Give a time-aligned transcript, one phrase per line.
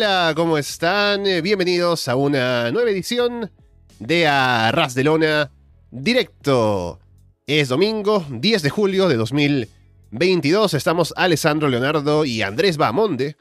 [0.00, 1.26] Hola, ¿cómo están?
[1.26, 3.50] Eh, Bienvenidos a una nueva edición
[3.98, 5.50] de Arras de Lona
[5.90, 7.00] Directo.
[7.48, 10.74] Es domingo, 10 de julio de 2022.
[10.74, 13.36] Estamos Alessandro Leonardo y Andrés Bamonde,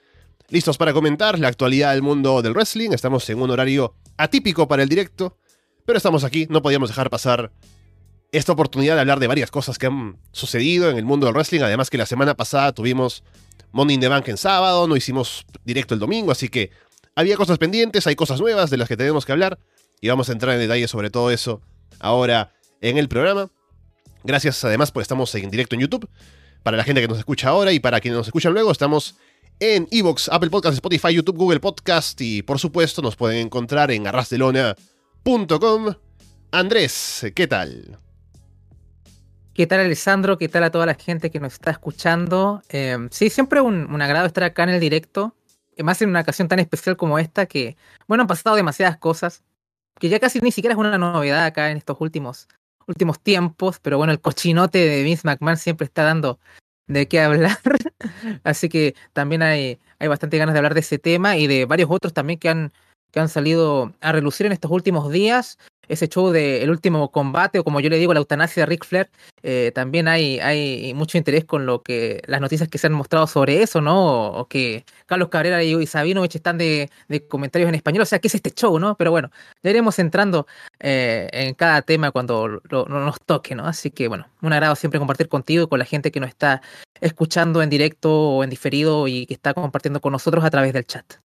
[0.49, 2.89] listos para comentar la actualidad del mundo del wrestling.
[2.89, 5.37] Estamos en un horario atípico para el directo,
[5.85, 7.51] pero estamos aquí, no podíamos dejar pasar
[8.31, 11.61] esta oportunidad de hablar de varias cosas que han sucedido en el mundo del wrestling.
[11.61, 13.23] Además que la semana pasada tuvimos
[13.71, 16.71] Money in the Bank en sábado, no hicimos directo el domingo, así que
[17.15, 19.59] había cosas pendientes, hay cosas nuevas de las que tenemos que hablar
[20.01, 21.61] y vamos a entrar en detalle sobre todo eso
[21.99, 23.49] ahora en el programa.
[24.23, 26.09] Gracias además porque estamos en directo en YouTube.
[26.63, 29.15] Para la gente que nos escucha ahora y para quienes nos escuchan luego, estamos
[29.59, 34.05] en Evox, Apple Podcasts, Spotify, YouTube, Google Podcast y por supuesto nos pueden encontrar en
[34.05, 35.95] arrasdelona.com.
[36.51, 37.99] Andrés, ¿qué tal?
[39.57, 40.37] ¿Qué tal Alessandro?
[40.37, 42.61] ¿Qué tal a toda la gente que nos está escuchando?
[42.69, 45.33] Eh, sí, siempre un, un, agrado estar acá en el directo,
[45.79, 47.75] más en una ocasión tan especial como esta que,
[48.07, 49.43] bueno, han pasado demasiadas cosas,
[49.99, 52.47] que ya casi ni siquiera es una novedad acá en estos últimos,
[52.85, 56.39] últimos tiempos, pero bueno, el cochinote de Vince McMahon siempre está dando
[56.85, 57.57] de qué hablar,
[58.43, 61.89] así que también hay, hay bastante ganas de hablar de ese tema y de varios
[61.89, 62.73] otros también que han,
[63.11, 65.57] que han salido a relucir en estos últimos días
[65.87, 68.85] ese show de El último combate, o como yo le digo, la eutanasia de Ric
[68.85, 69.09] Flair,
[69.43, 73.27] eh, también hay, hay mucho interés con lo que las noticias que se han mostrado
[73.27, 74.27] sobre eso, ¿no?
[74.27, 78.27] O, que Carlos Cabrera y, Sabinovich están de, de, comentarios en español, o sea, ¿qué
[78.27, 78.95] es este show, no?
[78.95, 79.31] Pero bueno,
[79.63, 80.47] ya iremos entrando
[80.79, 83.65] eh, en cada tema cuando lo, nos toque, ¿no?
[83.65, 86.61] Así que bueno, un agrado siempre compartir contigo y con la gente que nos está
[87.01, 90.85] escuchando en directo o en diferido y que está compartiendo con nosotros a través del
[90.85, 91.26] chat.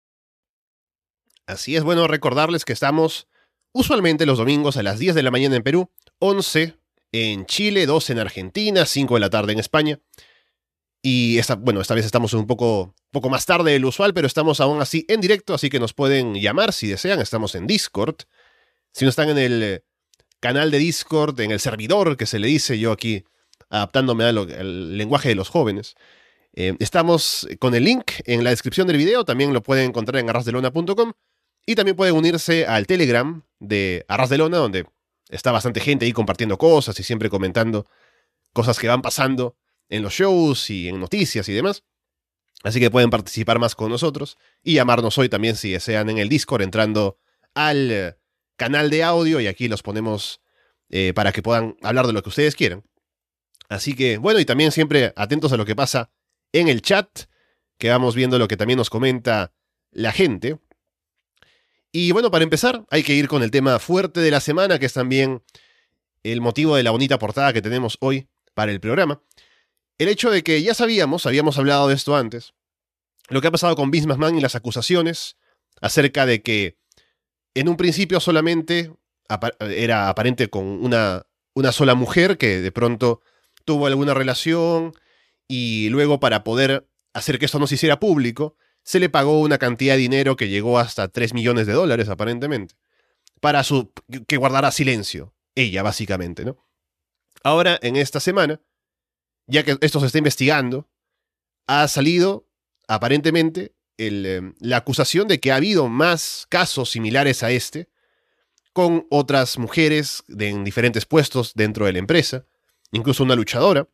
[1.53, 3.29] Así es bueno recordarles que estamos
[3.73, 6.77] usualmente los domingos a las 10 de la mañana en Perú, 11
[7.13, 10.01] en Chile, 12 en Argentina, 5 de la tarde en España.
[11.03, 14.61] Y esta, bueno, esta vez estamos un poco, poco más tarde del usual, pero estamos
[14.61, 17.21] aún así en directo, así que nos pueden llamar si desean.
[17.21, 18.17] Estamos en Discord.
[18.93, 19.85] Si no están en el
[20.41, 23.25] canal de Discord, en el servidor que se le dice yo aquí,
[23.69, 25.97] adaptándome al, lenguaje de los jóvenes.
[26.55, 30.31] Eh, estamos con el link en la descripción del video, también lo pueden encontrar en
[30.31, 31.13] arrasdelona.com.
[31.67, 34.87] Y también pueden unirse al Telegram de Arras de Lona, donde
[35.29, 37.87] está bastante gente ahí compartiendo cosas y siempre comentando
[38.53, 39.57] cosas que van pasando
[39.89, 41.85] en los shows y en noticias y demás.
[42.63, 46.29] Así que pueden participar más con nosotros y llamarnos hoy también si desean en el
[46.29, 47.19] Discord entrando
[47.55, 48.17] al eh,
[48.57, 50.41] canal de audio y aquí los ponemos
[50.91, 52.85] eh, para que puedan hablar de lo que ustedes quieran.
[53.69, 56.11] Así que bueno, y también siempre atentos a lo que pasa
[56.53, 57.23] en el chat,
[57.79, 59.53] que vamos viendo lo que también nos comenta
[59.91, 60.59] la gente.
[61.93, 64.87] Y bueno, para empezar, hay que ir con el tema fuerte de la semana, que
[64.87, 65.43] es también
[66.23, 69.21] el motivo de la bonita portada que tenemos hoy para el programa.
[69.99, 72.55] El hecho de que ya sabíamos, habíamos hablado de esto antes,
[73.29, 75.37] lo que ha pasado con Vince McMahon y las acusaciones
[75.83, 76.79] acerca de que
[77.55, 78.93] en un principio solamente
[79.61, 83.21] era aparente con una, una sola mujer que de pronto
[83.65, 84.95] tuvo alguna relación
[85.47, 89.59] y luego para poder hacer que esto no se hiciera público, se le pagó una
[89.59, 92.75] cantidad de dinero que llegó hasta 3 millones de dólares, aparentemente,
[93.41, 93.93] para su,
[94.27, 96.57] que guardara silencio, ella, básicamente, ¿no?
[97.45, 98.61] Ahora, en esta semana,
[99.47, 100.89] ya que esto se está investigando,
[101.67, 102.47] ha salido,
[102.89, 107.89] aparentemente, eh, la acusación de que ha habido más casos similares a este,
[108.73, 112.47] con otras mujeres en diferentes puestos dentro de la empresa,
[112.91, 113.89] incluso una luchadora,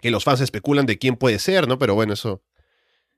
[0.00, 1.78] que los fans especulan de quién puede ser, ¿no?
[1.78, 2.42] Pero bueno, eso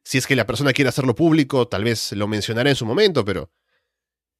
[0.05, 3.25] si es que la persona quiere hacerlo público, tal vez lo mencionará en su momento,
[3.25, 3.50] pero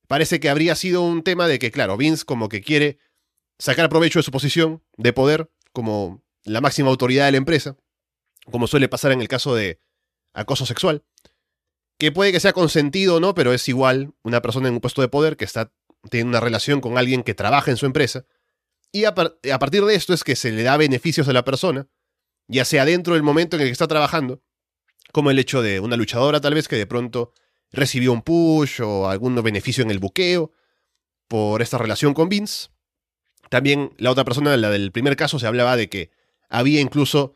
[0.06, 2.99] parece que habría sido un tema de que, claro, Vince como que quiere
[3.58, 7.76] sacar provecho de su posición de poder como la máxima autoridad de la empresa,
[8.50, 9.81] como suele pasar en el caso de
[10.32, 11.05] acoso sexual,
[11.99, 15.02] que puede que sea consentido o no, pero es igual una persona en un puesto
[15.02, 15.72] de poder que está
[16.11, 18.25] tiene una relación con alguien que trabaja en su empresa,
[18.93, 21.88] y a, a partir de esto es que se le da beneficios a la persona,
[22.46, 24.43] ya sea dentro del momento en el que está trabajando,
[25.12, 27.32] como el hecho de una luchadora tal vez que de pronto
[27.70, 30.52] recibió un push o algún beneficio en el buqueo
[31.28, 32.69] por esta relación con Vince.
[33.50, 36.10] También la otra persona, la del primer caso, se hablaba de que
[36.49, 37.34] había incluso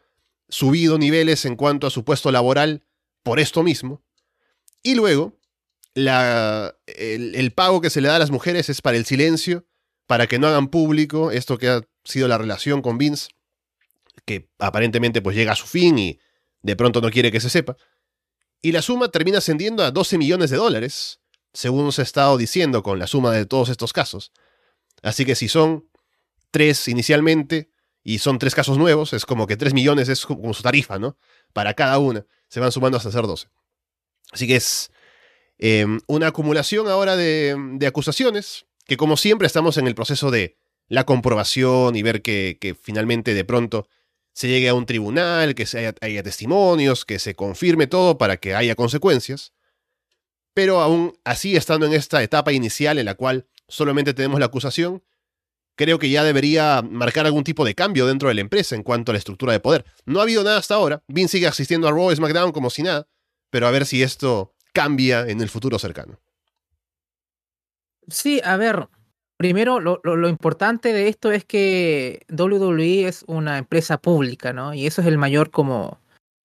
[0.48, 2.84] subido niveles en cuanto a su puesto laboral
[3.22, 4.02] por esto mismo.
[4.82, 5.38] Y luego,
[5.94, 9.66] la, el, el, pago que se le da a las mujeres es para el silencio,
[10.06, 13.28] para que no hagan público esto que ha sido la relación con Vince,
[14.24, 16.18] que aparentemente pues llega a su fin y
[16.62, 17.76] de pronto no quiere que se sepa,
[18.60, 21.20] y la suma termina ascendiendo a 12 millones de dólares,
[21.52, 24.32] según se ha estado diciendo con la suma de todos estos casos.
[25.02, 25.88] Así que si son
[26.50, 27.70] tres inicialmente
[28.04, 31.16] y son tres casos nuevos, es como que 3 millones es como su tarifa, ¿no?
[31.52, 32.26] Para cada una.
[32.48, 33.48] Se van sumando hasta ser 12.
[34.32, 34.90] Así que es,
[35.64, 40.58] Em, una acumulación ahora de, acusaciones, que como siempre estamos en el proceso de
[40.88, 43.86] la comprobación y ver que, finalmente de pronto
[44.32, 45.66] se llegue a un tribunal, que
[46.00, 49.52] haya, testimonios, que se confirme todo para que haya consecuencias.
[50.54, 55.02] Pero aún así, estando en esta etapa inicial en la cual solamente tenemos la acusación,
[55.76, 59.12] creo que ya debería marcar algún tipo de cambio dentro de la empresa en cuanto
[59.12, 59.84] a la estructura de poder.
[60.04, 61.02] No ha habido nada hasta ahora.
[61.08, 63.08] Vince sigue asistiendo a Raw SmackDown como si nada,
[63.50, 66.20] pero a ver si esto cambia en el futuro cercano.
[68.08, 68.88] Sí, a ver,
[69.36, 74.74] primero lo, importante de esto es que WWE es una empresa pública, ¿no?
[74.74, 75.98] Y eso es el mayor como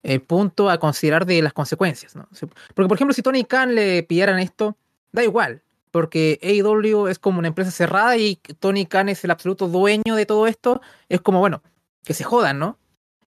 [0.03, 2.27] el punto a considerar de las consecuencias, ¿no?
[2.73, 4.77] Porque, por ejemplo, si Tony Khan le pidieran esto,
[5.11, 5.61] da igual,
[5.91, 10.25] porque AEW es como una empresa cerrada y Tony Khan es el absoluto dueño de
[10.25, 11.61] todo esto, es como, bueno,
[12.03, 12.77] que se jodan, ¿no?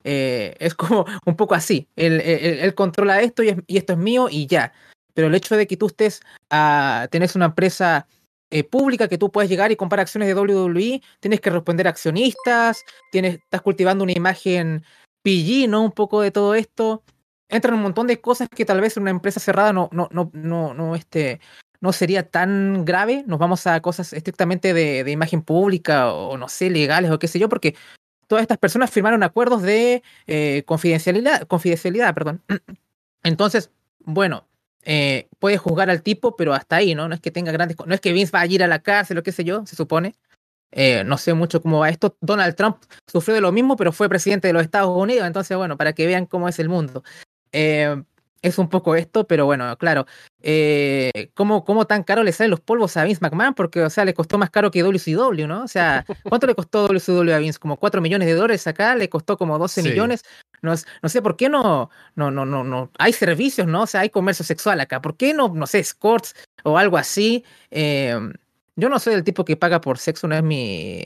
[0.04, 4.72] Eh, es como un poco así, él, controla esto y, esto es mío y ya.
[5.14, 8.06] Pero el hecho de que tú estés a tenés una empresa
[8.50, 11.90] eh, pública que tú puedes llegar y comprar acciones de WWE, tienes que responder a
[11.90, 14.84] accionistas, tienes, estás cultivando una imagen
[15.22, 15.82] PG, ¿no?
[15.82, 17.02] Un poco de todo esto.
[17.48, 20.30] Entran un montón de cosas que tal vez en una empresa cerrada no, no, no,
[20.32, 21.40] no, no, este,
[21.80, 23.24] no sería tan grave.
[23.26, 27.28] Nos vamos a cosas estrictamente de, de, imagen pública o no sé, legales o qué
[27.28, 27.74] sé yo, porque
[28.30, 32.42] todas estas personas firmaron acuerdos de eh, confidencialidad, confidencialidad, perdón.
[33.24, 33.72] Entonces,
[34.04, 34.46] bueno,
[34.84, 37.08] eh, puede juzgar al tipo, pero hasta ahí, ¿no?
[37.08, 39.18] No es que tenga grandes, no es que Vince va a ir a la cárcel
[39.18, 40.14] o qué sé yo, se supone.
[40.72, 42.16] Eh, no sé mucho cómo va esto.
[42.20, 45.76] Donald Trump sufrió de lo mismo, pero fue presidente de los Estados Unidos, entonces, bueno,
[45.76, 47.02] para que vean cómo es el mundo.
[47.52, 48.02] Eh,
[48.42, 50.06] es un poco esto, pero bueno, claro.
[50.42, 53.54] Eh, ¿cómo, ¿Cómo tan caro le salen los polvos a Vince McMahon?
[53.54, 55.64] Porque, o sea, le costó más caro que WCW, ¿no?
[55.64, 57.58] O sea, ¿cuánto le costó WCW a Vince?
[57.58, 60.24] Como 4 millones de dólares acá, le costó como 12 millones.
[60.62, 62.90] No, no, sé por qué no, no, no, no, no.
[62.98, 63.82] Hay servicios, ¿no?
[63.82, 65.00] O sea, hay comercio sexual acá.
[65.00, 66.34] ¿Por qué no, no sé, escorts
[66.64, 67.44] o algo así?
[67.70, 68.14] Eh,
[68.76, 71.02] yo no soy el tipo que paga por sexo, no es mi.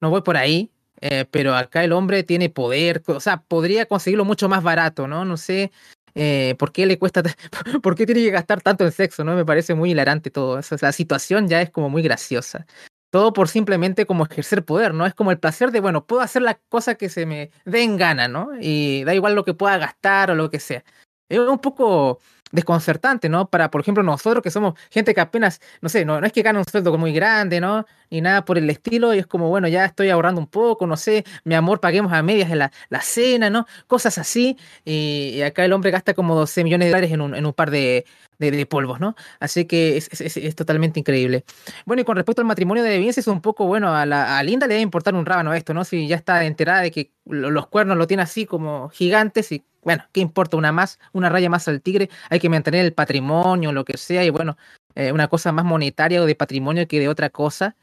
[0.00, 0.70] No voy por ahí.
[1.00, 5.24] Eh, pero acá el hombre tiene poder, o sea, podría conseguirlo mucho más barato, ¿no?
[5.24, 5.72] No sé
[6.14, 7.22] eh, por qué le cuesta,
[7.82, 9.34] por qué tiene que gastar tanto en sexo, ¿no?
[9.34, 10.76] Me parece muy hilarante todo eso.
[10.80, 12.66] La situación ya es como muy graciosa.
[13.10, 15.04] Todo por simplemente como ejercer poder, ¿no?
[15.04, 17.96] Es como el placer de, bueno, puedo hacer la cosa que se me dé en
[17.96, 18.50] gana, ¿no?
[18.60, 20.84] Y da igual lo que pueda gastar o lo que sea.
[21.28, 22.20] Es un poco
[22.52, 23.48] desconcertante, ¿no?
[23.48, 26.42] Para, por ejemplo, nosotros que somos gente que apenas, no sé, no, no es que
[26.42, 27.86] gane un sueldo muy grande, ¿no?
[28.10, 30.96] Ni nada por el estilo, y es como, bueno, ya estoy ahorrando un poco, no
[30.96, 33.66] sé, mi amor, paguemos a medias la, la cena, ¿no?
[33.86, 37.46] Cosas así, y, acá el hombre gasta como 12 millones de dólares en un, en
[37.46, 38.04] un par de,
[38.38, 39.14] de, polvos, ¿no?
[39.38, 41.44] Así que es, es, totalmente increíble.
[41.86, 44.42] Bueno, y con respecto al matrimonio de Vince, es un poco, bueno, a, la, a
[44.42, 45.84] Linda le debe importar un rábano esto, ¿no?
[45.84, 50.04] Si ya está enterada de que los cuernos lo tiene así como gigantes y bueno,
[50.12, 50.56] ¿qué importa?
[50.56, 54.24] Una más, una raya más al tigre, hay que mantener el patrimonio, lo que sea,
[54.24, 54.56] y bueno,
[54.94, 57.76] eh, una cosa más monetaria o de patrimonio que de otra cosa.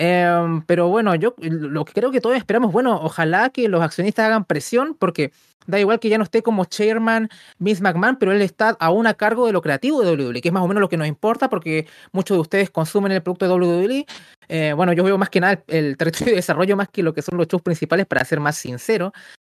[0.00, 4.26] Em, pero bueno, yo lo que creo que todos esperamos, bueno, ojalá que los accionistas
[4.26, 5.32] hagan presión, porque
[5.66, 7.28] da igual que ya no esté como chairman
[7.58, 10.52] Vince McMahon, pero él está aún a cargo de lo creativo de WWE, que es
[10.52, 13.54] más o menos lo que nos importa, porque muchos de ustedes consumen el producto de
[13.54, 14.06] WWE.
[14.48, 17.20] Eh, bueno, yo veo más que nada el, territorio de desarrollo más que lo que
[17.20, 19.12] son los shows principales, para ser más sincero.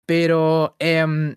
[0.06, 1.34] Pero em,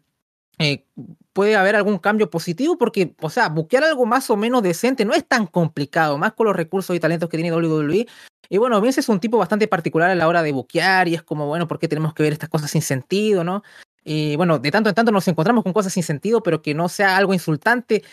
[0.62, 0.86] eh,
[1.34, 5.13] puede haber algún cambio positivo porque, o sea, buquear algo más o menos decente no
[5.13, 8.08] es tan complicado, más con los recursos y talentos que tiene WWE.
[8.50, 11.24] Y bueno, Vince es un tipo bastante particular a la hora de buquear y es
[11.24, 13.63] como, bueno, ¿por qué tenemos que ver estas cosas sin sentido, no?
[14.03, 16.89] Y bueno, de tanto en tanto nos encontramos con cosas sin sentido, pero que no
[16.89, 18.03] sea algo insultante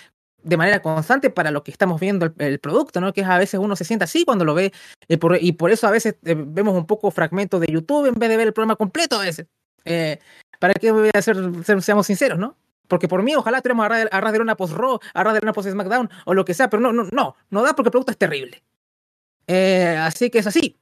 [0.42, 3.12] de manera constante para lo que estamos viendo el, producto, ¿no?
[3.12, 4.72] Que a veces uno se siente así cuando lo ve
[5.08, 8.36] y por, eso a veces eh, vemos un poco fragmentos de YouTube en vez de
[8.36, 9.46] ver el programa completo a veces.
[9.88, 10.18] Eh,
[10.58, 11.36] ¿Para qué voy a ser,
[11.82, 12.56] seamos sinceros, no?
[12.88, 16.34] Porque por mí, ojalá tuviéramos a ras una post-Raw, a ras de una post-SmackDown o
[16.34, 18.62] lo que sea, pero no, no, no, no da porque el producto es terrible.
[19.46, 20.78] Eh, así que es así.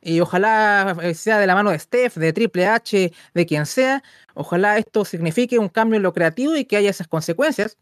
[0.00, 4.02] Y ojalá eh, sea de la mano de Steph, de Triple H, de quien sea.
[4.34, 7.78] Ojalá esto signifique un cambio en lo creativo y que haya esas consecuencias.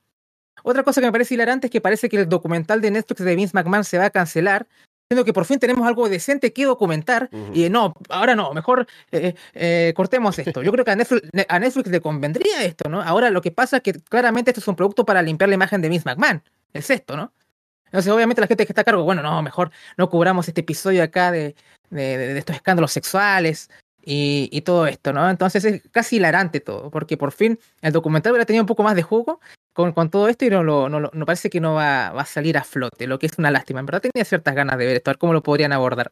[0.62, 3.36] Otra cosa que me parece hilarante es que parece que el documental de Netflix de
[3.36, 4.68] Vince McMahon se va a cancelar
[5.10, 9.34] siendo que por fin tenemos algo decente que documentar y no, ahora no, mejor eh,
[9.54, 10.62] eh, cortemos esto.
[10.62, 13.02] Yo creo que a Netflix, le convendría esto, ¿no?
[13.02, 15.82] Ahora lo que pasa es que claramente esto es un producto para limpiar la imagen
[15.82, 17.32] de Vince McMahon, es esto, ¿no?
[17.86, 21.02] Entonces, obviamente la gente que está a cargo, bueno, no, mejor no cubramos este episodio
[21.02, 21.56] acá de,
[21.90, 23.68] de, estos escándalos sexuales
[24.04, 25.28] y, y, todo esto, ¿no?
[25.28, 28.94] Entonces es casi hilarante todo, porque por fin el documental hubiera tenido un poco más
[28.94, 29.40] de jugo
[29.72, 32.58] con, con todo esto y no, no, no, parece que no va, va, a salir
[32.58, 33.80] a flote, lo que es una lástima.
[33.80, 36.10] En verdad tenía ciertas ganas de ver esto, a ver cómo lo podrían abordar.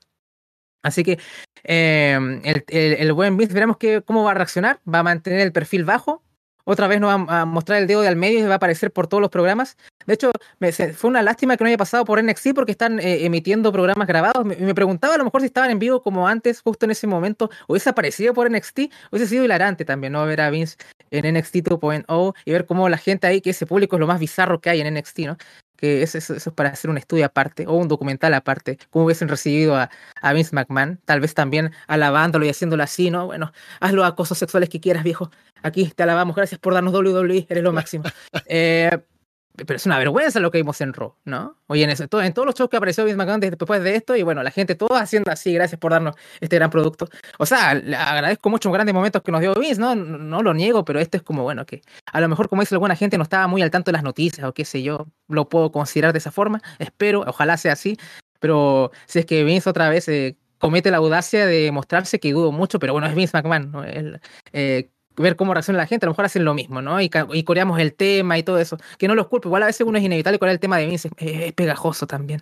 [0.83, 1.19] Así que
[1.65, 4.81] em, el, el, buen Vince, veremos que, cómo va a reaccionar.
[4.93, 6.23] ¿Va a mantener el perfil bajo?
[6.71, 8.93] Otra vez nos va a mostrar el dedo de al medio y va a aparecer
[8.93, 9.79] por todos los programas.
[10.05, 13.25] De hecho, me, fue una lástima que no haya pasado por NXT porque están eh,
[13.25, 14.45] emitiendo programas grabados.
[14.45, 17.49] Me, preguntaba a lo mejor si estaban en vivo como antes, justo en ese momento,
[17.69, 20.27] hubiese aparecido por NXT, hubiese sido hilarante también, ¿no?
[20.27, 20.77] Ver a Vince
[21.11, 24.21] en NXT 2.0 y ver cómo la gente ahí, que ese público es lo más
[24.21, 25.39] bizarro que hay en NXT, ¿no?
[25.79, 29.77] que eso, es para hacer un estudio aparte o un documental aparte, cómo hubiesen recibido
[29.77, 33.27] a, a, Vince McMahon, tal vez también alabándolo y haciéndolo así, ¿no?
[33.27, 35.31] Bueno, haz los acosos sexuales que quieras, viejo.
[35.63, 38.05] Aquí te alabamos, gracias por darnos WWE, eres lo máximo.
[38.47, 38.91] eh,
[39.67, 41.57] pero es una vergüenza lo que vimos en Raw, ¿no?
[41.67, 44.23] Oye, en, todo, en todos los shows que apareció Vince McMahon después de esto, y
[44.23, 47.09] bueno, la gente todo haciendo así, gracias por darnos este gran producto.
[47.39, 49.95] O sea, le agradezco mucho los grandes momentos que nos dio Vince, ¿no?
[49.95, 50.19] ¿no?
[50.19, 52.97] No lo niego, pero este es como, bueno, que a lo mejor, como dice alguna
[52.97, 55.73] gente, no estaba muy al tanto de las noticias o qué sé yo, lo puedo
[55.73, 57.99] considerar de esa forma, espero, ojalá sea así,
[58.41, 62.53] pero si es que Vince otra vez eh, comete la audacia de mostrarse, que dudo
[62.53, 63.85] mucho, pero bueno, es Vince McMahon, ¿no?
[63.85, 64.21] Él,
[64.53, 64.91] eh,
[65.23, 67.01] ver cómo reacciona la gente, a lo mejor hacen lo mismo, ¿no?
[67.01, 68.79] Y, y coreamos el tema y todo eso.
[68.99, 71.11] Que no los culpo, igual a veces uno es inevitable corear el tema de Vince,
[71.17, 72.41] es, es pegajoso también.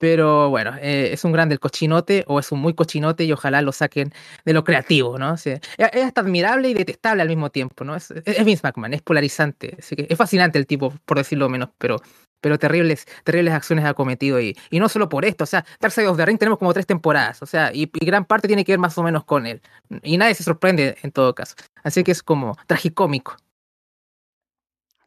[0.00, 3.60] Pero bueno, eh, es un grande el cochinote o es un muy cochinote y ojalá
[3.60, 4.14] lo saquen
[4.46, 5.34] de lo creativo, ¿no?
[5.34, 7.94] O sea, es hasta admirable y detestable al mismo tiempo, ¿no?
[7.94, 11.68] Es, es Vince McMahon, es polarizante, así que es fascinante el tipo, por decirlo menos,
[11.76, 12.00] pero,
[12.40, 15.92] pero terribles, terribles acciones ha cometido y, y no solo por esto, o sea, Dark
[15.92, 18.72] Side of the Ring tenemos como tres temporadas, o sea, y, gran parte tiene que
[18.72, 19.60] ver más o menos con él.
[20.02, 21.54] Y nadie se sorprende en todo caso.
[21.82, 23.36] Así que es como tragicómico.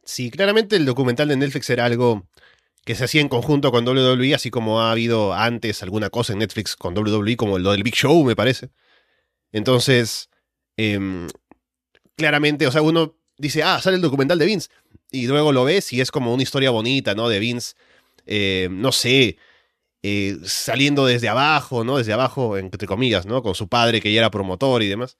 [0.04, 2.26] Sí, claramente el documental de Netflix era algo
[2.84, 6.40] que se hacía en conjunto con WWE, así como ha habido antes alguna cosa en
[6.40, 8.70] Netflix con WWE, como lo del Big Show, me parece.
[9.52, 10.28] Entonces,
[10.76, 11.26] eh,
[12.16, 14.68] claramente, o sea, uno dice, ah, sale el documental de Vince,
[15.10, 17.28] y luego lo ves y es como una historia bonita, ¿no?
[17.28, 17.74] De Vince,
[18.26, 19.36] eh, no sé,
[20.02, 21.98] eh, saliendo desde abajo, ¿no?
[21.98, 23.42] Desde abajo, entre comillas, ¿no?
[23.42, 25.16] Con su padre que ya era promotor y demás.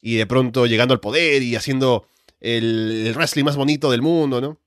[0.00, 2.06] Y de pronto llegando al poder y haciendo
[2.40, 4.60] el, el wrestling más bonito del mundo, ¿no?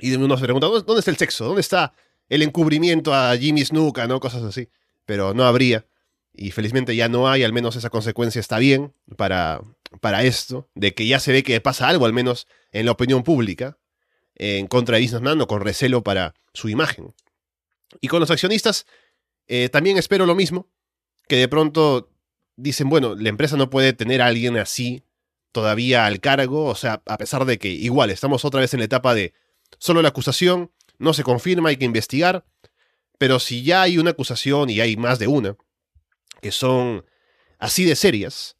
[0.00, 1.44] Y uno se pregunta, ¿dónde está el sexo?
[1.44, 1.92] ¿Dónde está
[2.28, 4.20] el encubrimiento a Jimmy Snuka, ¿no?
[4.20, 4.68] Cosas así.
[5.04, 5.86] Pero no habría.
[6.32, 9.60] Y felizmente ya no hay, al menos esa consecuencia está bien para,
[10.00, 13.22] para esto, de que ya se ve que pasa algo, al menos en la opinión
[13.22, 13.78] pública,
[14.34, 17.14] en contra de Businessman o con recelo para su imagen.
[18.00, 18.86] Y con los accionistas,
[19.46, 20.68] eh, también espero lo mismo,
[21.28, 22.10] que de pronto
[22.56, 25.04] dicen, bueno, la empresa no puede tener a alguien así
[25.52, 28.86] todavía al cargo, o sea, a pesar de que igual estamos otra vez en la
[28.86, 29.34] etapa de
[29.78, 32.44] solo la acusación, no se confirma, hay que investigar,
[33.18, 35.56] pero si ya hay una acusación y hay más de una,
[36.40, 37.04] que son
[37.58, 38.56] así de serias,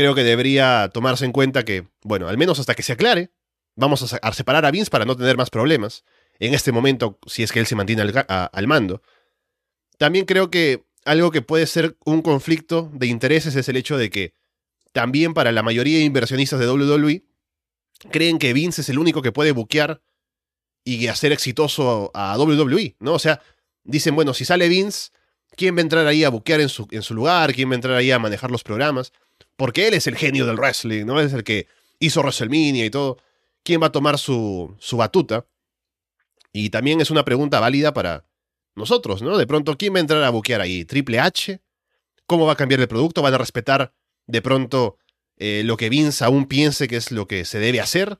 [0.00, 3.32] creo que debería tomarse en cuenta que, bueno, al menos hasta que se aclare,
[3.76, 6.04] vamos a, separar a Vince para no tener más problemas,
[6.38, 9.02] en este momento, si es que él se mantiene al, al mando.
[9.98, 14.08] También creo que algo que puede ser un conflicto de intereses es el hecho de
[14.08, 14.32] que
[14.92, 17.24] también para la mayoría de inversionistas de WWE
[18.10, 20.00] creen que Vince es el único que puede buquear
[20.82, 23.12] y hacer exitoso a WWE, ¿no?
[23.12, 23.42] O sea,
[23.84, 25.10] dicen, bueno, si sale Vince,
[25.56, 27.52] ¿quién va a entrar ahí a buquear en su, en su lugar?
[27.52, 29.12] ¿Quién va a entrar ahí a manejar los programas?
[29.60, 31.20] Porque él es el genio del wrestling, ¿no?
[31.20, 31.66] Es el que
[31.98, 33.18] hizo WrestleMania y todo.
[33.62, 35.44] ¿Quién va a tomar su, su batuta?
[36.50, 38.24] Y también es una pregunta válida para
[38.74, 39.36] nosotros, ¿no?
[39.36, 40.86] De pronto, ¿quién va a entrar a buquear ahí?
[40.86, 41.60] ¿Triple H?
[42.24, 43.20] ¿Cómo va a cambiar el producto?
[43.20, 43.92] ¿Van a respetar
[44.26, 44.96] de pronto
[45.36, 48.18] eh, lo que Vince aún piense que es lo que se debe hacer?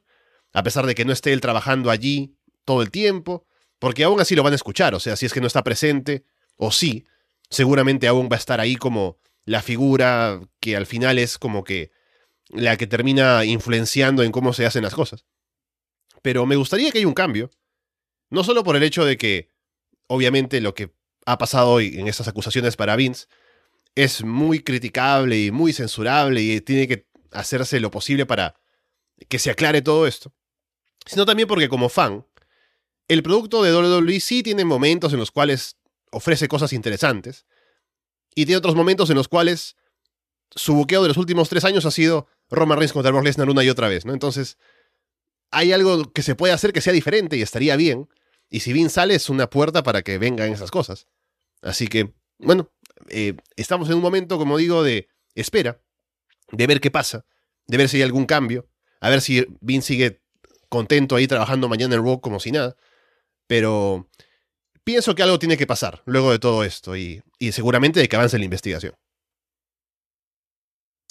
[0.52, 3.46] A pesar de que no esté él trabajando allí todo el tiempo,
[3.78, 6.22] porque aún así lo van a escuchar, o sea, si es que no está presente,
[6.56, 7.06] o sí,
[7.48, 9.16] seguramente aún va a estar ahí como
[9.50, 11.90] la figura que al final es como que
[12.50, 15.24] la que termina influenciando en cómo se hacen las cosas.
[16.22, 17.50] Pero me gustaría que haya un cambio,
[18.28, 19.48] no solo por el hecho de que,
[20.06, 20.94] obviamente, lo que
[21.26, 23.26] ha pasado hoy en estas acusaciones para Vince
[23.96, 28.54] es muy criticable y muy censurable y tiene que hacerse lo posible para
[29.28, 30.32] que se aclare todo esto,
[31.06, 32.24] sino también porque como fan,
[33.08, 35.76] el producto de WWE sí tiene momentos en los cuales
[36.12, 37.46] ofrece cosas interesantes.
[38.34, 39.76] Y tiene otros momentos en los cuales
[40.50, 43.64] su buqueo de los últimos tres años ha sido Roman Reigns contra Brock Lesnar una
[43.64, 44.12] y otra vez, ¿no?
[44.12, 44.58] Entonces,
[45.50, 48.08] hay algo que se puede hacer que sea diferente y estaría bien.
[48.48, 51.06] Y si Vince sale, es una puerta para que vengan esas cosas.
[51.62, 52.70] Así que, bueno,
[53.08, 55.80] eh, estamos en un momento, como digo, de espera,
[56.50, 57.24] de ver qué pasa,
[57.66, 58.68] de ver si hay algún cambio,
[59.00, 60.22] a ver si Vince sigue
[60.68, 62.76] contento ahí trabajando mañana en Raw como si nada.
[63.46, 64.08] Pero
[64.84, 68.16] pienso que algo tiene que pasar luego de todo esto y, y seguramente de que
[68.16, 68.94] avance la investigación.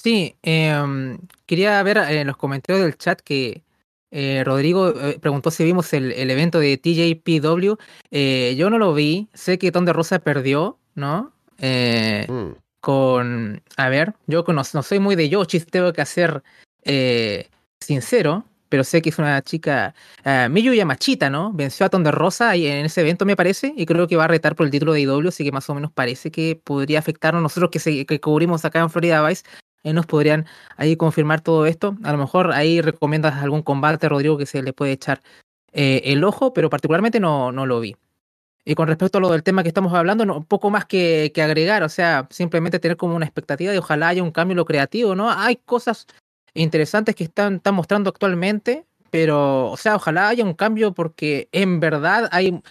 [0.01, 3.63] Sí, eh, quería ver en los comentarios del chat que
[4.11, 7.73] eh, Rodrigo eh, preguntó si vimos el, el evento de TJPW.
[8.11, 11.33] Eh, yo no lo vi, sé que Tonde Rosa perdió, ¿no?
[11.59, 12.53] Mm.
[12.79, 16.43] Con, a ver, yo no, no, soy muy de Yoshi, tengo que ser
[17.81, 18.45] sincero.
[18.69, 19.93] Pero sé que es una chica,
[20.25, 21.51] uh, Miyu Yamachita, ¿no?
[21.51, 24.55] Venció a Thunder Rosa en ese evento, me parece, y creo que va a retar
[24.55, 27.71] por el título de IW, así que más o menos parece que podría afectarnos nosotros
[27.71, 29.43] que, que cubrimos acá en Florida Vice.
[29.83, 30.45] Ahí nos podrían
[30.77, 31.97] ahí confirmar todo esto.
[32.03, 35.21] A lo mejor ahí recomiendas algún combate, Rodrigo, que se le puede echar
[35.71, 37.95] eh, el ojo, pero particularmente no, no lo vi.
[38.65, 41.41] Y con respecto a lo del tema que estamos hablando, no, poco más que, que,
[41.41, 44.65] agregar, o sea, simplemente tener como una expectativa de ojalá haya un cambio en lo
[44.65, 45.31] creativo, ¿no?
[45.31, 46.07] Hay cosas
[46.61, 51.79] interesantes que están, están mostrando actualmente, pero, o sea, ojalá haya un cambio porque en
[51.79, 52.61] verdad hay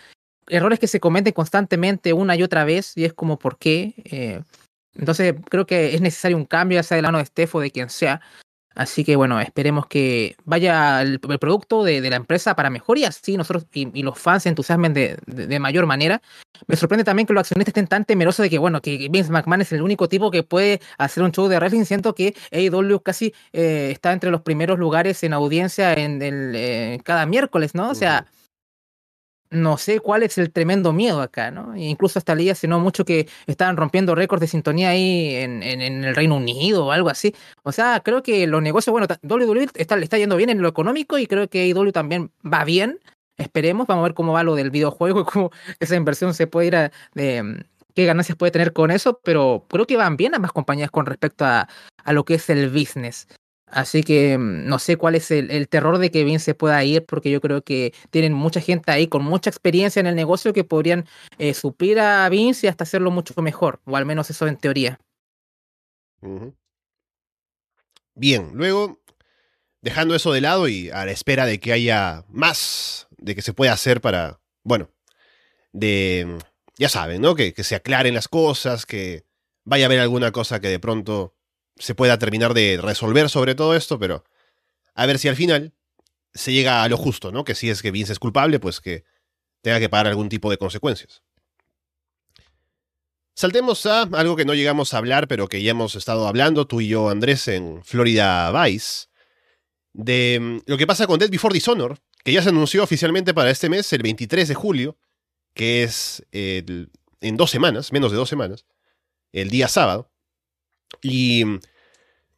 [0.48, 3.94] errores que se cometen constantemente una y otra vez y es como, ¿por qué?
[4.04, 4.42] Eh,
[4.94, 7.60] entonces creo que es necesario un cambio, ya sea de la mano de Steph o
[7.60, 8.20] de quien sea,
[8.78, 13.36] Así que bueno, esperemos que vaya el, producto de, la empresa para mejor y así
[13.36, 16.22] nosotros y, los fans se entusiasmen de, mayor manera.
[16.68, 19.62] Me sorprende también que los accionistas estén tan temerosos de que, bueno, que Vince McMahon
[19.62, 21.86] es el único tipo que puede hacer un show de wrestling.
[21.86, 27.26] Siento que AEW casi eh, está entre los primeros lugares en audiencia en, eh, cada
[27.26, 27.90] miércoles, ¿no?
[27.90, 28.26] O sea,
[29.50, 31.74] no sé cuál es el tremendo miedo acá, ¿no?
[31.74, 35.62] E incluso hasta leí hace no mucho que estaban rompiendo récords de sintonía ahí en,
[35.62, 37.34] en, el Reino Unido o algo así.
[37.62, 40.68] O sea, creo que los negocios, bueno, WWE está, le está yendo bien en lo
[40.68, 43.00] económico y creo que IW también va bien.
[43.38, 45.50] Esperemos, vamos a ver cómo va lo del videojuego y cómo
[45.80, 47.64] esa inversión se puede ir a, de
[47.94, 51.44] qué ganancias puede tener con eso, pero creo que van bien ambas compañías con respecto
[51.44, 51.68] a,
[52.04, 53.26] a lo que es el business.
[53.70, 57.30] Así que mm, no sé cuál es el, terror de que Vince pueda ir, porque
[57.30, 61.06] yo creo que tienen mucha gente ahí con mucha experiencia en el negocio que podrían
[61.38, 65.00] eh, suplir a Vince y hasta hacerlo mucho mejor, o al menos eso en teoría.
[68.14, 69.00] Bien, luego,
[69.82, 73.52] dejando eso de lado y a la espera de que haya más de que se
[73.52, 74.90] pueda hacer para, bueno,
[75.72, 76.38] de,
[76.76, 77.34] ya saben, ¿no?
[77.34, 79.24] Que, que se aclaren las cosas, que
[79.64, 81.34] vaya a haber alguna cosa que de pronto
[81.78, 84.24] se pueda terminar de resolver sobre todo esto, pero
[84.94, 85.72] a ver si al final
[86.34, 87.44] se llega a lo justo, ¿no?
[87.44, 89.04] Que si es que Vince es culpable, pues que
[89.62, 91.22] tenga que pagar algún tipo de consecuencias.
[93.34, 96.80] Saltemos a algo que no llegamos a hablar, pero que ya hemos estado hablando, tú
[96.80, 99.06] y yo, Andrés, en Florida Vice,
[99.92, 103.50] de mm, lo que pasa con Dead Before Dishonor, que ya se anunció oficialmente para
[103.50, 104.98] este mes, el 23 de julio,
[105.54, 108.66] que es en dos semanas, menos de dos semanas,
[109.32, 110.10] el día sábado.
[111.02, 111.44] Y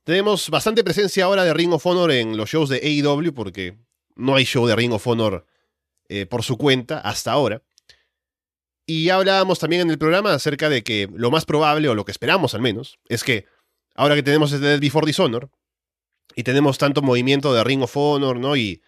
[0.05, 3.77] tenemos bastante presencia ahora de Ring of Honor en los shows de AEW, porque
[4.17, 5.47] no hay show de Ring of Honor
[6.09, 7.63] eh, por su cuenta hasta ahora.
[8.87, 12.05] Y ya hablábamos también en el programa acerca de que lo más probable, o lo
[12.05, 13.47] que esperamos al menos, es que
[13.95, 15.51] ahora que tenemos este Dead Before Dishonor,
[16.35, 18.57] y tenemos tanto movimiento de Ring of Honor, ¿no?
[18.57, 18.83] Y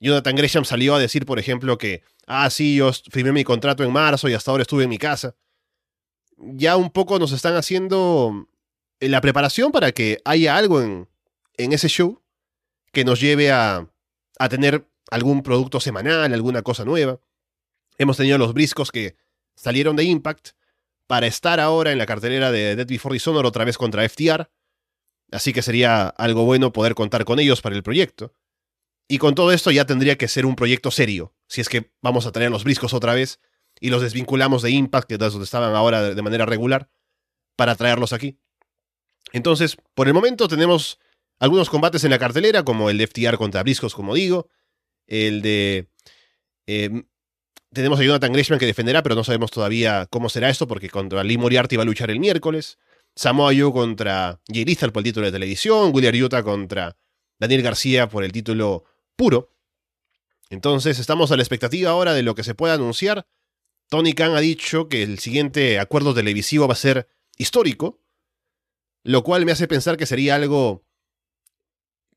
[0.00, 3.92] Jonathan Gresham salió a decir, por ejemplo, que, ah, sí, yo firmé mi contrato en
[3.92, 5.34] marzo y hasta ahora estuve en mi casa.
[6.36, 8.48] Ya un poco nos están haciendo
[9.00, 11.08] la preparación para que haya algo en,
[11.56, 12.22] en ese show
[12.92, 13.88] que nos lleve a,
[14.38, 17.20] a tener algún producto semanal, alguna cosa nueva.
[17.96, 19.16] Hemos tenido los briscos que
[19.56, 20.50] salieron de Impact
[21.06, 24.50] para estar ahora en la cartelera de Dead Before Dishonor otra vez contra FTR.
[25.32, 28.32] Así que sería algo bueno poder contar con ellos para el proyecto.
[29.08, 32.26] Y con todo esto ya tendría que ser un proyecto serio, si es que vamos
[32.26, 33.40] a tener los briscos otra vez
[33.80, 36.90] y los desvinculamos de Impact, que es donde estaban ahora de manera regular,
[37.56, 38.38] para traerlos aquí.
[39.32, 40.98] Entonces, por el momento tenemos
[41.38, 44.48] algunos combates en la cartelera, como el de FTR contra Briscos, como digo.
[45.06, 45.88] El de.
[46.66, 47.06] Em,
[47.72, 51.22] tenemos a Jonathan Gresham que defenderá, pero no sabemos todavía cómo será esto, porque contra
[51.22, 52.78] Lee Moriarty va a luchar el miércoles.
[53.14, 55.90] Samoa Joe contra Jay por el título de televisión.
[55.92, 56.96] William Utah contra
[57.38, 58.84] Daniel García por el título
[59.16, 59.52] puro.
[60.50, 63.26] Entonces, estamos a la expectativa ahora de lo que se pueda anunciar.
[63.88, 68.00] Tony Khan ha dicho que el siguiente acuerdo televisivo va a ser histórico
[69.08, 70.84] lo cual me hace pensar que sería algo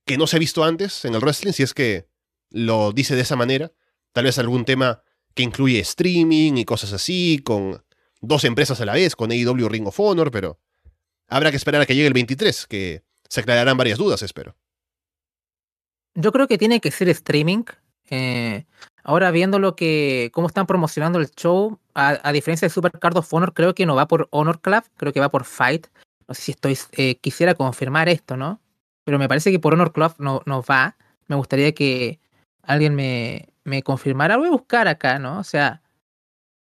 [0.05, 2.09] que no se ha visto antes en el wrestling, si es que
[2.49, 3.71] lo dice de esa manera.
[4.11, 5.01] Tal vez algún tema
[5.33, 7.81] que incluye streaming y cosas así, con
[8.19, 10.59] dos empresas a la vez, con AEW Ring of Honor, pero
[11.29, 14.57] habrá que esperar a que llegue el 23, que se aclararán varias dudas, espero.
[16.13, 17.63] Yo creo que tiene que ser streaming.
[18.09, 18.65] Eh,
[19.01, 23.33] ahora viendo lo que cómo están promocionando el show, a, a, diferencia de Supercard of
[23.33, 25.87] Honor, creo que no va por Honor Club, creo que va por Fight.
[26.31, 26.77] No sé si estoy.
[26.93, 28.61] Eh, quisiera confirmar esto, ¿no?
[29.03, 30.95] Pero me parece que por Honor Club no, va.
[31.27, 32.21] Me gustaría que
[32.63, 34.37] alguien me, me confirmara.
[34.37, 35.39] Voy a buscar acá, ¿no?
[35.39, 35.81] O sea,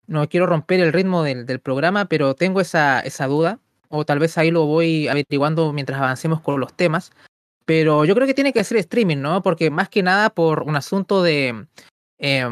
[0.06, 3.58] no quiero romper el ritmo del, del programa, pero tengo esa, esa duda.
[3.88, 7.10] O tal vez ahí lo voy averiguando mientras avancemos con los temas.
[7.64, 9.42] Pero yo creo que tiene que ser streaming, ¿no?
[9.42, 11.66] Porque más que nada por un asunto de
[12.20, 12.48] eh,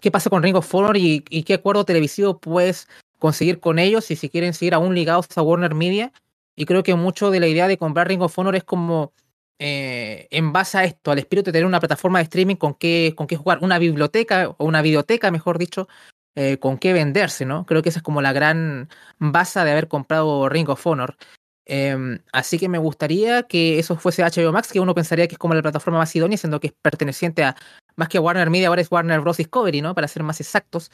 [0.00, 2.88] qué pasa con Ring of Honor y, y, qué acuerdo televisivo puedes
[3.20, 6.12] conseguir con ellos y si quieren seguir aún ligados a Warner Media.
[6.56, 9.12] Y creo que mucho de la idea de comprar Ring of Honor es como
[9.58, 13.14] eh, en base a esto, al espíritu de tener una plataforma de streaming con qué,
[13.16, 15.88] con qué jugar, una biblioteca o una biblioteca, mejor dicho,
[16.34, 17.64] eh, con qué venderse, ¿no?
[17.64, 18.88] Creo que esa es como la gran
[19.18, 21.16] base de haber comprado Ring of Honor.
[21.64, 25.38] Em, así que me gustaría que eso fuese HBO Max, que uno pensaría que es
[25.38, 27.54] como la plataforma más idónea, siendo que es perteneciente a
[27.94, 29.36] más que Warner Media, ahora es Warner Bros.
[29.36, 29.94] Discovery, ¿no?
[29.94, 30.90] Para ser más exactos.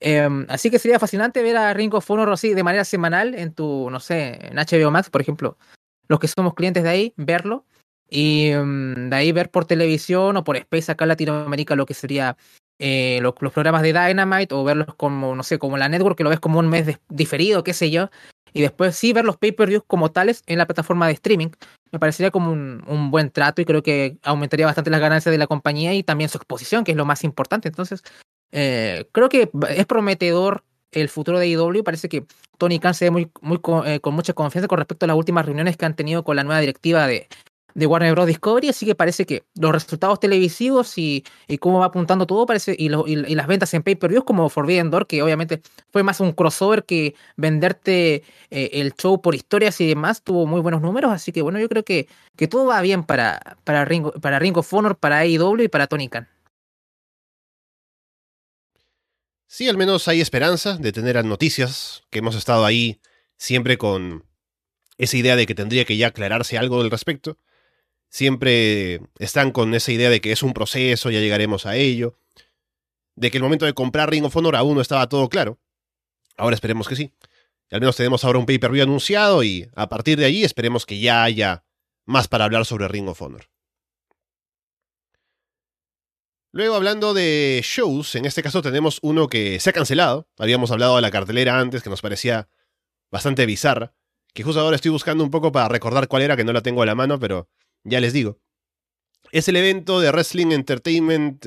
[0.00, 3.52] Em, así que sería fascinante ver a Ring of Honor así de manera semanal en
[3.52, 5.56] tu, no sé, en HBO Max, por ejemplo.
[6.08, 7.64] Los que somos clientes de ahí, verlo.
[8.08, 11.94] Y mm, de ahí ver por televisión o por Space acá en Latinoamérica lo que
[11.94, 12.36] sería
[12.78, 16.30] eh, los, programas de Dynamite o verlos como, no sé, como la network, que lo
[16.30, 18.10] ves como un mes diferido, qué sé yo.
[18.54, 21.48] Y después sí ver los pay-per-views como tales en la plataforma de streaming.
[21.92, 25.38] Me parecería como un, un, buen trato y creo que aumentaría bastante las ganancias de
[25.38, 27.68] la compañía y también su exposición, que es lo más importante.
[27.68, 28.02] Entonces,
[28.52, 31.82] eh, creo que es prometedor el futuro de IW.
[31.84, 32.24] Parece que
[32.58, 35.46] Tony Khan se ve muy, muy eh, con mucha confianza con respecto a las últimas
[35.46, 37.28] reuniones que han tenido con la nueva directiva de,
[37.74, 38.26] Warner Bros.
[38.26, 42.74] Discovery, así que parece que los resultados televisivos y, y cómo va apuntando todo, parece,
[42.76, 46.84] y, y, las ventas en pay-per-view como Forbidden Door, que obviamente fue más un crossover
[46.84, 51.40] que venderte eh, el show por historias y demás, tuvo muy buenos números, así que
[51.40, 52.08] bueno, yo creo que,
[52.50, 56.08] todo va bien para, para, Ring, para Ring of Honor, para AEW y para Tony
[56.08, 56.26] Khan.
[59.48, 63.00] Sí, al menos hay esperanza de tener noticias, que hemos estado ahí
[63.36, 64.24] siempre con
[64.98, 67.38] esa idea de que tendría que ya aclararse algo al respecto
[68.08, 72.18] siempre están con esa idea de que es un proceso, ya llegaremos a ello,
[73.16, 75.58] de que el momento de comprar Ring of Honor aún no estaba todo claro.
[76.36, 77.12] Ahora esperemos que sí.
[77.70, 81.22] Al menos tenemos ahora un pay-per-view anunciado y a partir de allí esperemos que ya
[81.22, 81.64] haya
[82.06, 83.48] más para hablar sobre Ring of Honor.
[86.50, 90.28] Luego hablando de shows, en este caso tenemos uno que se ha cancelado.
[90.38, 92.48] Habíamos hablado de la cartelera antes que nos parecía
[93.10, 93.94] bastante bizarra,
[94.32, 96.82] que justo ahora estoy buscando un poco para recordar cuál era, que no la tengo
[96.82, 97.50] a la mano, pero
[97.84, 98.38] ya les digo.
[99.30, 101.46] Es el evento de Wrestling Entertainment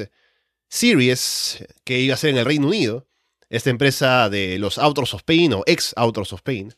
[0.70, 3.08] Series que iba a ser en el Reino Unido.
[3.50, 6.74] Esta empresa de los Autos of Pain o ex Autos of Pain.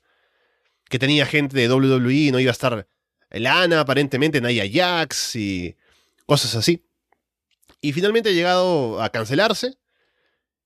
[0.89, 2.88] Que tenía gente de WWE, no iba a estar
[3.29, 5.75] Lana, aparentemente Naya Jax y
[6.25, 6.83] cosas así.
[7.83, 9.77] Y finalmente ha llegado a cancelarse.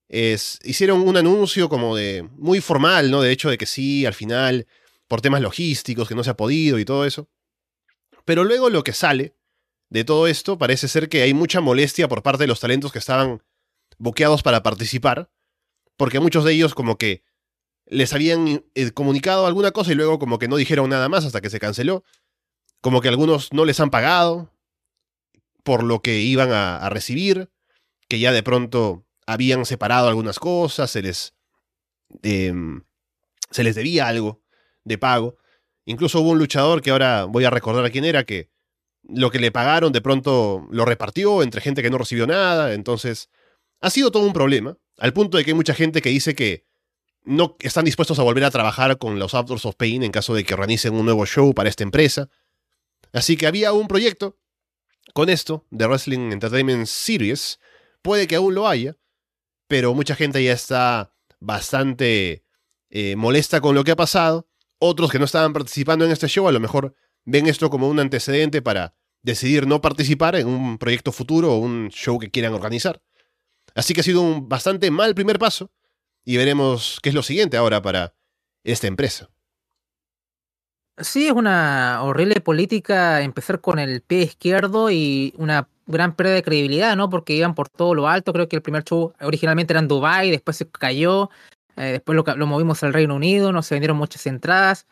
[0.08, 3.23] Hicieron un anuncio como de muy formal, ¿no?
[3.23, 4.67] De hecho, de que sí, al final,
[5.08, 7.27] por temas logísticos, que no se ha podido y todo eso.
[8.23, 9.36] Pero luego lo que sale
[9.89, 12.99] de todo esto parece ser que hay mucha molestia por parte de los talentos que
[12.99, 13.41] estaban
[13.97, 15.32] boqueados para participar,
[15.97, 17.23] porque muchos de ellos como que
[17.88, 21.41] les habían eh, comunicado alguna cosa y luego como que no dijeron nada más hasta
[21.41, 22.03] que se canceló,
[22.80, 24.51] como que algunos no les han pagado
[25.67, 27.49] por lo que iban a, recibir,
[28.08, 31.36] que ya de pronto habían separado algunas cosas, se les,
[32.23, 32.86] em,
[33.51, 34.41] se les debía algo
[34.86, 35.36] de pago.
[35.84, 38.49] Incluso hubo un luchador que ahora voy a recordar a quién era, que
[39.03, 42.73] lo que le pagaron de pronto lo repartió entre gente que no recibió nada.
[42.73, 43.30] Entonces,
[43.82, 46.65] ha sido todo un problema, al punto de que hay mucha gente que dice que
[47.25, 50.45] no están dispuestos a volver a trabajar con los Authors of Pain en caso de
[50.45, 52.30] que organicen un nuevo show para esta empresa.
[53.12, 54.38] Así que había un proyecto
[55.13, 57.60] con esto de Wrestling Entertainment Series.
[58.02, 58.98] Puede que aún lo haya,
[59.67, 62.46] pero mucha gente ya está bastante
[62.89, 64.48] eh, molesta con lo que ha pasado
[64.80, 68.00] otros que no estaban participando en este show a lo mejor ven esto como un
[68.00, 73.02] antecedente para decidir no participar en un proyecto futuro o un show que quieran organizar.
[73.76, 75.72] Así que ha sido un bastante mal primer paso
[76.24, 78.15] y veremos qué es lo siguiente ahora para
[78.63, 79.30] esta empresa.
[81.00, 86.44] Sí, es una horrible política empezar con el pie izquierdo y una gran pérdida de
[86.44, 87.08] credibilidad, ¿no?
[87.10, 88.34] Porque iban por todo lo alto.
[88.34, 91.30] Creo que el primer show originalmente era en Dubai, después se cayó.
[91.76, 94.88] Eh, después lo, lo, movimos al Reino Unido, no se vendieron muchas entradas.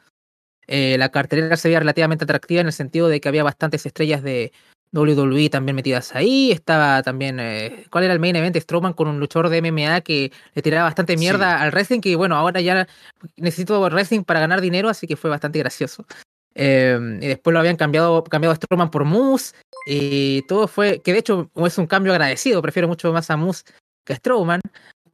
[0.68, 4.22] Eh, la cartelera se veía relativamente atractiva en el sentido de que había bastantes estrellas
[4.22, 4.52] de
[4.96, 6.52] WWE también metidas ahí.
[6.52, 8.58] Estaba también, eh, ¿cuál era el main event?
[8.58, 12.36] Strowman con un luchador de MMA que le tiraba bastante mierda al wrestling, que bueno,
[12.36, 12.88] ahora ya
[13.38, 16.06] necesito wrestling para ganar dinero, así que fue bastante gracioso.
[16.56, 19.54] y después lo habían cambiado, cambiado a Strowman por Moose.
[19.88, 23.64] Y todo fue, que de hecho es un cambio agradecido, prefiero mucho más a Moose
[24.06, 24.62] que a Strowman.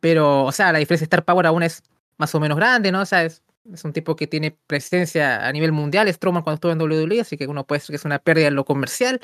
[0.02, 1.84] Pero, o sea, la diferencia de Star Power aún es
[2.18, 3.02] más o menos grande, ¿no?
[3.02, 3.42] O sea, es,
[3.84, 7.48] un tipo que tiene presencia a nivel mundial, Strowman cuando estuvo en WWE, así que
[7.48, 9.22] uno puede decir que es una pérdida en lo comercial.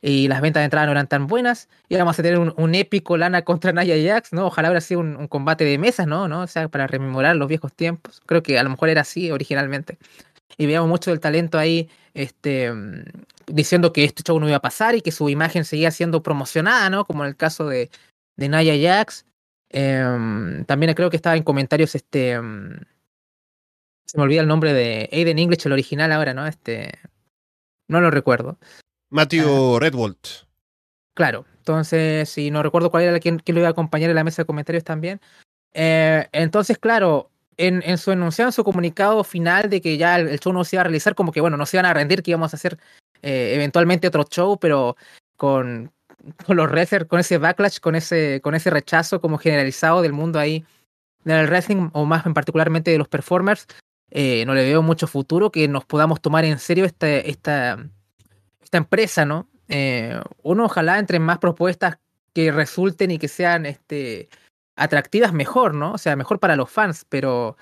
[0.00, 1.68] Y las ventas de entrada no eran tan buenas.
[1.88, 4.46] Y vamos a tener un, épico Lana contra Naya Jax, ¿no?
[4.46, 6.28] Ojalá hubiera sido un, combate de mesas, ¿no?
[6.28, 6.42] ¿no?
[6.42, 8.20] O sea, para rememorar los viejos tiempos.
[8.26, 9.98] Creo que a lo mejor era así originalmente.
[10.56, 12.72] Y veíamos mucho del talento ahí, este,
[13.46, 16.90] diciendo que este show no iba a pasar y que su imagen seguía siendo promocionada,
[16.90, 17.04] ¿no?
[17.04, 17.90] Como en el caso de,
[18.36, 19.26] de Naya Jax.
[19.70, 22.32] Em, también creo que estaba en comentarios este.
[22.32, 22.78] Em,
[24.06, 26.46] se me olvida el nombre de Aiden English, el original ahora, ¿no?
[26.46, 26.92] Este.
[27.88, 28.58] No lo recuerdo.
[29.10, 30.18] Matthew Redwold.
[31.14, 34.42] Claro, entonces, si no recuerdo cuál era quien, lo iba a acompañar en la mesa
[34.42, 35.20] de comentarios también.
[35.72, 40.38] Eh, entonces, claro, en, en, su enunciado, en su comunicado final de que ya el,
[40.38, 42.30] show no se iba a realizar, como que bueno, no se iban a rendir, que
[42.30, 42.78] íbamos a hacer
[43.22, 44.96] eh, eventualmente otro show, pero
[45.36, 45.92] con,
[46.46, 50.38] con los wrestlers, con ese backlash, con ese, con ese rechazo como generalizado del mundo
[50.38, 50.64] ahí
[51.24, 53.66] del wrestling, o más en particularmente de los performers,
[54.10, 57.90] eh, no le veo mucho futuro que nos podamos tomar en serio esta, esta,
[58.68, 59.48] esta empresa, ¿no?
[59.68, 61.98] Eh, uno ojalá entre más propuestas
[62.34, 64.28] que resulten y que sean este,
[64.76, 65.92] atractivas, mejor, ¿no?
[65.92, 67.56] O sea, mejor para los fans, pero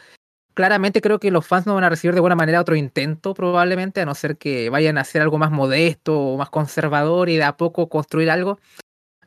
[0.54, 4.00] claramente creo que los fans no van a recibir de buena manera otro intento, probablemente,
[4.00, 7.44] a no ser que vayan a hacer algo más modesto o más conservador y de
[7.44, 8.58] a poco construir algo.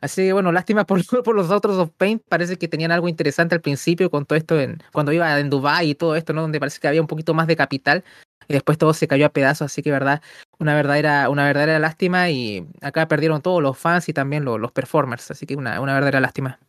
[0.02, 2.22] Así que bueno, lástima por, por los otros of Paint.
[2.28, 5.90] Parece que tenían algo interesante al principio con todo esto en, cuando iba en Dubai
[5.90, 6.42] y todo esto, ¿no?
[6.42, 8.04] Donde parece que había un poquito más de capital
[8.48, 10.20] y después todo se cayó a pedazos, así que verdad,
[10.60, 14.72] una verdadera, una verdadera lástima y acá perdieron todos los fans y también los, los
[14.72, 16.60] performers, así que una, una verdadera lástima.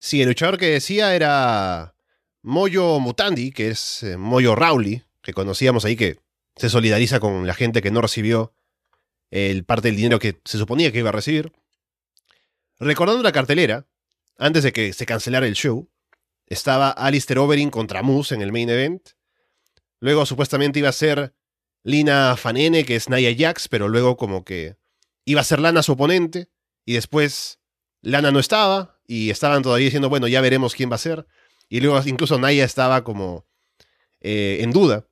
[0.00, 1.94] Sí, el luchador que decía era
[2.42, 6.20] Moyo Mutandi, que es eh, Moyo Rowley, que conocíamos ahí, que
[6.54, 8.54] se solidariza con la gente que no recibió
[9.30, 11.52] el parte del dinero que se suponía que iba a recibir.
[12.78, 13.86] Recordando la cartelera,
[14.38, 15.90] antes de que se cancelara el show,
[16.46, 19.10] estaba Alistair Overing contra Moose en el main event.
[19.98, 21.34] Luego supuestamente iba a ser
[21.82, 24.76] Lina Fanene, que es Naya Jax, pero luego como que
[25.24, 26.48] iba a ser Lana su oponente.
[26.84, 27.60] Y después
[28.00, 31.26] Lana no estaba y estaban todavía diciendo, bueno, ya veremos quién va a ser.
[31.68, 33.46] Y luego incluso Naya estaba como
[34.20, 35.06] eh, en duda.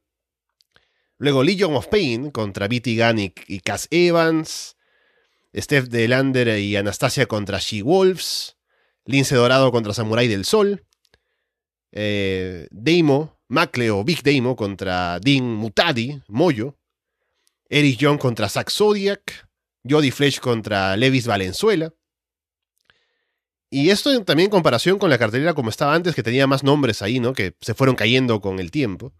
[1.18, 2.98] Luego Legion of Pain contra Bitty
[3.46, 4.76] y, Cass Evans.
[5.54, 8.56] Steph Delander y Anastasia contra She-Wolves.
[9.06, 10.84] Lince Dorado contra Samurai del Sol.
[11.92, 16.76] Eh, Deimo, Macle o Big Deimo contra Dean Mutadi, Moyo.
[17.68, 19.48] Eric Young contra Zack Zodiac.
[19.88, 21.92] Jody Flesh contra Levis Valenzuela.
[23.70, 27.02] Y esto también en comparación con la cartelera como estaba antes, que tenía más nombres
[27.02, 27.32] ahí, ¿no?
[27.32, 29.12] Que se fueron cayendo con el tiempo.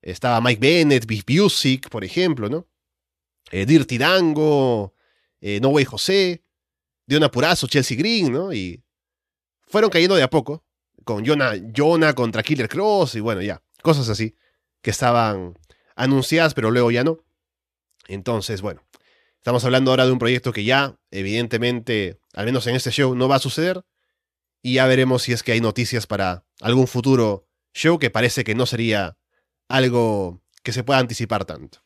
[0.00, 2.68] Estaba Mike Bennett, Big Music, por ejemplo, ¿no?
[3.50, 4.94] Eh, Dirty Dango,
[5.40, 6.44] eh, No Way José,
[7.06, 8.52] Dion Apurazo, Chelsea Green, ¿no?
[8.52, 8.82] Y
[9.66, 10.63] fueron cayendo de a poco,
[11.04, 14.34] con Jonah, Jonah contra Killer Cross y bueno, ya, cosas así,
[14.82, 15.58] que estaban
[15.96, 17.18] anunciadas, pero luego ya no.
[18.08, 18.82] Entonces, bueno,
[19.36, 23.28] estamos hablando ahora de un proyecto que ya, evidentemente, al menos en este show, no
[23.28, 23.84] va a suceder.
[24.62, 28.54] Y ya veremos si es que hay noticias para algún futuro show que parece que
[28.54, 29.18] no sería
[29.68, 31.84] algo que se pueda anticipar tanto.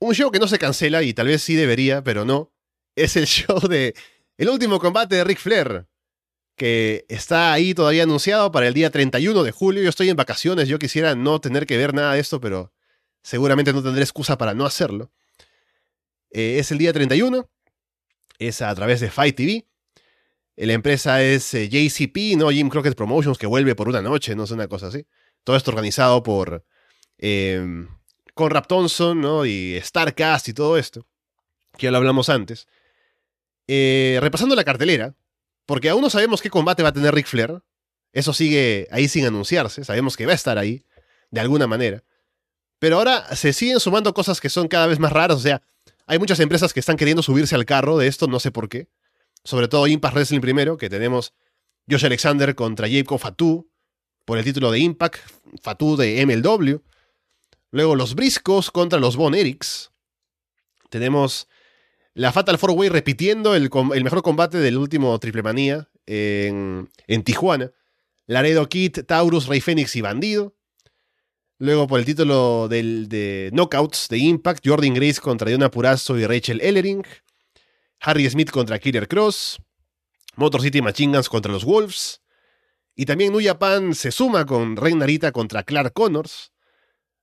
[0.00, 2.52] Un show que no se cancela y tal vez sí debería, pero no,
[2.96, 3.94] es el show de
[4.36, 5.86] El último combate de Ric Flair,
[6.58, 9.82] que está ahí todavía anunciado para el día 31 de julio.
[9.82, 12.72] Yo estoy en vacaciones, yo quisiera no tener que ver nada de esto, pero
[13.22, 15.10] seguramente no tendré excusa para no hacerlo.
[16.30, 17.48] Eh, es el día 31,
[18.38, 19.66] es a través de Fight TV.
[20.56, 22.50] La empresa es eh, JCP, ¿no?
[22.50, 25.06] Jim Crockett Promotions, que vuelve por una noche, no sé, una cosa así.
[25.44, 26.64] Todo esto organizado por
[27.16, 27.86] eh,
[28.34, 29.46] Conrad Thompson, ¿no?
[29.46, 31.06] Y Starcast y todo esto,
[31.76, 32.66] que ya lo hablamos antes.
[33.68, 35.14] Eh, repasando la cartelera,
[35.68, 37.62] porque aún no sabemos qué combate va a tener Ric Flair.
[38.12, 39.84] Eso sigue ahí sin anunciarse.
[39.84, 40.82] Sabemos que va a estar ahí,
[41.30, 42.02] de alguna manera.
[42.80, 45.36] Pero ahora se siguen sumando cosas que son cada vez más raras.
[45.36, 45.62] O sea,
[46.06, 48.88] hay muchas empresas que están queriendo subirse al carro de esto, no sé por qué
[49.48, 51.32] sobre todo Impact Wrestling primero, que tenemos
[51.88, 53.70] Josh Alexander contra Jacob Fatu
[54.24, 55.16] por el título de Impact,
[55.62, 56.82] Fatu de MLW.
[57.70, 59.90] Luego los Briscos contra los Von Erics.
[60.90, 61.48] Tenemos
[62.18, 63.70] la Fatal Four Way repitiendo el,
[64.02, 66.88] mejor combate del último Triple Manía en,
[67.24, 67.70] Tijuana.
[68.26, 70.56] Laredo Kid, Taurus, Rey Fénix y Bandido.
[71.58, 76.26] Luego por el título del, de Knockouts de Impact, Jordan Grace contra Diona Purazo y
[76.26, 77.06] Rachel Ellering.
[78.00, 79.62] Harry Smith contra Killer Cross,
[80.34, 82.20] Motor City Machine Guns contra los Wolves,
[82.96, 86.52] y también New Japan se suma con Rey Narita contra Clark Connors.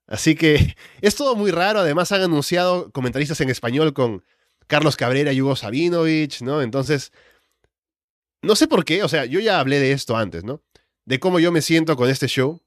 [0.07, 1.79] Así que es todo muy raro.
[1.79, 4.23] Además, han anunciado comentaristas en español con
[4.67, 6.61] Carlos Cabrera y Hugo Sabinovich, ¿no?
[6.61, 7.11] Entonces,
[8.41, 9.03] no sé por qué.
[9.03, 10.61] O sea, yo ya hablé de esto antes, ¿no?
[11.05, 12.61] De cómo yo me siento con este show.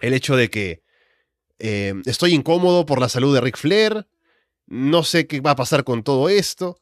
[0.00, 0.82] El hecho de que
[1.58, 4.06] eh, estoy incómodo por la salud de Ric Flair.
[4.66, 6.80] No sé qué va a pasar con todo esto.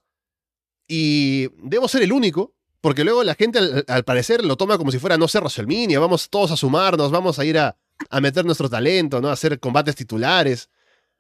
[0.87, 4.99] Y debo ser el único, porque luego la gente al, parecer lo toma como si
[4.99, 7.77] fuera, no sé, WrestleMania, vamos todos a sumarnos, vamos a ir a,
[8.21, 9.29] meter nuestro talento, ¿no?
[9.29, 10.69] A hacer combates titulares.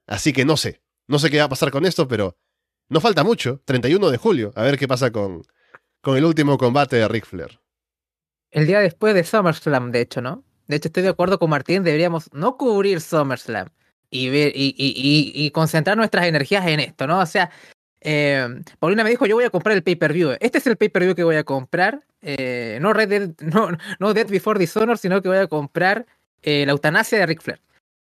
[0.06, 2.36] Así que no sé, no sé qué va a pasar con esto, pero
[2.88, 5.42] no falta mucho, 31 de julio, a ver qué pasa con,
[6.00, 7.60] con el último combate de Ric Flair.
[8.50, 10.44] El día después de SummerSlam, de hecho, ¿no?
[10.68, 13.68] De hecho, estoy de acuerdo con Martín, deberíamos no cubrir SummerSlam
[14.10, 17.18] y, ver, y, concentrar nuestras energías en esto, ¿no?
[17.18, 17.50] O sea,
[18.00, 18.46] eh,
[18.78, 20.36] Paulina me dijo, yo voy a comprar el pay-per-view.
[20.40, 22.04] Este es el pay-per-view que voy a comprar.
[22.22, 26.06] Eh, no, Red Dead, no, no Dead Before Dishonor, sino que voy a comprar
[26.42, 27.60] eh, la eutanasia de Ric Flair.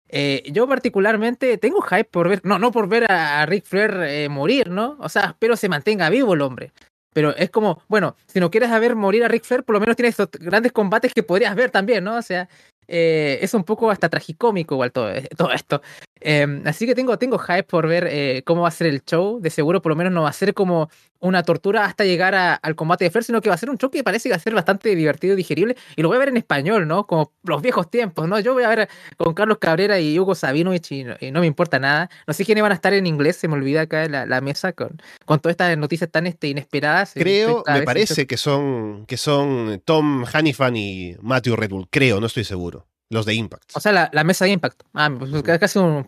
[0.09, 4.97] Yo particularmente tengo hype por ver, no, no por ver a, Ric Flair morir, ¿no?
[4.99, 6.71] O sea, espero se mantenga vivo el hombre.
[7.13, 9.95] Pero es como, bueno, si no quieres ver morir a Ric Flair, por lo menos
[9.95, 12.15] tienes estos grandes combates que podrías ver también, ¿no?
[12.15, 12.47] O sea,
[12.87, 15.81] eh, es un poco hasta tragicómico igual todo, eh, todo esto.
[16.19, 19.39] Em, así que tengo, tengo hype por ver eh, cómo va a ser el show.
[19.39, 22.75] De seguro, por lo menos, no va a ser como una tortura hasta llegar al
[22.75, 24.39] combate de Flair, sino que va a ser un show que parece que va a
[24.39, 25.75] ser bastante divertido y digerible.
[25.95, 27.07] Y lo voy a ver en español, ¿no?
[27.07, 28.39] Como los viejos tiempos, ¿no?
[28.39, 32.09] Yo voy a ver con Carlos Cabrera y Hugo Sabinovich y, no, me importa nada.
[32.27, 34.71] No sé quiénes van a estar en inglés, se me olvida acá en la, mesa
[34.73, 37.13] con, con todas estas noticias tan este, inesperadas.
[37.13, 41.87] Creo, me parece que son, que son Tom Hannifan y Matthew Red Bull.
[41.89, 42.76] Creo, no estoy seguro.
[43.09, 43.71] Los de Impact.
[43.75, 44.83] O sea, la, mesa de Impact.
[44.93, 46.07] Ah, pues, pues casi un,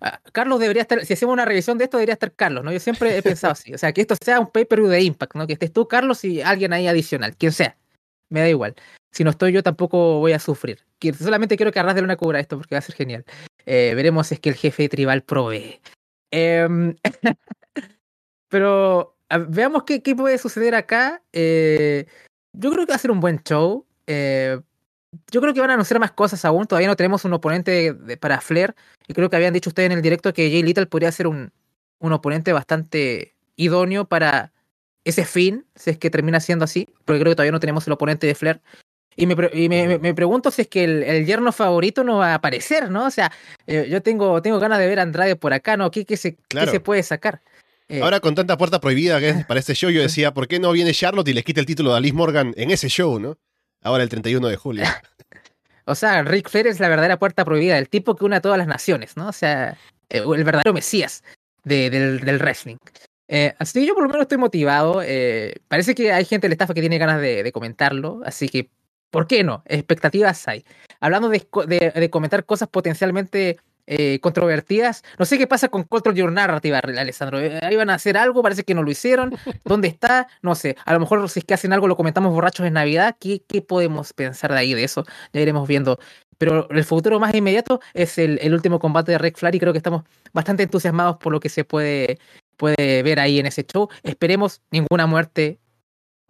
[0.00, 2.72] ah, Carlos debería estar, si hacemos una revisión de esto, debería estar Carlos, ¿no?
[2.72, 3.72] Yo siempre he pensado así.
[3.72, 5.46] O sea, que esto sea un pay-per-view de Impact, ¿no?
[5.46, 7.76] Que estés tú, Carlos, y alguien ahí adicional, quien sea.
[8.30, 8.74] Me da igual.
[9.12, 10.84] Si no estoy yo, tampoco voy a sufrir.
[11.16, 13.24] Solamente quiero que arras de una cubra esto porque va a ser genial.
[13.66, 15.80] Eh, veremos si es que el jefe tribal provee.
[16.32, 16.96] Em,
[18.48, 19.16] pero
[19.48, 21.22] veamos qué, qué, puede suceder acá.
[21.32, 22.06] Eh,
[22.52, 23.86] yo creo que va a ser un buen show.
[24.06, 24.60] Eh,
[25.30, 26.66] yo creo que van a anunciar más cosas aún.
[26.66, 28.74] Todavía no tenemos un oponente para Flair.
[29.06, 31.52] Y creo que habían dicho ustedes en el directo que Jay Little podría ser un,
[31.98, 34.52] un oponente bastante idóneo para
[35.04, 36.88] ese fin, si es que termina siendo así.
[37.04, 38.60] Porque creo que todavía no tenemos el oponente de Flair.
[39.16, 42.34] Y me, y me, me, pregunto si es que el, yerno favorito no va a
[42.34, 43.06] aparecer, ¿no?
[43.06, 43.30] O sea,
[43.66, 45.90] eh, yo tengo, tengo ganas de ver a Andrade por acá, ¿no?
[45.90, 47.40] ¿Qué, qué, se, se puede sacar?
[47.88, 50.58] Eh, Ahora con tanta puerta prohibida que es para este show, yo decía, ¿por qué
[50.58, 53.36] no viene Charlotte y le quita el título a Liz Morgan en ese show, no?
[53.84, 54.84] Ahora el 31 de julio.
[55.84, 58.58] o sea, Rick Flair es la verdadera puerta prohibida, el tipo que une a todas
[58.58, 59.28] las naciones, ¿no?
[59.28, 61.22] O sea, eh, el verdadero mesías
[61.62, 62.78] del, del, wrestling.
[63.28, 65.02] Eh, así que yo por lo menos estoy motivado.
[65.02, 68.70] Eh, parece que hay gente del staff que tiene ganas de, comentarlo, así que,
[69.10, 69.62] ¿por qué no?
[69.66, 70.64] Expectativas hay.
[71.00, 71.46] Hablando de,
[71.94, 75.02] de comentar cosas potencialmente eh, controvertidas.
[75.18, 77.40] No sé qué pasa con Control Your Narrative, Alessandro.
[77.40, 79.34] Eh, ahí van a hacer algo, parece que no lo hicieron.
[79.64, 80.26] ¿Dónde está?
[80.42, 80.76] No sé.
[80.84, 83.16] A lo mejor si es que hacen algo lo comentamos borrachos en Navidad.
[83.18, 85.04] ¿Qué, qué podemos pensar de ahí de eso?
[85.32, 85.98] Ya iremos viendo.
[86.38, 89.72] Pero el futuro más inmediato es el, el último combate de Rick Flair y creo
[89.72, 92.18] que estamos bastante entusiasmados por lo que se puede,
[92.56, 93.88] puede ver ahí en ese show.
[94.02, 95.60] Esperemos ninguna muerte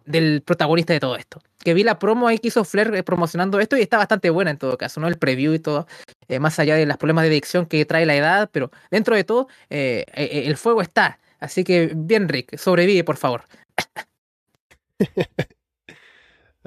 [0.05, 1.41] del protagonista de todo esto.
[1.63, 4.51] Que vi la promo ahí que hizo Flair eh, promocionando esto y está bastante buena
[4.51, 5.07] en todo caso, ¿no?
[5.07, 5.87] El preview y todo,
[6.27, 9.23] eh, más allá de los problemas de adicción que trae la edad, pero dentro de
[9.23, 11.19] todo, eh, el fuego está.
[11.39, 13.43] Así que bien, Rick, sobrevive, por favor.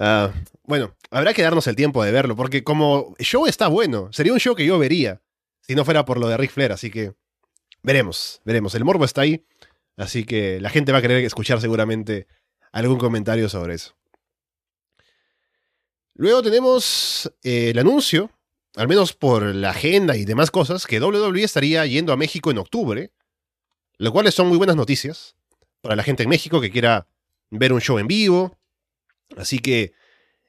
[0.00, 4.32] Ah, bueno, habrá que darnos el tiempo de verlo, porque como show está bueno, sería
[4.32, 5.20] un show que yo vería
[5.68, 7.14] si no fuera por lo de Rick Flair, así que
[7.82, 8.74] veremos, veremos.
[8.74, 9.44] El morbo está ahí,
[9.96, 12.26] así que la gente va a querer escuchar seguramente
[12.72, 13.94] algún comentario sobre eso.
[16.14, 18.30] Luego tenemos eh, el anuncio,
[18.74, 22.58] al menos por la agenda y demás cosas, que WWE estaría yendo a México en
[22.58, 23.12] octubre,
[23.98, 25.36] lo cual son muy buenas noticias
[25.80, 27.06] para la gente en México que quiera
[27.50, 28.58] ver un show en vivo.
[29.36, 29.92] Así que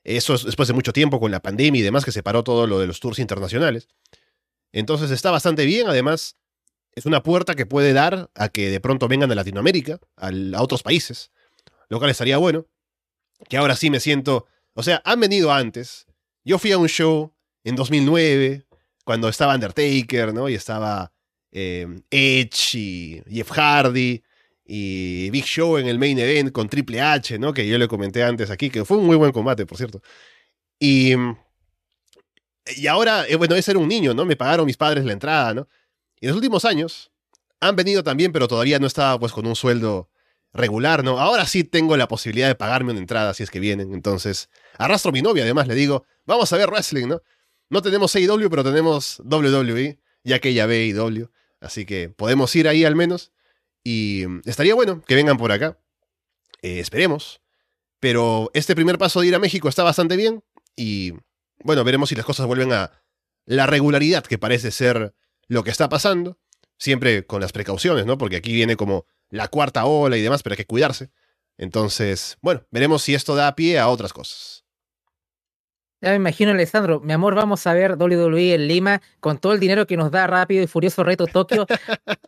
[0.03, 2.65] eso es después de mucho tiempo con la pandemia y demás que se paró todo
[2.65, 3.87] lo de los tours internacionales.
[4.71, 6.35] Entonces está bastante bien, además
[6.95, 10.83] es una puerta que puede dar a que de pronto vengan a Latinoamérica, a otros
[10.83, 11.31] países,
[11.89, 12.65] lo cual estaría bueno.
[13.47, 14.47] Que ahora sí me siento.
[14.73, 16.05] O sea, han venido antes.
[16.43, 17.33] Yo fui a un show
[17.63, 18.65] en 2009,
[19.03, 20.49] cuando estaba Undertaker, ¿no?
[20.49, 21.11] Y estaba
[21.51, 24.23] eh, Edge y Jeff Hardy
[24.65, 27.53] y Big Show en el main event con Triple H, ¿no?
[27.53, 30.01] Que yo le comenté antes aquí, que fue un muy buen combate, por cierto.
[30.79, 31.13] Y,
[32.77, 34.25] y ahora, eh, bueno, ese era un niño, ¿no?
[34.25, 35.67] Me pagaron mis padres la entrada, ¿no?
[36.21, 37.11] Y en los últimos años
[37.59, 40.09] han venido también, pero todavía no estaba pues con un sueldo
[40.53, 41.19] regular, ¿no?
[41.19, 43.93] Ahora sí tengo la posibilidad de pagarme una entrada si es que vienen.
[43.93, 47.21] Entonces, arrastro a mi novia, además le digo, vamos a ver wrestling, ¿no?
[47.69, 51.29] No tenemos AEW, pero tenemos WWE, ya que ella ve AEW.
[51.61, 53.31] Así que podemos ir ahí al menos.
[53.83, 55.79] Y mm, estaría bueno que vengan por acá.
[56.61, 57.41] Eh, esperemos.
[57.99, 60.43] Pero este primer paso de ir a México está bastante bien.
[60.75, 61.13] Y
[61.63, 62.91] bueno, veremos si las cosas vuelven a
[63.45, 65.13] la regularidad que parece ser
[65.47, 66.39] lo que está pasando.
[66.77, 68.17] Siempre con las precauciones, ¿no?
[68.17, 71.09] Porque aquí viene como la cuarta ola y demás, pero hay que cuidarse.
[71.57, 74.63] Entonces, bueno, veremos si esto da pie a otras cosas.
[76.01, 79.59] Ya me imagino, Alessandro, mi amor, vamos a ver WWE en Lima con todo el
[79.59, 81.67] dinero que nos da Rápido y Furioso Reto Tokio.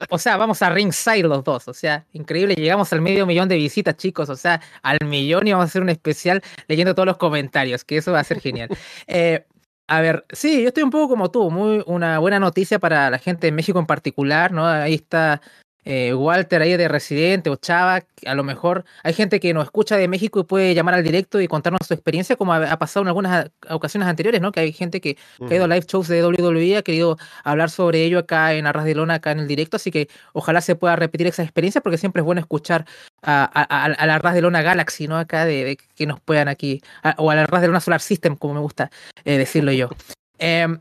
[0.10, 1.70] o sea, vamos a ringside los dos.
[1.70, 2.56] O sea, increíble.
[2.56, 4.30] Llegamos al medio millón de visitas, chicos.
[4.30, 7.96] O sea, al millón y vamos a hacer un especial leyendo todos los comentarios, que
[7.98, 8.70] eso va a ser genial.
[9.08, 9.46] Eh,
[9.88, 13.20] A ver, sí, yo estoy un poco como tú, muy una buena noticia para la
[13.20, 14.66] gente de México en particular, ¿no?
[14.68, 15.42] Ahí está
[15.84, 19.98] eh, Walter ahí de Residente o Chava, a lo mejor hay gente que nos escucha
[19.98, 23.08] de México y puede llamar al directo y contarnos su experiencia, como ha, pasado en
[23.08, 24.52] algunas ocasiones anteriores, ¿no?
[24.52, 28.04] Que hay gente que, ha ido a live shows de WWE, ha querido hablar sobre
[28.04, 30.96] ello acá en Arras de Lona, acá en el directo, así que ojalá se pueda
[30.96, 32.86] repetir esa experiencia porque siempre es bueno escuchar
[33.24, 35.18] a, a, la Arras de Lona Galaxy, ¿no?
[35.18, 36.82] Acá de, que nos puedan aquí,
[37.18, 38.92] o a la Arras de Lona Solar System, como me gusta
[39.26, 39.90] eh, decirlo yo.
[40.38, 40.80] Em,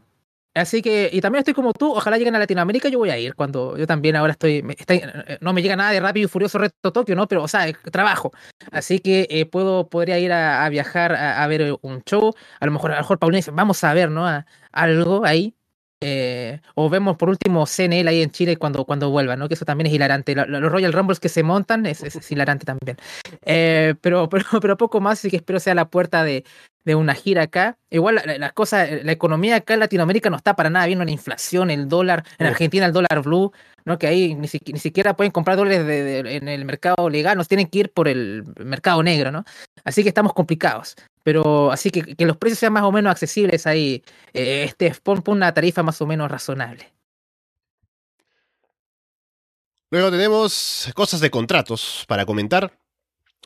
[0.54, 3.36] Así que, y también estoy como tú, ojalá lleguen a Latinoamérica, yo voy a ir
[3.36, 6.92] cuando yo también ahora estoy, eh, no me llega nada de rápido y furioso reto
[6.92, 7.28] Tokio, ¿no?
[7.28, 8.32] Pero, o sea, trabajo.
[8.72, 12.90] Así que eh, puedo, podría ir a, viajar a, ver un show, a lo mejor,
[12.90, 14.26] a lo mejor Paulina dice, vamos a ver, ¿no?
[14.72, 15.54] algo ahí.
[16.02, 19.48] Eh, o vemos por último CNL ahí en Chile cuando, cuando vuelva, ¿no?
[19.48, 20.34] Que eso también es hilarante.
[20.34, 22.96] Los Royal Rumbles que se montan es, es, hilarante también.
[24.00, 26.44] pero, pero, pero poco más, así que espero sea la puerta de,
[26.84, 27.78] de una gira acá.
[27.90, 31.70] Igual las cosas, la economía acá en Latinoamérica no está para nada bien, la inflación,
[31.70, 33.52] el dólar, en Argentina el dólar blue,
[33.84, 33.98] ¿no?
[33.98, 35.80] Que ahí ni, siquiera pueden comprar dólares
[36.26, 39.44] en el mercado legal, nos tienen que ir por el mercado negro, ¿no?
[39.84, 40.96] Así que estamos complicados.
[41.22, 44.02] Pero así que que los precios sean más o menos accesibles ahí,
[44.32, 46.92] eh, este, pon, una tarifa más o menos razonable.
[49.90, 52.78] Luego tenemos cosas de contratos para comentar.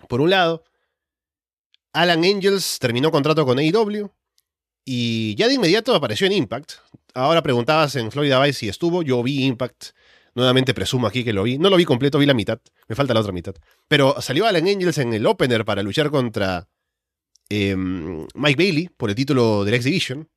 [0.09, 0.63] Por un lado,
[1.93, 4.11] Alan Angels terminó contrato con AEW
[4.85, 6.73] y ya de inmediato apareció en Impact.
[7.15, 9.87] Ahora preguntabas en Florida Vice si estuvo, yo vi Impact.
[10.35, 11.59] Nuevamente presumo aquí que lo vi.
[11.59, 12.61] No lo vi completo, vi la mitad.
[12.89, 13.55] Me falta la otra mitad.
[13.89, 16.69] Pero salió Alan Angels en el opener para luchar contra
[17.49, 20.29] em, Mike Bailey por el título del X Division.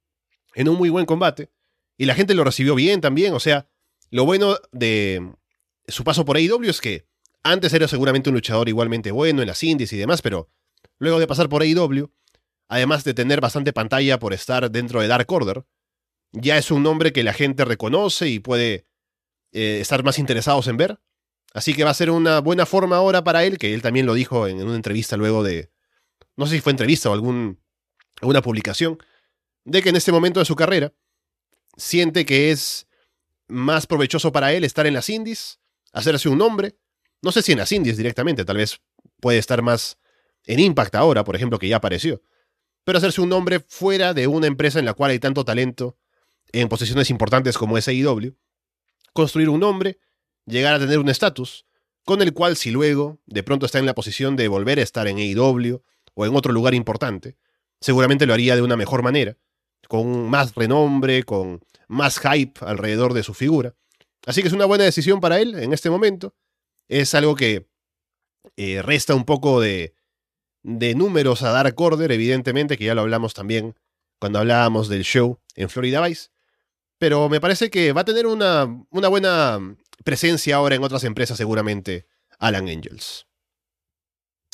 [0.55, 1.51] En un muy buen combate.
[1.97, 3.33] Y la gente lo recibió bien también.
[3.33, 3.67] O sea,
[4.09, 5.33] lo bueno de
[5.87, 7.07] su paso por AEW es que
[7.43, 10.49] antes era seguramente un luchador igualmente bueno en las indies y demás, pero
[10.99, 12.11] luego de pasar por AEW,
[12.67, 15.65] además de tener bastante pantalla por estar dentro de Dark Order,
[16.33, 18.85] ya es un nombre que la gente reconoce y puede
[19.53, 20.99] eh, estar más interesados en ver.
[21.53, 24.13] Así que va a ser una buena forma ahora para él, que él también lo
[24.13, 25.71] dijo en, una entrevista luego de,
[26.37, 27.59] no sé si fue entrevista o algún,
[28.21, 28.97] alguna publicación,
[29.65, 30.93] de que en este momento de su carrera
[31.75, 32.87] siente que es
[33.47, 35.59] más provechoso para él estar en las indies,
[35.91, 36.77] hacerse un nombre,
[37.21, 38.79] no sé si en las indies directamente, tal vez
[39.19, 39.97] puede estar más
[40.45, 42.21] en Impact ahora, por ejemplo, que ya apareció.
[42.83, 45.97] Pero hacerse un nombre fuera de una empresa en la cual hay tanto talento
[46.53, 48.35] en posiciones importantes como es AEW,
[49.11, 49.99] construir un nombre,
[50.45, 51.65] llegar a tener un estatus,
[52.05, 55.07] con el cual si luego de pronto está en la posición de volver a estar
[55.07, 55.83] en AEW
[56.17, 57.37] o en otro lugar importante,
[57.79, 59.37] seguramente lo haría de una mejor manera,
[59.87, 63.75] con más renombre, con más hype alrededor de su figura.
[64.25, 66.33] Así que es una buena decisión para él en este momento.
[66.87, 67.69] Es algo que
[68.55, 69.93] eh, resta un poco de,
[70.63, 73.75] de números a dar Order, evidentemente, que ya lo hablamos también
[74.19, 76.29] cuando hablábamos del show en Florida Vice.
[76.97, 79.59] Pero me parece que va a tener una, una buena
[80.03, 82.07] presencia ahora en otras empresas, seguramente,
[82.39, 83.26] Alan Angels.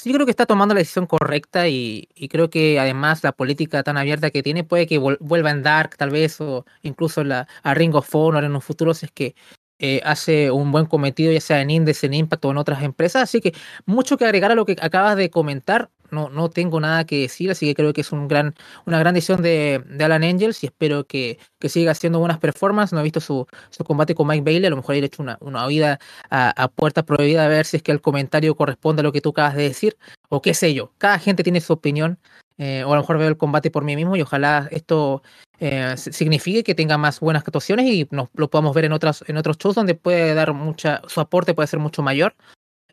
[0.04, 3.95] Sí, creo que está tomando la decisión correcta y, creo que además la política tan
[3.97, 7.95] abierta que tiene puede que vuelva en Dark, tal vez, o incluso la, a Ring
[7.95, 9.34] of Honor en un futuro, es que
[9.80, 13.24] eh, hace un buen cometido, ya sea en Indes, en Impact o en otras empresas.
[13.24, 13.54] Así que
[13.86, 17.51] mucho que agregar a lo que acabas de comentar no, no tengo nada que decir,
[17.51, 18.53] así que creo que es un gran,
[18.86, 22.93] una gran decisión de, Alan Angels y espero que, siga haciendo buenas performances.
[22.93, 23.47] No he visto su,
[23.86, 25.99] combate con Mike Bailey, a lo mejor he hecho una, una oída
[26.30, 29.30] a, puerta prohibida a ver si es que el comentario corresponde a lo que tú
[29.30, 29.97] acabas de decir,
[30.30, 30.91] o qué sé yo.
[30.97, 32.20] Cada gente tiene su opinión,
[32.57, 35.24] eh, o a lo mejor veo el combate por mí mismo y ojalá esto
[35.59, 39.38] eh, signifique que tenga más buenas actuaciones y nos, lo podamos ver en, otras, en
[39.38, 42.36] otros shows donde puede dar mucha, su aporte puede ser mucho mayor.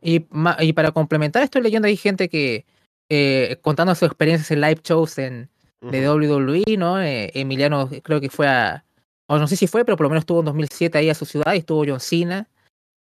[0.02, 0.26] Y,
[0.60, 2.64] y para complementar, estoy leyendo hay gente que,
[3.10, 5.50] eh, contando sus experiencias en live shows en,
[5.80, 7.00] de WWE, ¿no?
[7.02, 8.84] Eh, Emiliano creo que fue a,
[9.26, 11.24] o no sé si fue, pero por lo menos estuvo en 2007 ahí a su
[11.24, 12.48] ciudad y estuvo John Cena.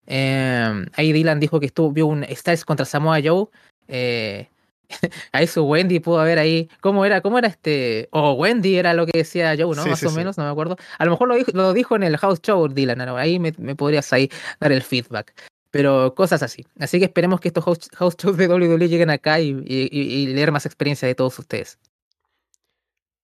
[0.06, 3.46] Eh, ahí Dylan dijo que estuvo, vio un Styles contra Samoa Joe.
[3.88, 4.48] Eh,
[5.32, 6.68] ahí su Wendy pudo haber ahí.
[6.80, 7.20] ¿Cómo era?
[7.20, 8.08] ¿Cómo era este?
[8.12, 9.86] O Wendy era lo que decía Joe, ¿no?
[9.86, 10.76] Más o menos, no me acuerdo.
[10.98, 13.00] A lo mejor lo dijo, lo dijo en el house show, Dylan.
[13.00, 14.30] Ahí me, me, podrías ahí
[14.60, 15.34] dar el feedback.
[15.70, 16.66] Pero cosas así.
[16.78, 21.06] Así que esperemos que estos house, shows de WWE lleguen acá y, leer más experiencia
[21.06, 21.78] de todos ustedes.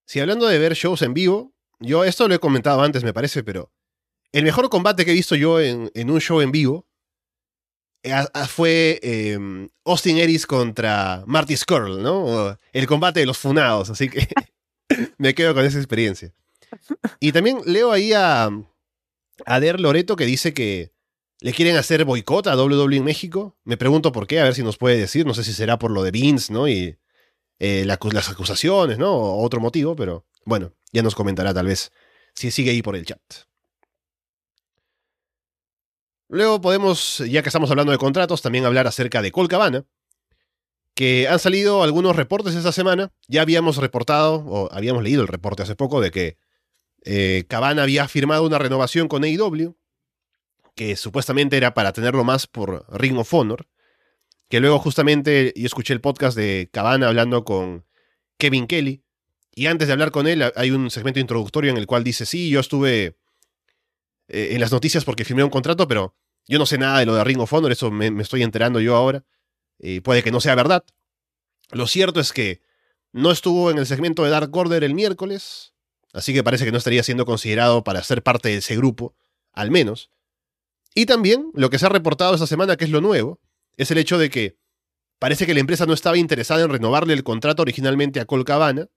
[0.07, 3.43] Si hablando de ver shows en vivo, yo esto lo he comentado antes, me parece,
[3.43, 3.73] pero
[4.33, 6.87] el mejor combate que he visto yo en, un show en vivo
[8.03, 8.13] eh,
[8.49, 12.59] fue em, Austin Aries contra Marty Skrull, ¿no?
[12.73, 14.29] El combate de los funados, así que
[15.19, 16.35] me quedo con esa experiencia.
[17.21, 18.51] Y también leo ahí a,
[19.47, 20.94] a Der Loreto que dice que
[21.45, 23.55] ¿Le quieren hacer boicot a WWE en México?
[23.65, 25.27] Me pregunto por qué, a ver si nos puede decir.
[25.27, 26.67] No sé si será por lo de Vince, ¿no?
[26.67, 26.97] Y
[27.59, 29.13] eh, las acusaciones, ¿no?
[29.13, 31.93] O otro motivo, pero bueno, ya nos comentará tal vez
[32.35, 33.21] si sigue ahí por el chat.
[36.29, 39.85] Luego podemos, ya que estamos hablando de contratos, también hablar acerca de Colcabana,
[40.95, 43.13] que han salido algunos reportes esta semana.
[43.29, 46.39] Ya habíamos reportado, o habíamos leído el reporte hace poco, de que
[47.05, 49.77] eh, Cabana había firmado una renovación con AEW,
[50.75, 53.67] que supuestamente era para tenerlo más por Ring of Honor,
[54.49, 57.87] que luego justamente yo escuché el podcast de Cabana hablando con
[58.39, 59.05] Kevin Kelly,
[59.55, 62.51] y antes de hablar con él hay un segmento introductorio en el cual dice, sí,
[62.51, 63.17] yo estuve
[64.29, 66.17] eh, en las noticias porque firmé un contrato, pero
[66.47, 68.97] yo no sé nada de lo de Ring of Honor, eso me, estoy enterando yo
[68.97, 69.25] ahora.
[69.79, 70.85] y puede que no sea verdad.
[71.71, 72.61] Lo cierto es que
[73.13, 75.75] no estuvo en el segmento de Dark Order el miércoles,
[76.13, 79.15] así que parece que no estaría siendo considerado para ser parte de ese grupo,
[79.53, 80.11] al menos.
[80.95, 83.41] Y también lo que se ha reportado esta semana, que es lo nuevo,
[83.77, 84.57] es el hecho de que
[85.19, 88.89] parece que la empresa no estaba interesada en renovarle el contrato originalmente a Colt Cabana,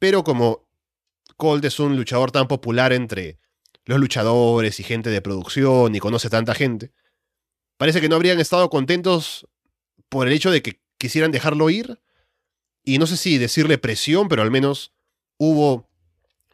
[0.00, 0.68] pero como
[1.36, 3.38] Colt es un luchador tan popular entre
[3.84, 6.92] los luchadores y gente de producción y conoce tanta gente,
[7.76, 9.46] parece que no habrían estado contentos
[10.08, 12.00] por el hecho de que quisieran dejarlo ir.
[12.84, 14.92] Y no sé si decirle presión, pero al menos
[15.36, 15.88] hubo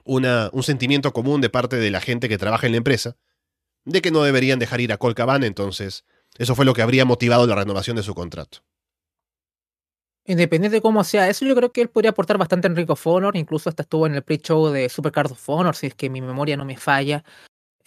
[0.04, 3.16] una, un sentimiento común de parte de la gente que trabaja en la empresa
[3.88, 6.04] de que no deberían dejar ir a Colcaban, entonces
[6.36, 8.58] eso fue lo que habría motivado la renovación de su contrato.
[10.24, 13.34] Independiente de cómo sea eso, yo creo que él podría aportar bastante en Rico Honor,
[13.36, 16.56] incluso hasta estuvo en el pre-show de Supercard of Honor, si es que mi memoria
[16.56, 17.24] no me falla.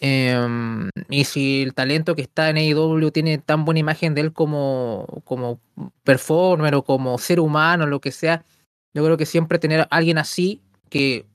[0.00, 4.32] Em, y si el talento que está en AEW tiene tan buena imagen de él
[4.32, 5.60] como, como
[6.02, 8.44] performer o como ser humano, lo que sea,
[8.92, 11.26] yo creo que siempre tener a alguien así que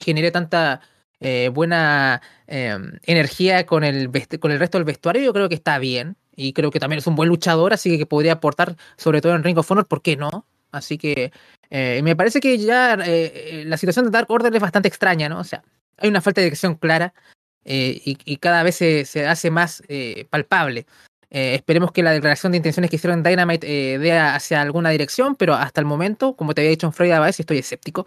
[0.00, 0.80] genere tanta
[1.24, 5.78] eh, buena em, energía con el, con el resto del vestuario, yo creo que está
[5.78, 6.16] bien.
[6.36, 9.42] Y creo que también es un buen luchador, así que podría aportar, sobre todo en
[9.42, 10.44] Ring of Honor, ¿por qué no?
[10.70, 11.32] Así que
[11.70, 15.38] eh, me parece que ya eh, la situación de Dark Order es bastante extraña, ¿no?
[15.38, 15.62] O sea,
[15.96, 17.14] hay una falta de dirección clara
[17.64, 19.82] y, cada vez se, hace más
[20.28, 20.84] palpable.
[21.30, 25.80] esperemos que la declaración de intenciones que hicieron Dynamite dé hacia alguna dirección, pero hasta
[25.80, 28.06] el momento, como te había dicho en Baez, estoy escéptico.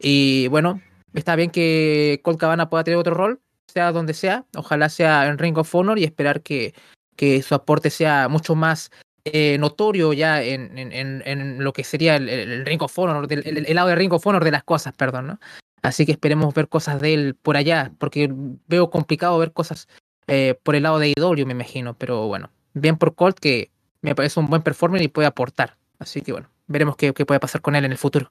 [0.00, 0.80] Y bueno,
[1.14, 4.44] está bien que Colt Cabana pueda tener otro rol, sea donde sea.
[4.56, 6.74] Ojalá sea en Ring of Honor y esperar que,
[7.16, 8.90] que su aporte sea mucho más
[9.24, 13.88] eh, notorio ya en, en, en, lo que sería el, Ring of Honor, el, lado
[13.88, 15.40] de Ring of Honor de las cosas, perdón, ¿no?
[15.82, 18.32] Así que esperemos ver cosas de él por allá, porque
[18.68, 19.88] veo complicado ver cosas
[20.28, 24.14] eh, por el lado de IW, me imagino, pero bueno, bien por Colt que me
[24.14, 25.76] parece un buen performer y puede aportar.
[25.98, 28.30] Así que bueno, veremos qué, qué puede pasar con él en el futuro.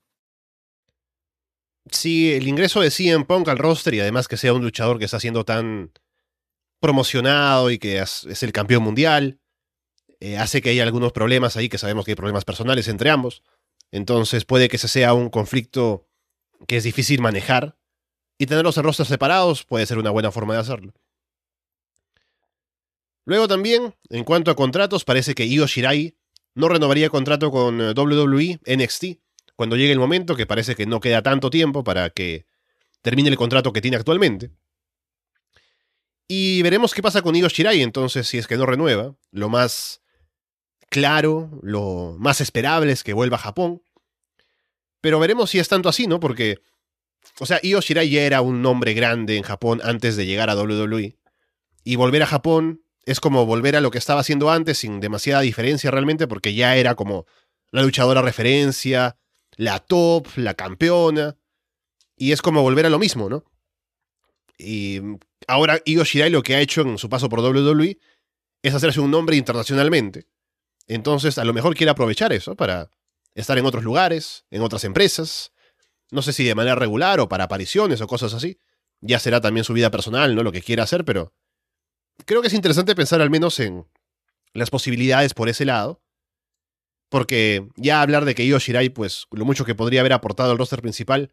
[1.91, 5.05] Si el ingreso de CM Punk al roster y además que sea un luchador que
[5.05, 5.91] está siendo tan
[6.79, 9.39] promocionado y que es el campeón mundial,
[10.19, 13.43] eh, hace que haya algunos problemas ahí, que sabemos que hay problemas personales entre ambos.
[13.91, 16.07] Entonces puede que ese sea un conflicto
[16.67, 17.77] que es difícil manejar.
[18.37, 20.93] Y tenerlos en rostros separados puede ser una buena forma de hacerlo.
[23.25, 26.17] Luego también, en cuanto a contratos, parece que Io Shirai
[26.53, 29.19] no renovaría contrato con eh, WWE NXT
[29.55, 32.45] cuando llegue el momento, que parece que no queda tanto tiempo para que
[33.01, 34.51] termine el contrato que tiene actualmente.
[36.27, 39.15] Y veremos qué pasa con Io Shirai entonces si es que no renueva.
[39.31, 40.01] Lo más
[40.89, 43.83] claro, lo más esperable es que vuelva a Japón.
[45.01, 46.19] Pero veremos si es tanto así, ¿no?
[46.19, 46.59] Porque,
[47.39, 50.55] o sea, Io Shirai ya era un nombre grande en Japón antes de llegar a
[50.55, 51.15] WWE.
[51.83, 55.41] Y volver a Japón es como volver a lo que estaba haciendo antes sin demasiada
[55.41, 57.27] diferencia realmente, porque ya era como
[57.69, 59.17] la luchadora referencia,
[59.57, 61.37] la top, la campeona.
[62.15, 63.43] Y es como volver a lo mismo, ¿no?
[64.57, 65.01] Y
[65.47, 67.97] ahora Io Shirai lo que ha hecho en su paso por WWE
[68.61, 70.27] es hacerse un nombre internacionalmente.
[70.87, 72.89] Entonces, a lo mejor quiere aprovechar eso para
[73.33, 75.51] estar en otros lugares, en otras empresas.
[76.11, 78.57] No sé si de manera regular o para apariciones o cosas así.
[79.01, 80.43] Ya será también su vida personal, ¿no?
[80.43, 81.33] Lo que quiera hacer, pero
[82.25, 83.87] creo que es interesante pensar al menos en
[84.53, 86.01] las posibilidades por ese lado.
[87.15, 90.57] Porque ya hablar de que Io Shirai, pues lo mucho que podría haber aportado al
[90.57, 91.31] roster principal,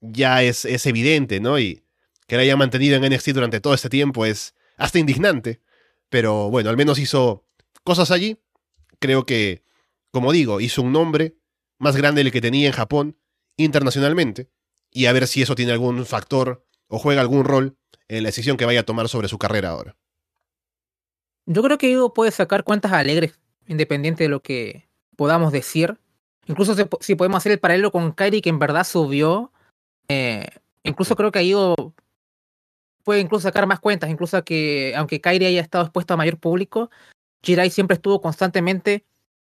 [0.00, 1.56] ya es, es evidente, ¿no?
[1.60, 1.84] Y
[2.26, 5.60] que la haya mantenido en NXT durante todo este tiempo es hasta indignante.
[6.08, 7.46] Pero bueno, al menos hizo
[7.84, 8.38] cosas allí
[8.98, 9.62] creo que,
[10.10, 11.36] como digo, hizo un nombre
[11.78, 13.16] más grande del que tenía en Japón
[13.56, 14.50] internacionalmente,
[14.90, 17.78] y a ver si eso tiene algún factor o juega algún rol
[18.08, 19.96] en la decisión que vaya a tomar sobre su carrera ahora.
[21.46, 23.38] Yo creo que Ivo puede sacar cuentas alegres,
[23.68, 24.87] independiente de lo que
[25.18, 25.98] podamos decir.
[26.46, 29.52] Incluso si podemos hacer el paralelo con Kairi, que en verdad subió,
[30.08, 30.46] eh,
[30.84, 31.74] incluso creo que Ivo
[33.02, 36.90] puede incluso sacar más cuentas, incluso que aunque Kairi haya estado expuesto a mayor público,
[37.42, 39.04] Jirai siempre estuvo constantemente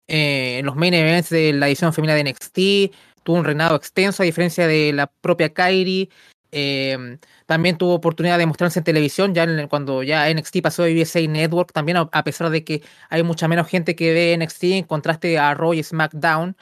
[0.08, 4.22] eh, en los main events de la edición femenina de NXT, tuvo un reinado extenso
[4.22, 6.10] a diferencia de la propia Kairi.
[6.54, 11.26] Eh, también tuvo oportunidad de mostrarse en televisión, ya cuando ya NXT pasó a USA
[11.26, 15.38] Network, también a, pesar de que hay mucha menos gente que ve NXT en contraste
[15.38, 16.56] a Raw y SmackDown.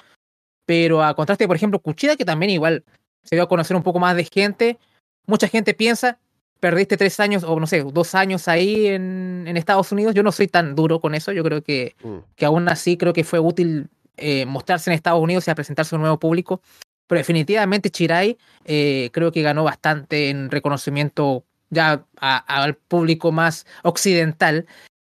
[0.64, 2.84] Pero a contraste, por ejemplo, Cuchida, que también igual
[3.24, 4.78] se dio a conocer un poco más de gente.
[5.26, 6.20] Mucha gente piensa,
[6.60, 10.14] perdiste tres años o no sé, dos años ahí en, en Estados Unidos.
[10.14, 11.32] Yo no soy tan duro con eso.
[11.32, 12.18] Yo creo que, mm.
[12.36, 15.94] que aún así creo que fue útil eh, mostrarse en Estados Unidos y a presentarse
[15.94, 16.62] a un nuevo público.
[17.10, 24.64] Pero definitivamente Chirai eh, creo que ganó bastante en reconocimiento ya al público más occidental.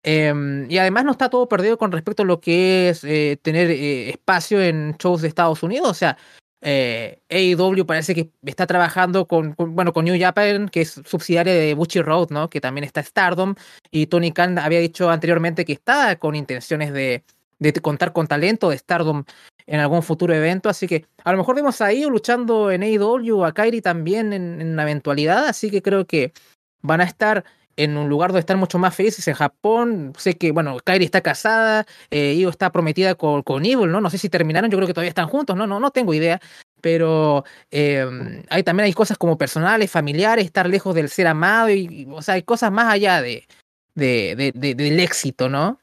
[0.03, 3.71] Em, y además no está todo perdido con respecto a lo que es eh, tener
[3.71, 5.89] espacio en shows de Estados Unidos.
[5.89, 6.19] O sea,
[6.61, 11.73] eh, AEW parece que está trabajando con, bueno, con New Japan, que es subsidiaria de
[11.73, 12.47] Bucci Road, ¿no?
[12.47, 13.55] Que también está Stardom.
[13.89, 17.23] Y Tony Khan había dicho anteriormente que está con intenciones de,
[17.59, 19.23] de contar con talento de Stardom
[19.65, 20.69] en algún futuro evento.
[20.69, 24.69] Así que a lo mejor vemos ahí luchando en AEW a Kairi también en, en
[24.69, 25.47] una eventualidad.
[25.47, 26.33] Así que creo que
[26.81, 27.43] van a estar
[27.77, 30.13] en un lugar donde están mucho más felices en Japón.
[30.17, 34.01] Sé que, bueno, Kairi está casada, eh, está prometida con, con Evil, ¿no?
[34.01, 35.67] No sé si terminaron, yo creo que todavía están juntos, ¿no?
[35.67, 36.41] No, no tengo idea.
[36.81, 42.07] Pero eh, hay, también hay cosas como personales, familiares, estar lejos del ser amado, y,
[42.11, 43.47] o sea, hay cosas más allá de,
[43.95, 45.79] de, de, del éxito, ¿no?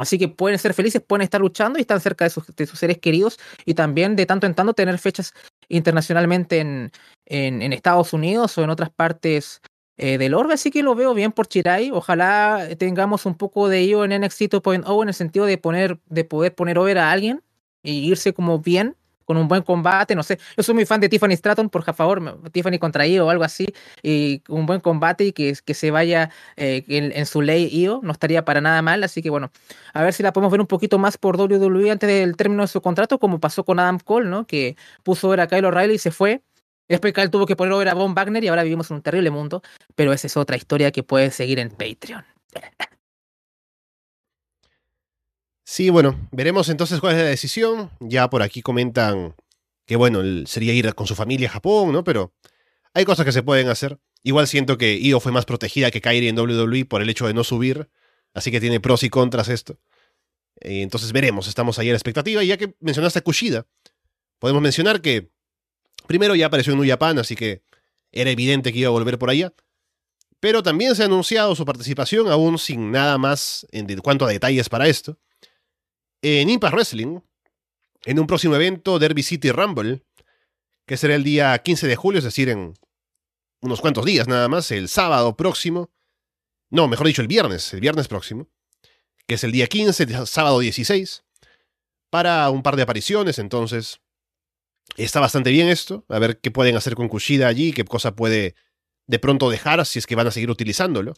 [0.00, 2.78] Así que pueden ser felices, pueden estar luchando y están cerca de sus, de sus
[2.78, 5.34] seres queridos y también de tanto en tanto tener fechas
[5.68, 6.90] internacionalmente en,
[7.26, 9.60] en, Estados Unidos o en otras partes
[9.98, 11.90] eh, del orbe, así que lo veo bien por Chirai.
[11.90, 16.24] Ojalá tengamos un poco de ello en NXT 2.0 en el sentido de poner, de
[16.24, 17.42] poder poner over a alguien
[17.82, 18.96] y irse como bien
[19.30, 22.40] con un buen combate, no sé, yo soy muy fan de Tiffany Stratton, por favor,
[22.50, 23.64] Tiffany contra Io o algo así,
[24.02, 28.10] y un buen combate y que, que se vaya eh, en, su ley Io, no
[28.10, 29.52] estaría para nada mal, así que bueno,
[29.94, 32.66] a ver si la podemos ver un poquito más por WWE antes del término de
[32.66, 34.48] su contrato, como pasó con Adam Cole, ¿no?
[34.48, 34.74] Que
[35.04, 36.42] puso ver a Kyle O'Reilly y se fue,
[36.88, 39.30] Después él tuvo que poner over a Von Wagner y ahora vivimos en un terrible
[39.30, 39.62] mundo,
[39.94, 42.24] pero esa es otra historia que puedes seguir en Patreon.
[45.70, 47.92] Sí, bueno, veremos entonces cuál es la decisión.
[48.00, 49.36] Ya por aquí comentan
[49.86, 52.02] que, bueno, sería ir con su familia a Japón, ¿no?
[52.02, 52.34] Pero
[52.92, 54.00] hay cosas que se pueden hacer.
[54.24, 57.34] Igual siento que Io fue más protegida que Kairi en WWE por el hecho de
[57.34, 57.88] no subir,
[58.34, 59.78] así que tiene pros y contras esto.
[60.60, 62.42] Eh, entonces veremos, estamos ahí a la expectativa.
[62.42, 63.68] Y ya que mencionaste a Kushida,
[64.40, 65.30] podemos mencionar que
[66.08, 67.62] Primero ya apareció en New así que
[68.10, 69.54] era evidente que iba a volver por allá.
[70.40, 74.68] Pero también se ha anunciado su participación, aún sin nada más en cuanto a detalles
[74.68, 75.16] para esto,
[76.22, 77.20] en Impact Wrestling,
[78.04, 80.02] en un próximo evento, Derby City Rumble,
[80.86, 82.74] que será el día 15 de julio, es decir, en
[83.60, 85.90] unos cuantos días nada más, el sábado próximo,
[86.70, 88.48] no, mejor dicho, el viernes, el viernes próximo,
[89.26, 91.24] que es el día 15, sábado 16,
[92.10, 94.00] para un par de apariciones, entonces
[94.96, 98.54] Está bastante bien esto, a ver qué pueden hacer con Kushida allí, qué cosa puede
[99.06, 101.14] de pronto dejar si es que van a seguir utilizándolo.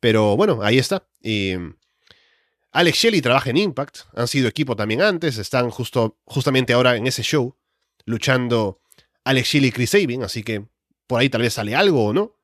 [0.00, 1.08] Pero bueno, ahí está.
[1.20, 1.54] Y
[2.72, 7.06] Alex Shelley trabaja en Impact, han sido equipo también antes, están justo, justamente ahora en
[7.06, 7.54] ese show,
[8.06, 8.80] luchando
[9.24, 10.64] Alex Shelley y Chris Sabin, así que
[11.06, 12.34] por ahí tal vez sale algo o no.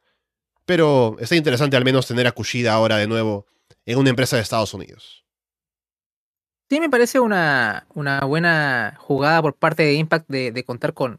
[0.66, 3.47] Pero está interesante al menos tener a Kushida ahora de nuevo
[3.87, 5.24] en una empresa de Estados Unidos.
[6.68, 11.18] Sí, me parece una, una buena jugada por parte de Impact de, contar con,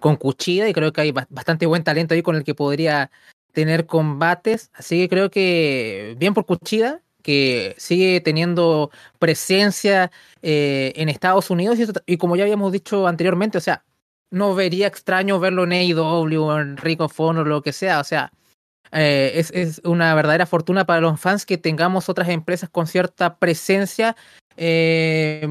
[0.00, 3.10] con Cuchida y creo que hay bastante buen talento ahí con el que podría
[3.52, 4.70] tener combates.
[4.72, 10.10] Así que creo que bien por Cuchida, que sigue teniendo presencia
[10.40, 13.84] eh, en Estados Unidos y, como ya habíamos dicho anteriormente, o sea,
[14.30, 18.04] no vería extraño verlo en AEW en Ring of Honor o lo que sea, o
[18.04, 18.32] sea,
[18.92, 23.36] eh, es, es, una verdadera fortuna para los fans que tengamos otras empresas con cierta
[23.36, 24.16] presencia
[24.56, 25.46] eh,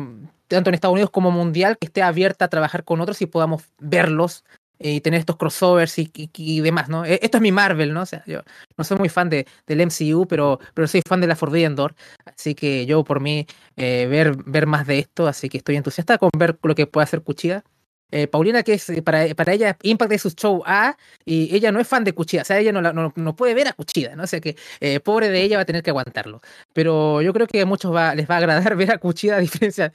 [0.48, 3.66] tanto en Estados Unidos como mundial, que esté abierta a trabajar con otros y podamos
[3.78, 4.46] verlos
[4.80, 7.06] y tener estos crossovers y, demás, ¿no?
[7.06, 8.02] E, esto es mi Marvel, ¿no?
[8.02, 8.42] O sea, yo
[8.78, 11.96] no soy muy fan de, del MCU, pero, pero soy fan de la Forbidden Door,
[12.26, 16.18] así que yo por mí eh, ver, ver más de esto, así que estoy entusiasta
[16.18, 17.64] con ver lo que puede hacer Cuchida.
[18.12, 20.96] Eh, Paulina, que es para, para ella Impact de su show A,
[21.26, 23.68] y ella no es fan de Cuchida, o sea, ella no, no, no puede ver
[23.68, 24.24] a Cuchida, ¿no?
[24.24, 26.42] O sea que eh, pobre de ella va a tener que aguantarlo.
[26.74, 29.40] Pero yo creo que a muchos va, les va a agradar ver a Cuchida a
[29.40, 29.92] diferencia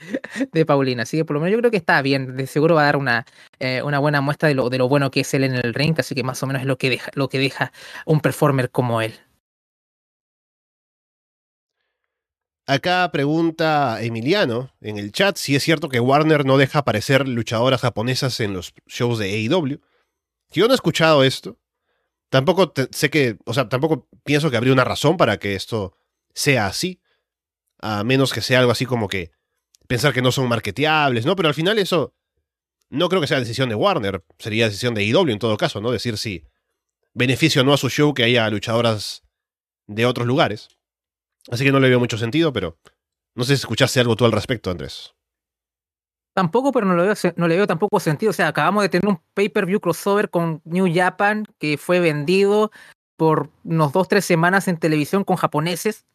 [0.52, 2.82] de Paulina, así que por lo menos yo creo que está bien, de seguro va
[2.82, 3.26] a dar una,
[3.58, 5.94] eh, una buena muestra de lo, de lo bueno que es él en el ring,
[5.98, 7.72] así que más o menos es lo que deja, lo que deja
[8.06, 9.14] un performer como él.
[12.66, 17.80] Acá pregunta Emiliano en el chat si es cierto que Warner no deja aparecer luchadoras
[17.80, 19.80] japonesas en los shows de AEW.
[20.50, 21.58] Yo no he escuchado esto.
[22.28, 25.96] Tampoco sé que, o sea, tampoco pienso que habría una razón para que esto
[26.34, 27.00] sea así.
[27.80, 29.32] A menos que sea algo así como que
[29.88, 31.34] pensar que no son marketeables, ¿no?
[31.34, 32.14] Pero al final eso
[32.90, 35.90] no creo que sea decisión de Warner, sería decisión de IW en todo caso, ¿no?
[35.90, 36.44] Decir si
[37.12, 39.24] beneficio o no a su show que haya luchadoras
[39.86, 40.68] de otros lugares.
[41.50, 42.78] Así que no le veo mucho sentido, pero
[43.34, 45.14] no sé si escuchaste algo tú al respecto, Andrés.
[46.34, 48.30] Tampoco, pero no le, veo, no le veo tampoco sentido.
[48.30, 52.70] O sea, acabamos de tener un pay-per-view crossover con New Japan que fue vendido
[53.16, 56.06] por unos dos, tres semanas en televisión con japoneses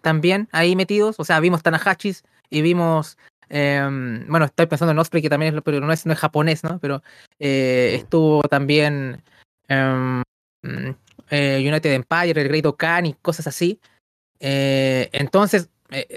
[0.00, 1.16] también ahí metidos.
[1.18, 3.18] O sea, vimos Tanahachis y vimos.
[3.48, 6.62] Em, bueno, estoy pensando en Osprey, que también es, pero no es, no es japonés,
[6.64, 6.78] ¿no?
[6.78, 7.02] Pero
[7.38, 9.22] eh, estuvo también
[9.68, 10.22] em,
[11.30, 13.80] eh, United Empire, el Great Okan y cosas así.
[14.40, 15.68] Eh, entonces,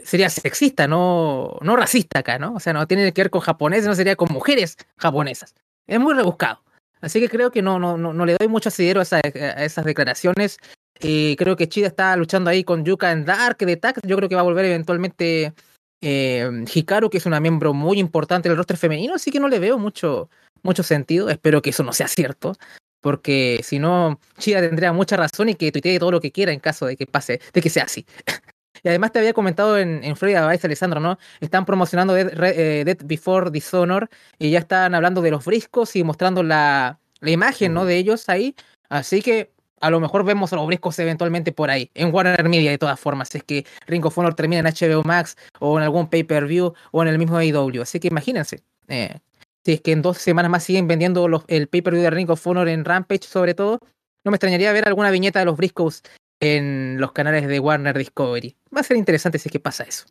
[0.03, 2.53] sería sexista, no, no racista acá, ¿no?
[2.55, 5.55] O sea, no tiene que ver con japoneses, no sería con mujeres japonesas.
[5.87, 6.61] Es muy rebuscado.
[7.01, 10.57] Así que creo que no, no, no, le doy mucho asidero a, esas declaraciones.
[10.99, 14.01] Eh, creo que Chida está luchando ahí con Yuka en Dark de Tax.
[14.05, 15.53] Yo creo que va a volver eventualmente
[16.01, 19.59] eh, Hikaru, que es una miembro muy importante del rostro femenino, así que no le
[19.59, 20.29] veo mucho,
[20.63, 21.29] mucho sentido.
[21.29, 22.55] Espero que eso no sea cierto,
[23.01, 26.59] porque si no, Chida tendría mucha razón y que tuitee todo lo que quiera en
[26.59, 28.05] caso de que pase, de que sea así.
[28.83, 31.17] y además te había comentado en, en Florida Vice, Alessandro, ¿no?
[31.39, 36.43] Están promocionando Dead, eh, Before Dishonor y ya están hablando de los briscos y mostrando
[36.43, 37.85] la, la imagen, ¿no?
[37.85, 38.55] De ellos ahí.
[38.89, 42.71] Así que a lo mejor vemos a los briscos eventualmente por ahí, en Warner Media
[42.71, 46.07] de todas formas, es que Ring of Honor termina en HBO Max o en algún
[46.07, 47.81] pay-per-view o en el mismo AEW.
[47.81, 49.19] Así que imagínense, eh,
[49.65, 52.67] si es que en dos semanas más siguen vendiendo el pay-per-view de Ring of Honor
[52.69, 53.79] en Rampage sobre todo,
[54.23, 56.03] no me extrañaría ver alguna viñeta de los briscos
[56.39, 58.55] en los canales de Warner Discovery.
[58.75, 60.05] Va a ser interesante si es que pasa eso.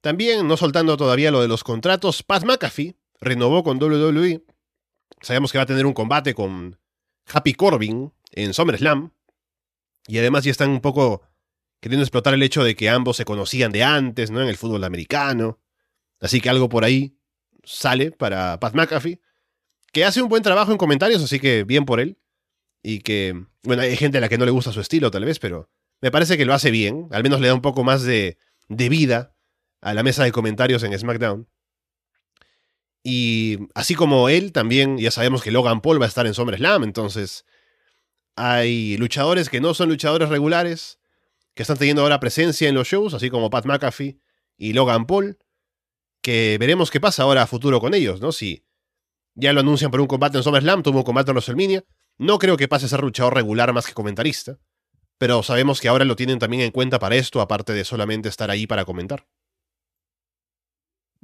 [0.00, 4.42] También, no soltando todavía lo de los contratos, Pat McAfee renovó con WWE
[5.22, 6.78] Sabemos que va a tener un combate con
[7.32, 9.12] Happy Corbin en SummerSlam.
[10.08, 11.22] Y además ya están un poco
[11.80, 14.42] queriendo explotar el hecho de que ambos se conocían de antes, ¿no?
[14.42, 15.60] En el fútbol americano.
[16.22, 17.18] Así que algo por ahí
[17.64, 19.20] sale para Pat McAfee.
[19.92, 22.18] Que hace un buen trabajo en comentarios, así que bien por él.
[22.82, 25.38] Y que, bueno, hay gente a la que no le gusta su estilo tal vez,
[25.38, 25.68] pero
[26.00, 27.08] me parece que lo hace bien.
[27.10, 29.36] Al menos le da un poco más de, de vida
[29.82, 31.48] a la mesa de comentarios en SmackDown.
[33.04, 36.84] Y así como él, también ya sabemos que Logan Paul va a estar en SummerSlam,
[36.84, 37.44] entonces
[38.36, 41.00] hay luchadores que no son luchadores regulares,
[41.54, 44.20] que están teniendo ahora presencia en los shows, así como Pat McAfee
[44.56, 45.38] y Logan Paul,
[46.22, 48.32] que veremos qué pasa ahora a futuro con ellos, ¿no?
[48.32, 48.64] Si
[49.34, 51.84] ya lo anuncian por un combate en SummerSlam, tuvo un combate en WrestleMania,
[52.18, 54.58] no creo que pase a ser luchador regular más que comentarista,
[55.18, 58.50] pero sabemos que ahora lo tienen también en cuenta para esto, aparte de solamente estar
[58.50, 59.26] ahí para comentar.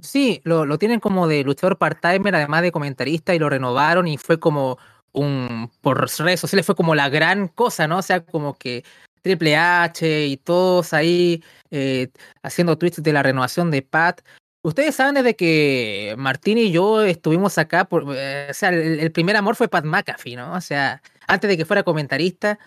[0.00, 4.16] Sí, lo, lo tienen como de luchador part-timer, además de comentarista, y lo renovaron y
[4.16, 4.78] fue como
[5.12, 7.98] un, por redes sociales fue como la gran cosa, ¿no?
[7.98, 8.84] O sea, como que
[9.22, 12.08] Triple H y todos ahí eh,
[12.42, 14.22] haciendo tweets de la renovación de Pat.
[14.62, 19.12] Ustedes saben desde que Martín y yo estuvimos acá, por, eh, o sea, el, el,
[19.12, 20.54] primer amor fue Pat McAfee, ¿no?
[20.54, 22.58] O sea, antes de que fuera comentarista,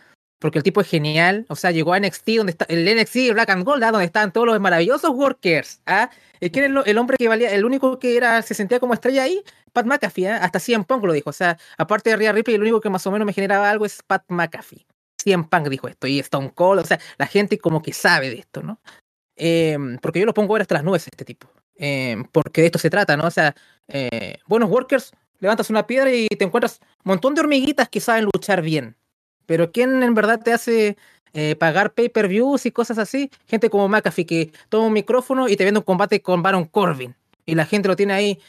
[0.41, 1.45] porque el tipo es genial.
[1.49, 3.91] O sea, llegó a NXT, donde está el NXT Black and Gold, ¿ah?
[3.91, 5.81] donde estaban todos los maravillosos workers.
[5.85, 6.09] ¿ah?
[6.39, 9.43] ¿Quién es el, hombre que valía, el único que era, se sentía como estrella ahí?
[9.71, 10.37] Pat McAfee, ¿ah?
[10.37, 11.29] hasta CM Punk lo dijo.
[11.29, 13.85] O sea, aparte de Rhea Ripley, el único que más o menos me generaba algo
[13.85, 14.87] es Pat McAfee.
[15.23, 18.39] CM Punk dijo esto, y Stone Cold, o sea, la gente como que sabe de
[18.39, 18.81] esto, ¿no?
[19.35, 21.47] Eh, porque yo lo pongo ahora hasta las nubes, este tipo.
[21.83, 23.25] Eh, porque de esto se trata, ¿no?
[23.25, 23.55] O sea,
[23.87, 28.29] eh, buenos workers, levantas una piedra y te encuentras un montón de hormiguitas que saben
[28.31, 28.95] luchar bien.
[29.47, 30.95] Pero ¿quién en verdad te hace
[31.33, 33.31] eh, pagar pay-per-views y cosas así?
[33.47, 37.15] Gente como McAfee que toma un micrófono y te vende un combate con Baron Corbin.
[37.47, 38.39] Y la gente lo tiene ahí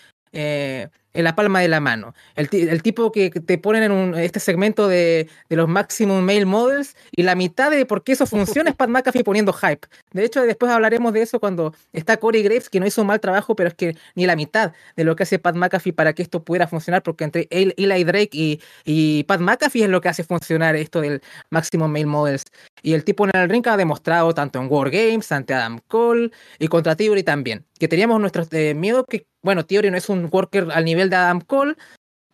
[1.14, 2.14] en la palma de la mano.
[2.34, 6.44] El, el tipo que te ponen en un, este segmento de, de, los Maximum Male
[6.44, 9.86] Models y la mitad de por qué eso funciona es Pat McAfee poniendo hype.
[10.12, 13.20] De hecho, después hablaremos de eso cuando está Corey Graves, que no hizo un mal
[13.20, 16.22] trabajo, pero es que ni la mitad de lo que hace Pat McAfee para que
[16.22, 20.24] esto pudiera funcionar, porque entre Eli Drake y, y Pat McAfee es lo que hace
[20.24, 22.44] funcionar esto del Maximum Male Models.
[22.82, 26.30] Y el tipo en el ring ha demostrado tanto en War Games, ante Adam Cole
[26.58, 30.28] y contra Theory también, que teníamos nuestros eh, miedos que, bueno, Theory no es un
[30.30, 31.74] worker al nivel de Adam Cole,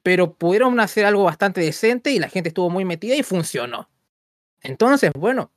[0.03, 3.89] pero pudieron hacer algo bastante decente y la gente estuvo muy metida y funcionó.
[4.61, 5.51] Entonces, bueno,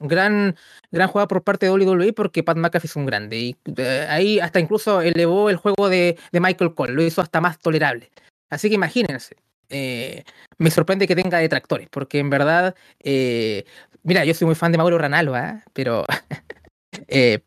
[0.00, 0.56] gran,
[0.90, 3.38] gran jugada por parte de WWE porque Pat McAfee es un grande.
[3.38, 7.56] Y eh, ahí hasta incluso elevó el juego de, Michael Cole, lo hizo hasta más
[7.60, 8.10] tolerable.
[8.50, 9.36] Así que imagínense.
[9.68, 10.24] Eh,
[10.56, 13.64] me sorprende que tenga detractores, porque en verdad, eh,
[14.02, 15.62] mira, yo soy muy fan de Mauro Ranallo, ¿eh?
[15.72, 16.04] pero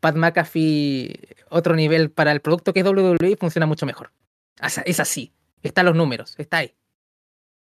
[0.00, 4.12] Pat McAfee, otro nivel para el producto que es WWE, funciona mucho mejor.
[4.84, 5.32] Es así.
[5.62, 6.74] Están los números, está ahí.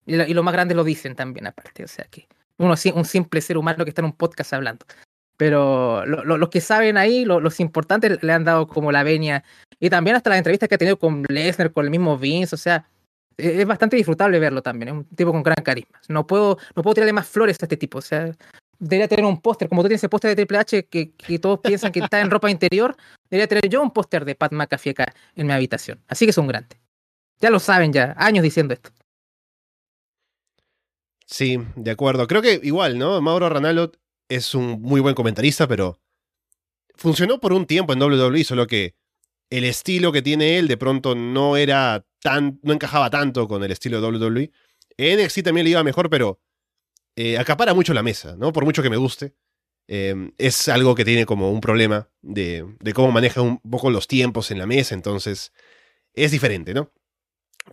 [0.06, 1.84] Y lo, lo, más grande lo dicen también, aparte.
[1.84, 2.26] O sea que
[2.56, 4.86] uno un simple ser humano que está en un podcast hablando.
[5.36, 9.42] Pero los que saben ahí, los importantes, le han dado como la venia.
[9.78, 12.58] Y también hasta las entrevistas que ha tenido con Lesnar, con el mismo Vince, o
[12.58, 12.86] sea,
[13.38, 14.88] e-, es bastante disfrutable verlo también.
[14.88, 15.98] Es un tipo con gran carisma.
[16.08, 17.98] No puedo, no puedo tirarle más flores a este tipo.
[17.98, 18.30] O sea,
[18.78, 21.60] debería tener un póster, como tú tienes ese póster de Triple H que, que, todos
[21.60, 22.94] piensan que está en ropa interior,
[23.30, 26.02] debería tener yo un póster de Pat McAfee acá en mi habitación.
[26.08, 26.80] Así que es un grande.
[27.40, 28.90] Ya lo saben ya, años diciendo esto.
[31.26, 32.26] Sí, de acuerdo.
[32.26, 33.20] Creo que igual, ¿no?
[33.20, 33.92] Mauro Ranallo
[34.28, 36.00] es un muy buen comentarista, pero
[36.96, 38.94] funcionó por un tiempo en WWE, solo que
[39.48, 43.70] el estilo que tiene él de pronto no era tan, no encajaba tanto con el
[43.70, 44.50] estilo de WWE.
[44.96, 46.40] En NXT también le iba mejor, pero
[47.16, 48.52] eh, acapara mucho la mesa, ¿no?
[48.52, 49.34] Por mucho que me guste.
[49.92, 54.06] Eh, es algo que tiene como un problema de, de, cómo maneja un poco los
[54.06, 55.52] tiempos en la mesa, entonces
[56.14, 56.92] es diferente, ¿no?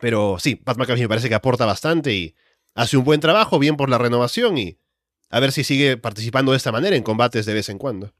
[0.01, 2.35] Pero sí, Pat McAfee me parece que aporta bastante y
[2.73, 4.79] hace un buen trabajo, bien por la renovación y
[5.29, 8.15] a ver si sigue participando de esta manera en combates de vez en cuando.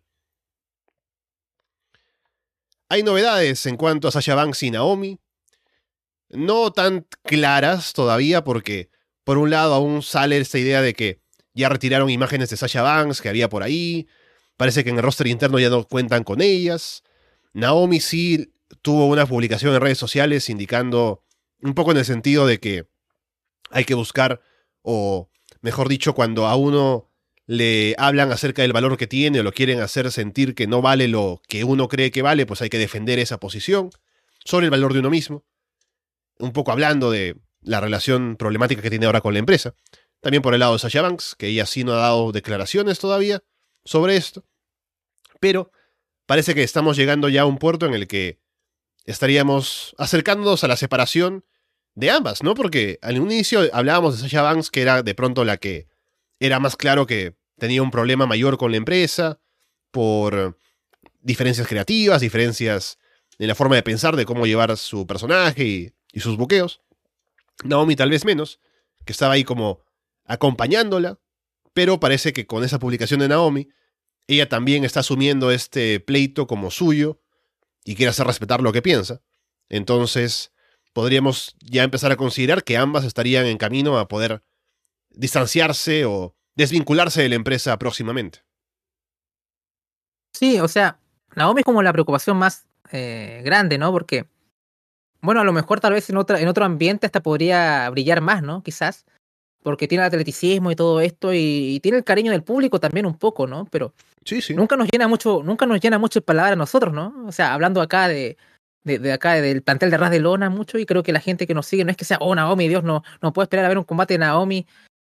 [2.89, 5.19] Hay novedades en cuanto a Sasha Banks y Naomi.
[6.29, 8.91] No tan claras todavía porque,
[9.23, 11.19] por un lado, aún sale esta idea de que
[11.57, 14.07] ya retiraron imágenes de Sasha Banks que había por ahí.
[14.55, 17.03] Parece que en el roster interno ya no cuentan con ellas.
[17.53, 21.23] Naomi sí tuvo una publicación en redes sociales indicando
[21.61, 22.87] un poco en el sentido de que
[23.71, 24.41] hay que buscar,
[24.83, 25.29] o
[25.61, 27.11] mejor dicho, cuando a uno
[27.47, 31.07] le hablan acerca del valor que tiene o lo quieren hacer sentir que no vale
[31.07, 33.89] lo que uno cree que vale, pues hay que defender esa posición
[34.45, 35.43] sobre el valor de uno mismo.
[36.37, 39.73] Un poco hablando de la relación problemática que tiene ahora con la empresa.
[40.21, 43.43] También por el lado de Sasha Banks, que ella sí no ha dado declaraciones todavía
[43.85, 44.43] sobre esto.
[45.39, 45.71] Pero
[46.25, 48.39] parece que estamos llegando ya a un puerto en el que
[49.05, 51.45] estaríamos acercándonos a la separación
[51.95, 52.53] de ambas, ¿no?
[52.53, 55.87] Porque al inicio hablábamos de Sasha Banks, que era de pronto la que
[56.39, 59.39] era más claro que tenía un problema mayor con la empresa
[59.91, 60.59] por
[61.21, 62.99] diferencias creativas, diferencias
[63.39, 66.81] en la forma de pensar de cómo llevar su personaje y, y sus buqueos.
[67.63, 68.59] Naomi tal vez menos,
[69.05, 69.81] que estaba ahí como
[70.27, 71.19] acompañándola,
[71.73, 73.69] pero parece que con esa publicación de Naomi,
[74.27, 77.21] ella también está asumiendo este pleito como suyo
[77.83, 79.21] y quiere hacer respetar lo que piensa.
[79.69, 80.51] Entonces,
[80.93, 84.43] podríamos ya empezar a considerar que ambas estarían en camino a poder
[85.09, 88.43] distanciarse o desvincularse de la empresa próximamente.
[90.33, 90.99] Sí, o sea,
[91.35, 93.91] Naomi es como la preocupación más eh, grande, ¿no?
[93.91, 94.27] Porque,
[95.21, 98.41] bueno, a lo mejor tal vez en, otra, en otro ambiente hasta podría brillar más,
[98.41, 98.63] ¿no?
[98.63, 99.05] Quizás,
[99.67, 103.17] porque tiene el atleticismo y todo esto y, tiene el cariño del público también un
[103.17, 103.65] poco, ¿no?
[103.65, 103.93] Pero
[104.23, 104.53] sí, sí.
[104.53, 107.13] nunca nos llena mucho, nunca nos llena mucho el palabra a nosotros, ¿no?
[107.27, 108.37] O sea, hablando acá de,
[108.85, 111.53] de, acá, del plantel de Ras de Lona mucho, y creo que la gente que
[111.53, 113.77] nos sigue no es que sea, oh, Naomi, Dios, no, no puedo esperar a ver
[113.77, 114.65] un combate de Naomi.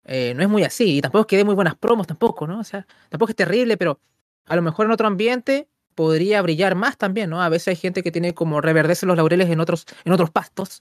[0.04, 2.60] Eh, no es muy así, y tampoco es que dé muy buenas promos tampoco, ¿no?
[2.60, 3.98] O sea, tampoco es terrible, pero
[4.46, 7.42] a lo mejor en otro ambiente podría brillar más también, ¿no?
[7.42, 10.80] A veces hay gente que tiene como reverdece los laureles en otros, en otros pastos,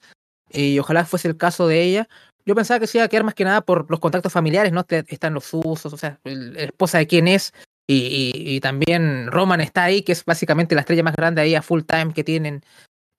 [0.51, 2.07] y ojalá fuese el caso de ella.
[2.45, 4.85] Yo pensaba que se iba a quedar más que nada por los contactos familiares, ¿no?
[4.89, 7.53] Están los usos, o sea, la esposa de quién es,
[7.87, 11.81] y, también Roman está ahí, que es básicamente la estrella más grande ahí a full
[11.81, 12.63] time que tienen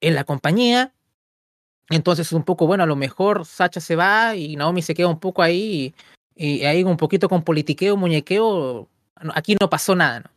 [0.01, 0.93] en la compañía.
[1.89, 5.19] Entonces, un poco, bueno, a lo mejor Sacha se va y Naomi se queda un
[5.19, 5.93] poco ahí
[6.35, 8.89] y, ahí un poquito con politiqueo, muñequeo.
[9.35, 10.29] Aquí no pasó nada, ¿no?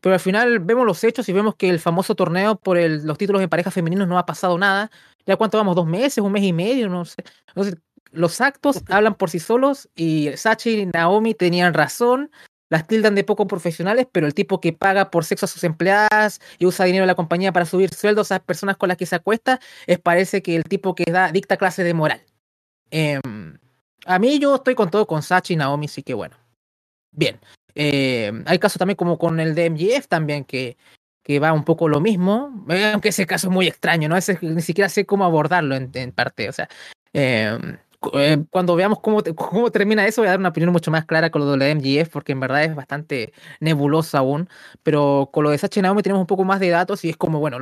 [0.00, 3.18] Pero al final vemos los hechos y vemos que el famoso torneo por el, los
[3.18, 4.90] títulos de pareja femeninos no ha pasado nada.
[5.26, 5.76] ¿Ya cuánto vamos?
[5.76, 6.18] ¿Dos meses?
[6.18, 6.88] ¿Un mes y medio?
[6.88, 7.22] No sé.
[7.48, 7.76] Entonces,
[8.12, 12.30] los actos hablan por sí solos y Sacha y Naomi tenían razón
[12.72, 16.40] las tildan de poco profesionales, pero el tipo que paga por sexo a sus empleadas
[16.58, 19.04] y usa dinero de la compañía para subir sueldos a las personas con las que
[19.04, 22.22] se acuesta, es parece que el tipo que da, dicta clase de moral.
[22.90, 23.58] Em,
[24.06, 26.34] a mí yo estoy con todo con Sachi y Naomi, sí que bueno.
[27.10, 27.38] Bien.
[27.74, 30.78] Em, hay casos también como con el de MGF también, que,
[31.22, 34.16] que va un poco lo mismo, aunque ese caso es muy extraño, ¿no?
[34.40, 36.70] Ni siquiera sé cómo abordarlo en, parte, o sea,
[37.12, 37.58] eh,
[38.14, 41.30] eh, cuando veamos cómo, cómo termina eso, voy a dar una opinión mucho más clara
[41.30, 44.48] con lo de MGF, porque en verdad es bastante nebulosa aún.
[44.82, 47.40] Pero con lo de Sacha Naomi tenemos un poco más de datos y es como,
[47.40, 47.58] bueno,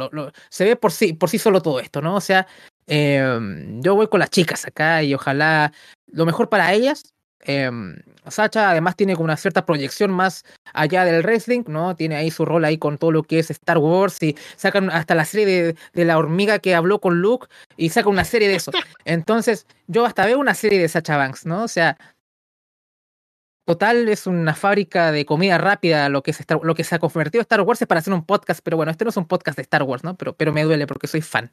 [0.48, 2.16] se ve por sí, por sí solo todo esto, ¿no?
[2.16, 2.46] O sea,
[2.86, 5.72] em, yo voy con las chicas acá y ojalá
[6.06, 7.70] lo mejor para ellas, eh,
[8.28, 11.96] Sacha además tiene como una cierta proyección más allá del wrestling, ¿no?
[11.96, 15.14] Tiene ahí su rol ahí con todo lo que es Star Wars y sacan hasta
[15.14, 18.72] la serie de, la hormiga que habló con Luke y sacan una serie de eso.
[19.04, 21.64] Entonces, yo hasta veo una serie de Sacha Banks, ¿no?
[21.64, 21.96] O sea,
[23.64, 27.40] total es una fábrica de comida rápida lo que, es lo que se ha convertido
[27.42, 29.62] Star Wars es para hacer un podcast, pero bueno, este no es un podcast de
[29.62, 30.16] Star Wars, ¿no?
[30.16, 31.50] Pero, pero me duele porque soy fan.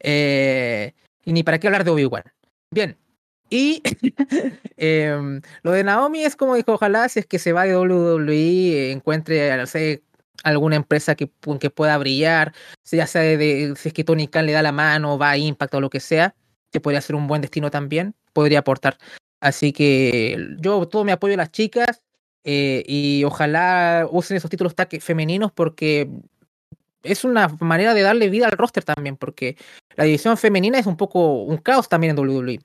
[0.00, 0.92] Eh,
[1.24, 2.24] y ni para qué hablar de Obi-Wan.
[2.70, 2.96] Bien,
[3.52, 3.82] Y
[4.78, 8.92] em, lo de Naomi es como dijo, ojalá si es que se va de WWE,
[8.92, 9.52] encuentre
[10.42, 11.30] alguna empresa que,
[11.60, 12.54] que pueda brillar,
[12.90, 15.74] ya sea de, si es que Tony Khan le da la mano, va a Impact
[15.74, 16.34] o lo que sea,
[16.70, 18.96] que podría ser un buen destino también, podría aportar.
[19.38, 22.00] Así que yo todo mi apoyo a las chicas
[22.44, 26.08] eh, y ojalá usen esos títulos femeninos porque
[27.02, 29.58] es una manera de darle vida al roster también, porque
[29.94, 32.58] la división femenina es un poco un caos también en WWE.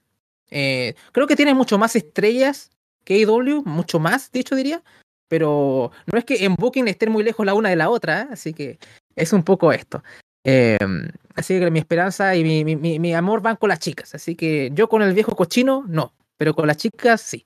[0.50, 2.72] Eh, creo que tiene mucho más estrellas
[3.04, 4.84] que AEW, mucho más, dicho diría,
[5.28, 8.28] pero no es que en Booking estén muy lejos la una de la otra, ¿eh?
[8.32, 8.80] así que
[9.16, 10.04] es un poco esto.
[10.44, 14.36] Em, así que mi esperanza y mi, mi, mi, amor van con las chicas, así
[14.36, 17.46] que yo con el viejo cochino, no, pero con las chicas sí.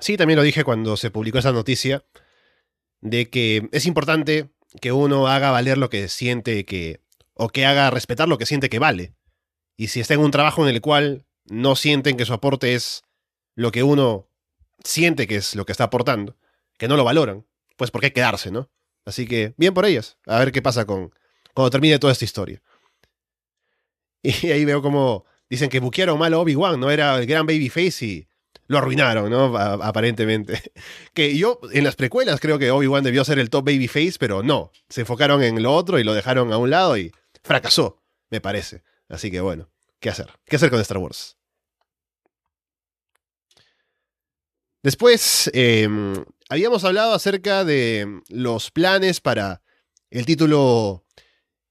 [0.00, 2.04] Sí, también lo dije cuando se publicó esa noticia,
[3.00, 4.48] de que es importante
[4.80, 7.00] que uno haga valer lo que siente que,
[7.34, 9.12] o que haga respetar lo que siente que vale.
[9.76, 13.02] Y si está en un trabajo en el cual no sienten que su aporte es
[13.54, 14.28] lo que uno
[14.82, 16.36] siente que es lo que está aportando,
[16.78, 17.46] que no lo valoran,
[17.76, 18.70] pues por qué quedarse, ¿no?
[19.04, 21.12] Así que bien por ellas, a ver qué pasa con
[21.54, 22.62] cuando termine toda esta historia.
[24.22, 28.06] Y ahí veo como dicen que buquearon mal a Obi-Wan, no era el gran babyface
[28.06, 28.28] y
[28.66, 29.56] lo arruinaron, ¿no?
[29.56, 30.72] aparentemente.
[31.12, 34.72] Que yo en las precuelas creo que Obi-Wan debió ser el top babyface, pero no,
[34.88, 37.12] se enfocaron en lo otro y lo dejaron a un lado y
[37.42, 38.82] fracasó, me parece.
[39.14, 40.28] Así que bueno, ¿qué hacer?
[40.44, 41.36] ¿Qué hacer con Star Wars?
[44.82, 49.62] Después, em, habíamos hablado acerca de los planes para
[50.10, 51.04] el título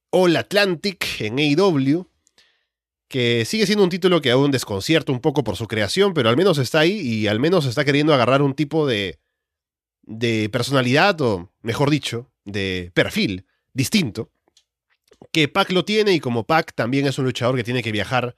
[0.10, 2.08] All Atlantic en AEW,
[3.08, 6.38] que sigue siendo un título que aún desconcierta un poco por su creación, pero al
[6.38, 9.20] menos está ahí y al menos está queriendo agarrar un tipo de,
[10.02, 14.32] de personalidad, o mejor dicho, de perfil distinto,
[15.32, 18.36] que Pac lo tiene y como Pac también es un luchador que tiene que viajar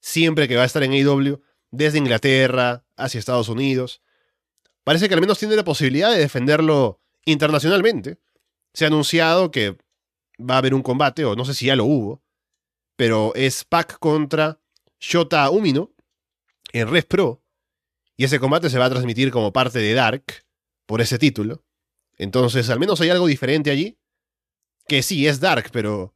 [0.00, 4.02] siempre que va a estar en AEW, desde Inglaterra hacia Estados Unidos,
[4.84, 8.18] parece que al menos tiene la posibilidad de defenderlo internacionalmente.
[8.72, 9.76] Se ha anunciado que
[10.38, 12.22] va a haber un combate, o no sé si ya lo hubo,
[12.96, 14.60] pero es Pac contra
[15.00, 15.92] Shota Umino
[16.72, 17.42] en Res Pro,
[18.16, 20.24] y ese combate se va a transmitir como parte de Dark,
[20.86, 21.64] por ese título.
[22.16, 23.98] Entonces, al menos hay algo diferente allí
[24.88, 26.14] que sí, es dark, pero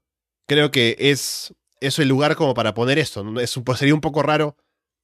[0.49, 3.39] creo que es, es el lugar como para poner esto.
[3.39, 4.57] Es, sería un poco raro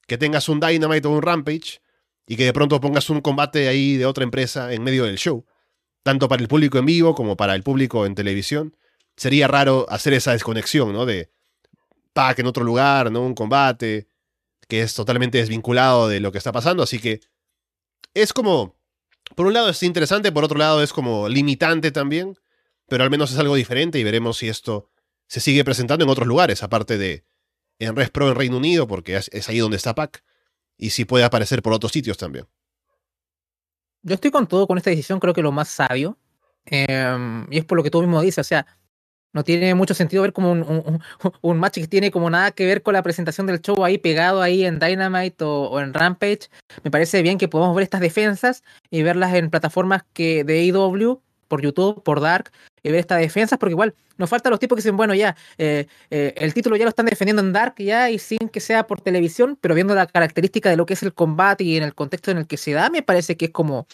[0.06, 1.80] que tengas un Dynamite o un Rampage
[2.26, 5.44] y que de pronto pongas un combate ahí de otra empresa en medio del show.
[6.02, 8.74] Tanto para el público en vivo como para el público en televisión.
[9.16, 11.04] Sería raro hacer esa desconexión, ¿no?
[11.04, 11.30] De
[12.14, 13.20] pack en otro lugar, ¿no?
[13.22, 14.08] Un combate
[14.66, 16.82] que es totalmente desvinculado de lo que está pasando.
[16.82, 17.20] Así que
[18.14, 18.76] es como,
[19.34, 22.38] por un lado es interesante, por otro lado es como limitante también
[22.88, 24.90] pero al menos es algo diferente y veremos si esto
[25.26, 27.24] se sigue presentando en otros lugares, aparte de
[27.78, 30.24] en Res Pro en Reino Unido, porque es, ahí donde está PAC,
[30.76, 32.46] y si puede aparecer por otros sitios también.
[34.02, 36.18] Yo estoy con todo con esta decisión, creo que lo más sabio,
[36.64, 38.66] em, y es por lo que tú mismo dices, o sea,
[39.32, 42.94] no tiene mucho sentido ver como un, match que tiene como nada que ver con
[42.94, 46.48] la presentación del show ahí pegado ahí en Dynamite o, en Rampage.
[46.82, 51.20] Me parece bien que podamos ver estas defensas y verlas en plataformas que de AEW
[51.48, 54.82] por YouTube, por Dark, y ver estas defensas, porque igual nos faltan los tipos que
[54.82, 58.18] dicen, bueno, ya, eh, eh, el título ya lo están defendiendo en Dark ya, y
[58.18, 61.64] sin que sea por televisión, pero viendo la característica de lo que es el combate
[61.64, 63.86] y en el contexto en el que se da, me parece que es como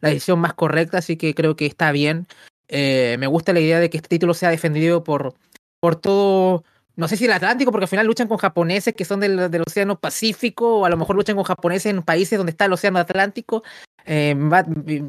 [0.00, 2.26] la decisión más correcta, así que creo que está bien.
[2.68, 5.34] Eh, me gusta la idea de que este título sea defendido por,
[5.80, 6.64] por todo
[6.98, 9.62] no sé si el Atlántico, porque al final luchan con japoneses que son del, del,
[9.64, 12.98] Océano Pacífico, o a lo mejor luchan con japoneses en países donde está el Océano
[12.98, 13.62] Atlántico.
[14.10, 14.34] Eh,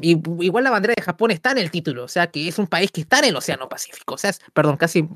[0.02, 2.90] igual la bandera de Japón está en el título, o sea que es un país
[2.92, 4.14] que está en el Océano Pacífico.
[4.14, 5.08] O sea, perdón, casi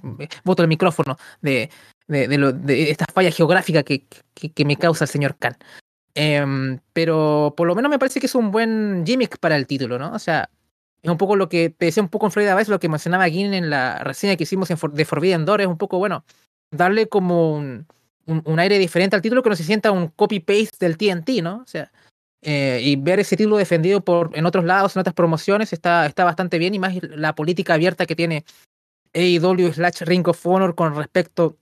[0.43, 1.69] voto el micrófono de,
[2.09, 5.59] de, de, esta falla geográfica que, que, me causa el señor Khan.
[6.15, 9.99] Em, pero por lo menos me parece que es un buen gimmick para el título,
[9.99, 10.15] ¿no?
[10.15, 10.49] O sea,
[11.03, 13.29] es un poco lo que te decía un poco en Florida Vice, lo que mencionaba
[13.29, 16.25] Gin en la reseña que hicimos en de Forbidden Door, es un poco, bueno,
[16.71, 17.87] darle como un,
[18.27, 21.57] un, aire diferente al título que no se sienta un copy-paste del TNT, ¿no?
[21.59, 21.93] O sea,
[22.47, 26.25] eh, y ver ese título defendido por, en otros lados, en otras promociones, está, está
[26.25, 28.45] bastante bien y más la política abierta que tiene
[29.15, 31.57] AEW slash Ring of Honor con respecto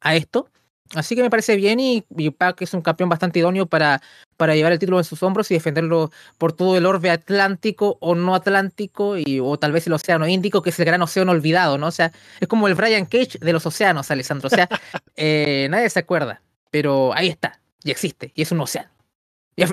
[0.00, 0.48] a esto.
[0.94, 4.00] Así que me parece bien y, y Pac es un campeón bastante idóneo para,
[4.36, 8.14] para llevar el título en sus hombros y defenderlo por todo el orbe atlántico o
[8.14, 11.76] no atlántico y, o tal vez el océano Índico, que es el gran océano olvidado,
[11.76, 11.88] ¿no?
[11.88, 14.46] O sea, es como el Brian Cage de los océanos, Alessandro.
[14.46, 14.68] O sea,
[15.16, 16.40] eh, nadie se acuerda,
[16.70, 18.97] pero ahí está, y existe, y es un océano.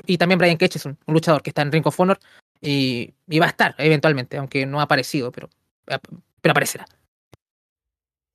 [0.06, 2.18] Y, también Brian Cage es un, luchador que está en Ring of Honor
[2.60, 5.48] y, va a estar eventualmente, aunque no ha aparecido, pero,
[5.84, 6.86] pero aparecerá.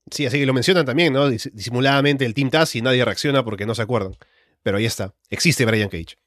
[0.09, 1.29] Sí, así que lo mencionan también, ¿no?
[1.29, 4.15] Disimuladamente el Team Taz y nadie reacciona porque no se acuerdan.
[4.63, 5.13] Pero ahí está.
[5.29, 6.17] Existe Brian Cage.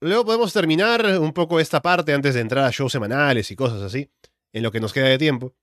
[0.00, 3.80] Luego podemos terminar un poco esta parte antes de entrar a shows semanales y cosas
[3.82, 4.10] así,
[4.52, 5.54] en lo que nos queda de tiempo,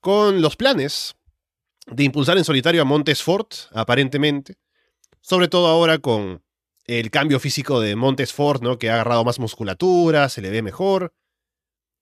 [0.00, 1.16] con los planes
[1.86, 4.56] de impulsar en solitario a Montesfort, aparentemente.
[5.20, 6.42] Sobre todo ahora con
[6.88, 8.78] el cambio físico de Montesfort, ¿no?
[8.78, 11.14] Que ha agarrado más musculatura, se le ve mejor.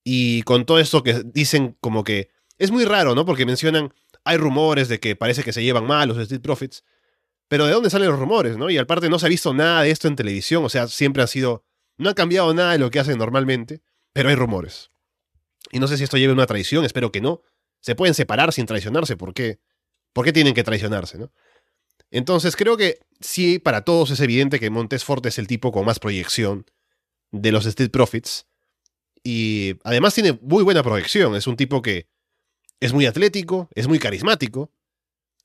[0.05, 3.27] Y con todo esto que dicen como que es muy raro, ¿no?
[3.27, 3.93] Porque mencionan,
[4.25, 6.85] hay rumores de que parece que se llevan mal los Street Profits.
[7.49, 8.71] Pero ¿de dónde salen los rumores, no?
[8.71, 11.29] Y aparte no se ha visto nada de esto en televisión, o sea, siempre han
[11.29, 11.65] sido...
[11.99, 13.83] No ha cambiado nada de lo que hacen normalmente,
[14.13, 14.91] pero hay rumores.
[15.73, 17.43] Y no sé si esto lleve una traición, espero que no.
[17.81, 19.61] Se pueden separar sin traicionarse, ¿por qué?
[20.13, 21.33] ¿Por qué tienen que traicionarse, no?
[22.11, 25.99] Entonces creo que sí, para todos es evidente que Montesfort es el tipo con más
[25.99, 26.67] proyección
[27.33, 28.47] de los Street Profits.
[29.23, 32.07] Y además tiene muy buena proyección, es un tipo que
[32.81, 34.71] es muy atlético, es muy carismático.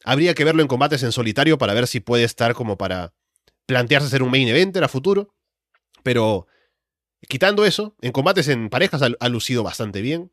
[0.03, 3.14] Habría que verlo en combates en solitario para ver si puede estar como para
[3.66, 5.34] plantearse ser un main eventer a futuro.
[6.03, 6.47] Pero
[7.28, 10.32] quitando eso, en combates en parejas ha, lucido bastante bien.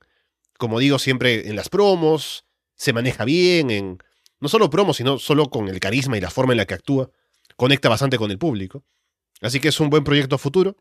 [0.59, 3.99] Como digo, siempre en las promos, se maneja bien, en
[4.41, 7.11] no solo promos, sino solo con el carisma y la forma en la que actúa.
[7.57, 8.84] Conecta bastante con el público.
[9.41, 10.76] Así que es un buen proyecto futuro.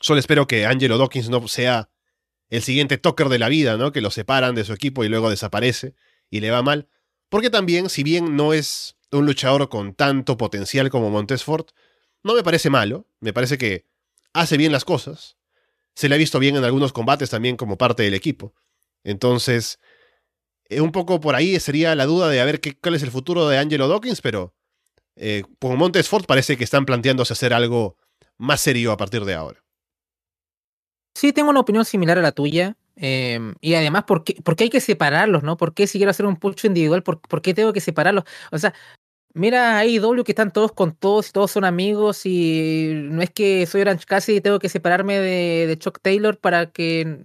[0.00, 1.90] Solo espero que Angelo Dawkins no sea
[2.50, 3.92] el siguiente toker de la vida, ¿no?
[3.92, 5.94] Que lo separan de su equipo y luego desaparece
[6.30, 6.88] y le va mal.
[7.28, 11.72] Porque también, si bien no es un luchador con tanto potencial como Montesfort,
[12.22, 13.06] no me parece malo.
[13.20, 13.86] Me parece que
[14.32, 15.36] hace bien las cosas.
[15.94, 18.54] Se le ha visto bien en algunos combates también como parte del equipo.
[19.04, 19.78] Entonces,
[20.68, 23.10] eh, un poco por ahí sería la duda de a ver qué, cuál es el
[23.10, 24.54] futuro de Angelo Dawkins, pero
[25.16, 27.96] eh, con Montesfort parece que están planteándose hacer algo
[28.36, 29.64] más serio a partir de ahora.
[31.14, 32.76] Sí, tengo una opinión similar a la tuya.
[32.94, 35.56] Em, y además, ¿por qué, hay que separarlos, no?
[35.56, 38.24] ¿Por qué si quiero hacer un pucho individual, por, qué tengo que separarlos?
[38.50, 38.74] O sea,
[39.34, 43.30] mira ahí W que están todos con todos y todos son amigos y no es
[43.30, 47.24] que soy Orange Cassidy y tengo que separarme de, Chuck Taylor para que...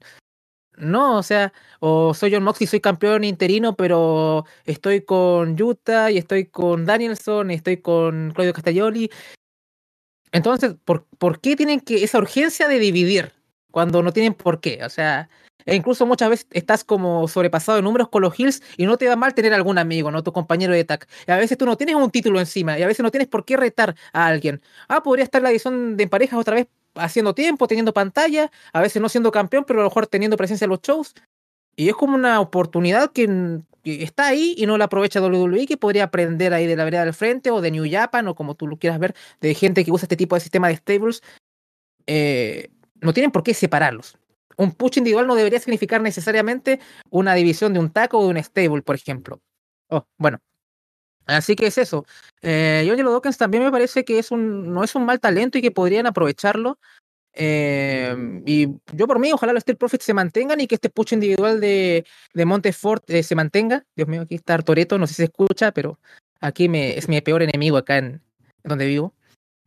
[0.78, 6.18] No, o sea, o soy John Moxley, soy campeón interino, pero estoy con Utah y
[6.18, 9.10] estoy con Danielson y estoy con Claudio Castagnoli.
[10.32, 13.34] Entonces, ¿por, ¿por qué tienen que esa urgencia de dividir?
[13.74, 14.82] cuando no tienen por qué.
[14.86, 15.30] O sea,
[15.66, 19.08] e incluso muchas veces estás como sobrepasado de números con los Hills y no te
[19.08, 20.22] va mal tener algún amigo, ¿no?
[20.24, 21.08] Tu compañero de tag.
[21.28, 23.46] Y a veces tú no tienes un título encima y a veces no tienes por
[23.46, 24.62] qué retar a alguien.
[24.88, 29.02] Ah, podría estar la edición de parejas otra vez haciendo tiempo, teniendo pantalla, a veces
[29.02, 31.14] no siendo campeón, pero a lo mejor teniendo presencia en los shows.
[31.76, 36.06] Y es como una oportunidad que, está ahí y no la aprovecha WWE, que podría
[36.06, 38.78] aprender ahí de la vereda del frente o de New Japan o como tú lo
[38.78, 41.22] quieras ver, de gente que usa este tipo de sistema de stables.
[42.08, 42.70] Eh,
[43.02, 44.18] no tienen por qué separarlos.
[44.56, 46.80] Un push individual no debería significar necesariamente
[47.10, 49.42] una división de un taco o de un stable, por ejemplo.
[49.90, 50.40] Oh, bueno.
[51.26, 52.06] Así que es eso.
[52.42, 55.62] Eh, Angelo Dawkins también me parece que es un, no es un mal talento y
[55.62, 56.80] que podrían aprovecharlo.
[57.36, 61.14] Eh, y yo por mí, ojalá los Steel Profits se mantengan y que este push
[61.14, 63.86] individual de, de Montefort eh, se mantenga.
[63.96, 66.00] Dios mío, aquí está Toreto, no sé si se escucha, pero
[66.42, 68.22] aquí me, es mi peor enemigo acá en
[68.64, 69.14] donde vivo.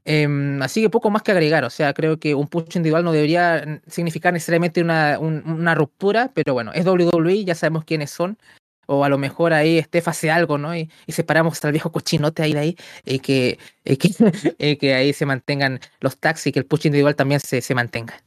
[0.04, 3.10] Em, así que poco más que agregar, o sea, creo que un push individual no
[3.10, 8.38] debería significar necesariamente una, una ruptura, pero bueno, es WWE, ya sabemos quiénes son,
[8.86, 10.76] o a lo mejor ahí Steph hace algo, ¿no?
[10.76, 15.26] Y, separamos hasta el viejo cochinote ahí de ahí, y que, que, que, ahí se
[15.26, 18.22] mantengan los taxis y que el push individual también se, se mantenga.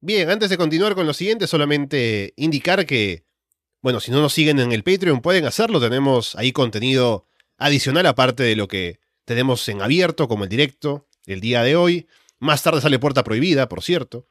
[0.00, 3.24] Bien, antes de continuar con lo siguiente, solamente indicar que,
[3.82, 7.26] bueno, si no nos siguen en el Patreon, pueden hacerlo, tenemos ahí contenido
[7.56, 12.06] adicional aparte de lo que tenemos en abierto como el directo el día de hoy.
[12.38, 14.28] Más tarde sale Puerta Prohibida, por cierto.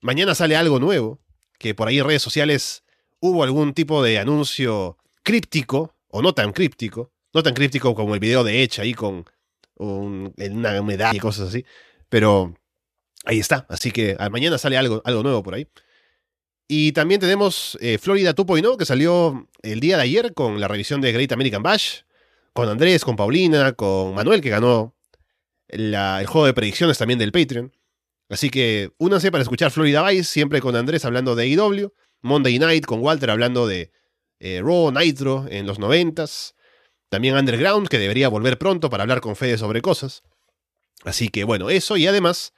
[0.00, 1.23] Mañana sale algo nuevo,
[1.64, 2.84] que por ahí en redes sociales
[3.20, 8.20] hubo algún tipo de anuncio críptico, o no tan críptico, no tan críptico como el
[8.20, 9.24] video de Edge ahí con
[9.76, 11.64] una medalla y cosas así,
[12.10, 12.54] pero
[13.24, 15.66] ahí está, así que ah, mañana sale algo, algo nuevo por ahí.
[16.68, 21.00] Y también tenemos eh, Florida 2.0 que salió el día de ayer con la revisión
[21.00, 22.00] de Great American Bash
[22.52, 24.94] con Andrés, con Paulina, con Manuel, que ganó
[25.68, 27.72] el juego de predicciones también del Patreon.
[28.28, 31.92] Así que únanse para escuchar Florida Vice, siempre con Andrés hablando de AEW,
[32.22, 33.92] Monday Night con Walter hablando de
[34.40, 36.54] eh, Raw, Nitro en los noventas,
[37.08, 40.22] también Underground, que debería volver pronto para hablar con Fede sobre cosas.
[41.04, 42.54] Así que bueno, eso y además,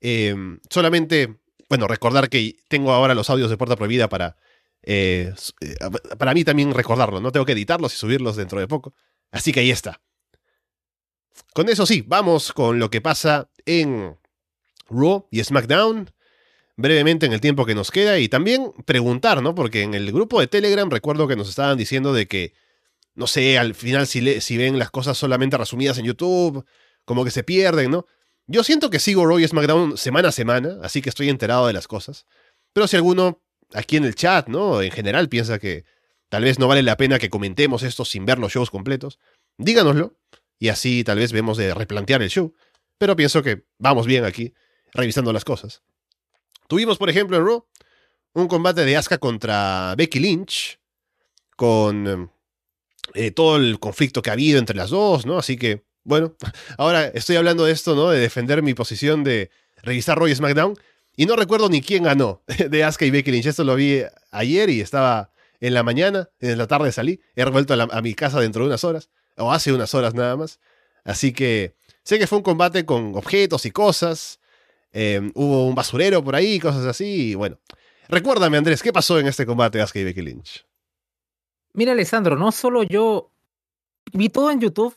[0.00, 1.36] em, solamente,
[1.68, 4.36] bueno, recordar que tengo ahora los audios de Puerta Prohibida para,
[4.82, 5.76] eh, eh,
[6.18, 8.94] para mí también recordarlo, no tengo que editarlos y subirlos dentro de poco.
[9.30, 10.00] Así que ahí está.
[11.52, 14.16] Con eso sí, vamos con lo que pasa en
[14.88, 16.10] Raw y SmackDown.
[16.76, 19.54] brevemente en el tiempo que nos queda y también preguntar, ¿no?
[19.54, 22.52] Porque en el grupo de Telegram recuerdo que nos estaban diciendo de que,
[23.14, 26.64] no sé, al final si, si ven las cosas solamente resumidas en YouTube,
[27.04, 28.06] como que se pierden, ¿no?
[28.46, 31.88] Yo siento que sigo Roy SmackDown semana a semana, así que estoy enterado de las
[31.88, 32.26] cosas.
[32.72, 33.42] Pero si alguno
[33.72, 34.82] aquí en el chat, ¿no?
[34.82, 35.84] En general piensa que
[36.28, 39.18] tal vez no vale la pena que comentemos esto sin ver los shows completos,
[39.56, 40.16] díganoslo
[40.58, 42.54] y así tal vez vemos de replantear el show.
[42.98, 44.54] Pero pienso que vamos bien aquí,
[44.94, 45.82] revisando las cosas.
[46.68, 47.66] Tuvimos, por ejemplo, en Raw
[48.34, 50.78] un combate de Asuka contra Becky Lynch,
[51.56, 52.30] con
[53.14, 55.38] eh, todo el conflicto que ha habido entre las dos, ¿no?
[55.38, 56.34] Así que, bueno,
[56.78, 58.10] ahora estoy hablando de esto, ¿no?
[58.10, 59.50] De defender mi posición de
[59.82, 60.76] revisar Raw y SmackDown,
[61.16, 63.46] y no recuerdo ni quién ganó de Asuka y Becky Lynch.
[63.46, 64.02] Esto lo vi
[64.32, 65.30] ayer y estaba
[65.60, 68.68] en la mañana, en la tarde salí, he vuelto a, a mi casa dentro de
[68.68, 70.58] unas horas, o hace unas horas nada más.
[71.04, 74.40] Así que sé que fue un combate con objetos y cosas,
[74.96, 77.30] Em, hubo un basurero por ahí, cosas así.
[77.30, 77.58] Y bueno,
[78.08, 80.64] recuérdame, Andrés, ¿qué pasó en este combate Asuka y Becky Lynch?
[81.72, 83.32] Mira, Alessandro, no solo yo
[84.12, 84.94] vi todo en YouTube,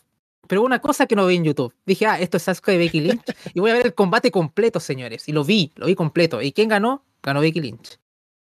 [0.47, 1.73] pero una cosa que no vi en YouTube.
[1.83, 3.23] Dije, ah, esto es Asuka y Becky Lynch.
[3.55, 5.27] y voy a ver el combate completo, señores.
[5.27, 6.43] Y lo vi, lo vi completo.
[6.43, 7.03] ¿Y quién ganó?
[7.23, 7.97] Ganó Becky Lynch.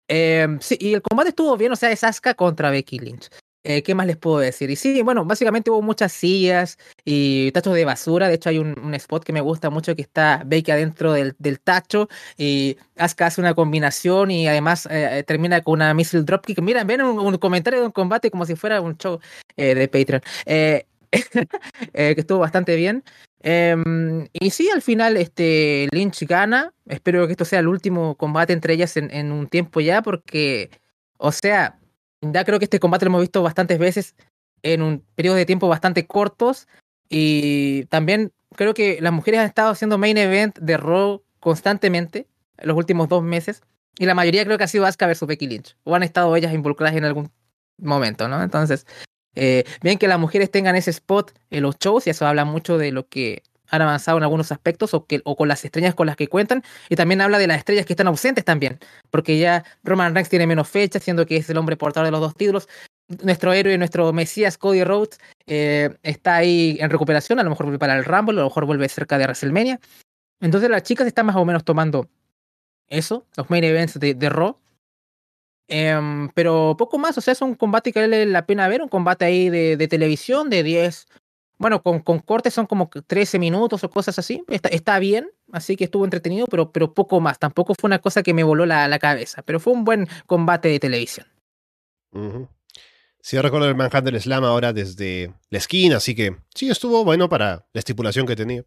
[0.09, 3.29] Em, sí, y el combate estuvo bien, o sea, es Asuka contra Becky Lynch.
[3.69, 4.71] Eh, ¿Qué más les puedo decir?
[4.71, 8.29] Y sí, bueno, básicamente hubo muchas sillas y tachos de basura.
[8.29, 11.59] De hecho, hay un, spot que me gusta mucho que está Becky adentro del, del
[11.59, 16.61] tacho y Asuka hace una combinación y además eh, termina con una missile dropkick.
[16.61, 19.19] Mira, ven un, comentario de un combate como si fuera un show
[19.57, 20.23] eh, de Patreon.
[21.93, 23.03] que estuvo bastante bien.
[23.41, 26.73] Em, y sí, al final este Lynch gana.
[26.87, 30.71] Espero que esto sea el último combate entre ellas en, en un tiempo ya, porque,
[31.19, 31.81] o sea,
[32.33, 34.15] ya creo que este combate lo hemos visto bastantes veces
[34.63, 36.69] en un periodo de tiempo bastante cortos.
[37.09, 42.27] Y también creo que las mujeres han estado haciendo main event de Raw constantemente
[42.59, 43.63] en los últimos dos meses.
[43.99, 45.77] Y la mayoría creo que ha sido Asuka versus Becky Lynch.
[45.85, 47.31] O han estado ellas involucradas en algún
[47.79, 48.43] momento, ¿no?
[48.43, 48.87] Entonces,
[49.35, 52.79] eh, bien que las mujeres tengan ese spot en los shows y eso habla mucho
[52.79, 56.07] de lo que han avanzado en algunos aspectos o, que, o con las estrellas con
[56.07, 56.63] las que cuentan.
[56.89, 58.79] Y también habla de las estrellas que están ausentes también,
[59.11, 62.21] porque ya Roman Reigns tiene menos fechas, siendo que es el hombre portador de los
[62.21, 62.69] dos títulos.
[63.23, 67.79] Nuestro héroe, nuestro Mesías Cody Rhodes, eh, está ahí en recuperación, a lo mejor vuelve
[67.79, 69.81] para el Rumble, a lo mejor vuelve cerca de WrestleMania.
[70.41, 72.09] Entonces las chicas están más o menos tomando
[72.89, 74.59] eso, los main events de, de Raw.
[75.69, 78.89] Em, pero poco más, o sea, es un combate que vale la pena ver, un
[78.89, 81.09] combate ahí de, de televisión de 10,
[81.59, 84.43] bueno, con, con, cortes son como 13 minutos o cosas así.
[84.49, 87.39] Está, está bien, así que estuvo entretenido, pero, pero poco más.
[87.39, 90.69] Tampoco fue una cosa que me voló la, la cabeza, pero fue un buen combate
[90.69, 91.27] de televisión.
[93.21, 97.67] Sí, recuerdo el Manhattan Slam ahora desde la esquina, así que sí, estuvo bueno para
[97.73, 98.65] la estipulación que tenía.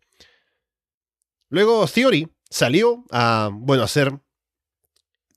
[1.50, 4.20] Luego Theory salió a, bueno, hacer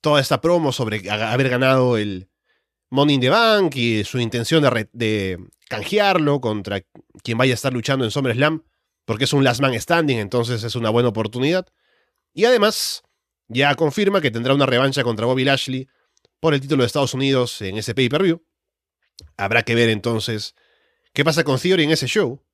[0.00, 2.28] toda esta promo sobre haber ganado el
[2.92, 4.62] Money in the Bank y su intención
[4.92, 6.82] de, canjearlo contra
[7.24, 8.64] quien vaya a estar luchando en SummerSlam,
[9.06, 11.66] porque es un last man standing, entonces es una buena oportunidad.
[12.34, 13.02] Y además,
[13.48, 15.88] ya confirma que tendrá una revancha contra Bobby Lashley
[16.38, 18.44] por el título de Estados Unidos en ese pay-per-view.
[19.38, 20.54] Habrá que ver entonces
[21.14, 22.44] qué pasa con Theory en ese show,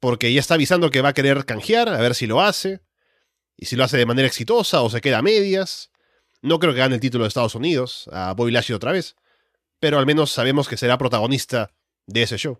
[0.00, 2.82] porque ya está avisando que va a querer canjear, a ver si lo hace,
[3.56, 5.90] y si lo hace de manera exitosa o se queda a medias.
[6.42, 9.16] No creo que gane el título de Estados Unidos a Bobby Lashley otra vez,
[9.80, 11.72] pero al menos sabemos que será protagonista
[12.06, 12.58] de ese show.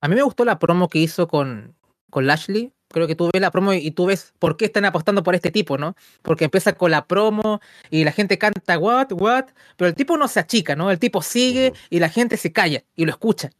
[0.00, 1.74] A mí me gustó la promo que hizo con,
[2.10, 2.72] con Lashley.
[2.88, 5.50] Creo que tú ves la promo y tú ves por qué están apostando por este
[5.50, 5.96] tipo, ¿no?
[6.22, 7.60] Porque empieza con la promo
[7.90, 9.46] y la gente canta what, what,
[9.76, 10.90] pero el tipo no se achica, ¿no?
[10.90, 13.50] El tipo sigue y la gente se calla y lo escucha.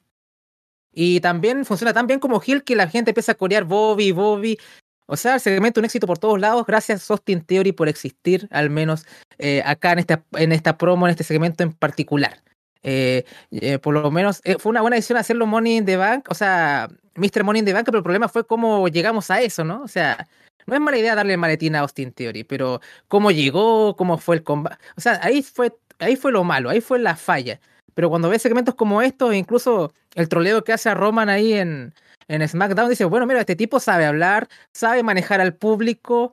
[0.93, 4.59] Y también funciona tan bien como Hill que la gente empieza a corear Bobby, Bobby.
[5.07, 6.67] O sea, el segmento un éxito por todos lados.
[6.67, 9.07] Gracias Austin Theory por existir, al menos
[9.39, 12.43] eh, acá en esta, en esta promo, en este segmento en particular.
[12.83, 16.35] Eh, eh, por lo menos fue una buena decisión hacerlo Money in the Bank, o
[16.35, 17.43] sea, Mr.
[17.43, 19.83] Money in the Bank, pero el problema fue cómo llegamos a eso, ¿no?
[19.83, 20.29] O sea,
[20.67, 24.37] no es mala idea darle el maletín a Austin Theory, pero cómo llegó, cómo fue
[24.37, 27.61] el combate, o sea, ahí fue, ahí fue lo malo, ahí fue la falla.
[27.95, 31.95] Pero cuando ves segmentos como estos, incluso el troleo que hace a Roman ahí en,
[32.29, 36.33] en SmackDown, dice, bueno, mira, este tipo sabe hablar, sabe manejar al público,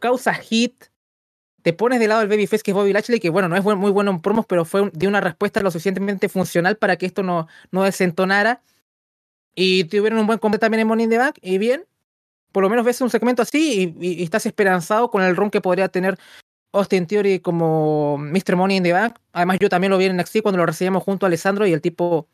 [0.00, 0.84] causa hit,
[1.62, 3.90] te pones de lado el babyface que es Bobby Lashley, que bueno, no es muy
[3.90, 7.48] bueno en promos, pero fue de una respuesta lo suficientemente funcional para que esto no,
[7.70, 8.62] no desentonara.
[9.54, 11.84] Y tuvieron un buen combate también en Money in the Bank, y bien,
[12.52, 15.88] por lo menos ves un segmento así y, estás esperanzado con el ron que podría
[15.88, 16.18] tener
[16.72, 18.56] Austin Theory como Mr.
[18.56, 19.16] Money in the Bank.
[19.32, 21.80] Además, yo también lo vi en NXT cuando lo recibimos junto a Alessandro y el
[21.80, 22.28] tipo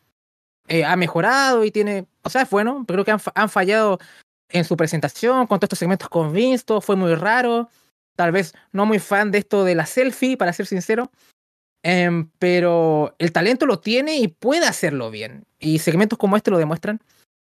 [0.68, 3.98] eh, ha mejorado y tiene, o sea, es bueno, pero creo que han, han fallado
[4.48, 7.68] en su presentación con todos estos segmentos con Vince, todo fue muy raro.
[8.16, 11.10] Tal vez no muy fan de esto de la selfie, para ser sincero.
[11.82, 15.44] Em, pero el talento lo tiene y puede hacerlo bien.
[15.59, 17.01] Y segmentos como este lo demuestran.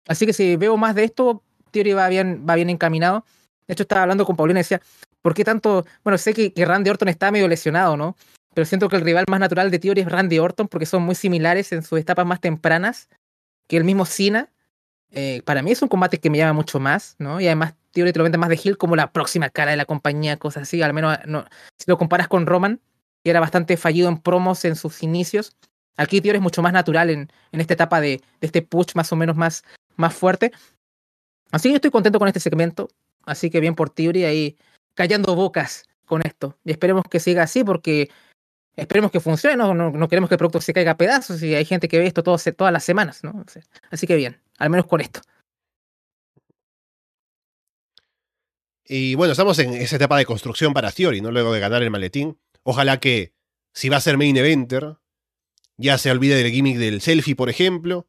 [0.07, 3.25] Así que si veo más de esto, Theory va bien, va bien encaminado.
[3.67, 4.81] De hecho, estaba hablando con Paulina y decía,
[5.21, 5.85] ¿por qué tanto?
[6.03, 8.17] Bueno, sé que, que Randy Orton está medio lesionado, ¿no?
[8.53, 11.15] Pero siento que el rival más natural de Theory es Randy Orton porque son muy
[11.15, 13.09] similares en sus etapas más tempranas
[13.67, 14.51] que el mismo Cena.
[15.11, 17.39] Eh, para mí es un combate que me llama mucho más, ¿no?
[17.39, 19.85] Y además Theory te lo vende más de Hill como la próxima cara de la
[19.85, 20.81] compañía, cosas así.
[20.81, 21.45] Al menos no,
[21.77, 22.81] si lo comparas con Roman,
[23.23, 25.55] que era bastante fallido en promos en sus inicios.
[25.95, 29.11] Aquí Theory es mucho más natural en, en esta etapa de, de, este push más
[29.11, 29.63] o menos más,
[29.95, 30.51] más fuerte.
[31.51, 32.89] Así que estoy contento con este segmento.
[33.25, 34.57] Así que bien por Theory ahí
[34.95, 36.57] callando bocas con esto.
[36.65, 38.09] Y esperemos que siga así porque
[38.75, 41.65] esperemos que funcione, no, no, queremos que el producto se caiga a pedazos y hay
[41.65, 43.43] gente que ve esto todo, todas las semanas, ¿no?
[43.91, 45.21] Así que bien, al menos con esto.
[48.85, 51.31] Y bueno, estamos en esa etapa de construcción para Theory, ¿no?
[51.31, 52.37] Luego de ganar el maletín.
[52.63, 53.33] Ojalá que,
[53.73, 54.97] si va a ser main eventer,
[55.77, 58.07] ya se olvide del gimmick del selfie, por ejemplo.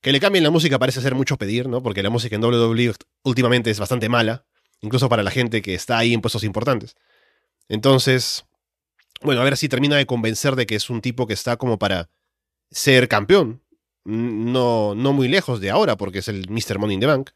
[0.00, 1.82] Que le cambien la música parece ser mucho pedir, ¿no?
[1.82, 2.94] Porque la música en WWE
[3.24, 4.46] últimamente es bastante mala,
[4.80, 6.96] incluso para la gente que está ahí en puestos importantes.
[7.68, 8.46] Entonces,
[9.22, 11.78] bueno, a ver si termina de convencer de que es un tipo que está como
[11.78, 12.10] para
[12.70, 13.62] ser campeón.
[14.04, 16.78] No, no muy lejos de ahora, porque es el Mr.
[16.78, 17.30] Money in the Bank.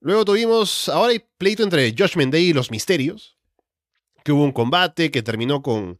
[0.00, 3.38] Luego tuvimos, ahora hay pleito entre Judgment Day y los Misterios,
[4.22, 5.98] que hubo un combate que terminó con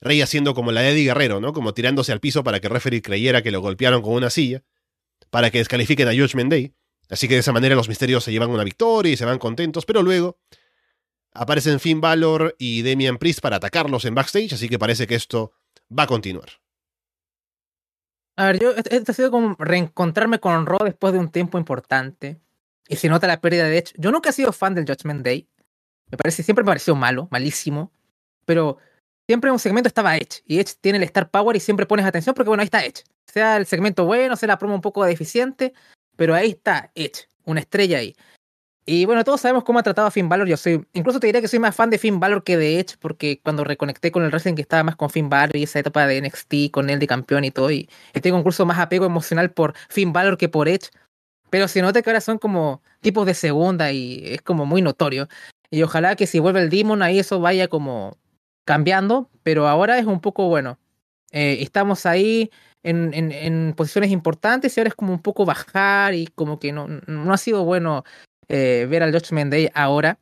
[0.00, 1.52] Rey haciendo como la de Eddie Guerrero, ¿no?
[1.52, 4.64] Como tirándose al piso para que el creyera que lo golpearon con una silla,
[5.30, 6.74] para que descalifiquen a Judgment Day.
[7.10, 9.86] Así que de esa manera los Misterios se llevan una victoria y se van contentos,
[9.86, 10.38] pero luego
[11.38, 15.52] Aparecen Finn Balor y Damian Priest para atacarlos en backstage, así que parece que esto
[15.96, 16.48] va a continuar.
[18.36, 22.40] A ver, yo esto ha sido como reencontrarme con Raw después de un tiempo importante.
[22.88, 23.92] Y se nota la pérdida de Edge.
[23.96, 25.48] Yo nunca he sido fan del Judgment Day.
[26.10, 27.92] Me parece, siempre me pareció malo, malísimo.
[28.44, 28.78] Pero
[29.28, 30.42] siempre en un segmento estaba Edge.
[30.44, 33.04] Y Edge tiene el Star Power y siempre pones atención porque, bueno, ahí está Edge.
[33.26, 35.72] Sea el segmento bueno, sea la promo un poco deficiente.
[36.16, 38.16] Pero ahí está Edge, una estrella ahí.
[38.90, 40.48] Y bueno, todos sabemos cómo ha tratado a Finn Balor.
[40.48, 42.96] Yo soy, incluso te diría que soy más fan de Finn Balor que de Edge,
[42.98, 46.06] porque cuando reconecté con el wrestling que estaba más con Finn Balor y esa etapa
[46.06, 47.86] de NXT con él de campeón y todo, y,
[48.22, 50.88] tengo incluso más apego emocional por Finn Balor que por Edge.
[51.50, 55.28] Pero se nota que ahora son como tipos de segunda y es como muy notorio.
[55.70, 58.16] Y ojalá que si vuelve el Demon ahí eso vaya como
[58.64, 60.78] cambiando, pero ahora es un poco bueno.
[61.32, 62.50] Eh, estamos ahí
[62.82, 66.72] en, en, en, posiciones importantes y ahora es como un poco bajar y como que
[66.72, 68.04] no, no ha sido bueno
[68.48, 70.18] eh, ver al Judgment Day ahora.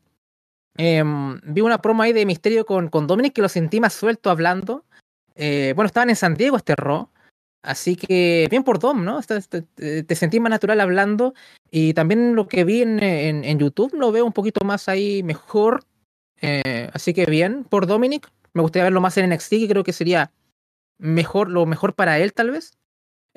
[0.77, 4.31] Em, vi una promo ahí de Misterio con, con Dominic que lo sentí más suelto
[4.31, 4.85] hablando.
[5.35, 7.09] Eh, bueno, estaban en San Diego este Raw.
[7.63, 9.21] Así que bien por Dom, ¿no?
[9.23, 11.35] Te, sentí más natural hablando.
[11.71, 15.85] Y también lo que vi en, en, YouTube lo veo un poquito más ahí mejor.
[16.41, 18.31] Eh, así que bien por Dominic.
[18.53, 20.33] Me gustaría verlo más en NXT, que creo que sería
[20.99, 22.73] mejor, lo mejor para él, tal vez.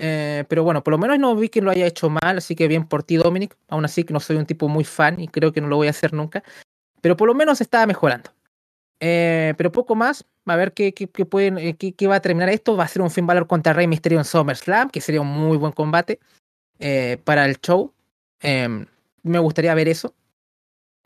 [0.01, 2.69] Eh, pero bueno, por lo menos no vi que lo haya hecho mal, así que
[2.69, 3.55] bien por ti, Dominic.
[3.67, 5.87] Aún así que no soy un tipo muy fan y creo que no lo voy
[5.87, 6.41] a hacer nunca.
[7.01, 8.31] Pero por lo menos estaba mejorando.
[9.01, 10.25] Eh, pero poco más.
[10.45, 10.91] A ver qué,
[11.29, 12.77] pueden, eh, qué, va a terminar esto.
[12.77, 15.57] Va a ser un fin valor contra Rey Mysterio en SummerSlam, que sería un muy
[15.57, 16.19] buen combate
[17.25, 17.93] para el show.
[18.39, 18.85] Em,
[19.21, 20.15] me gustaría ver eso.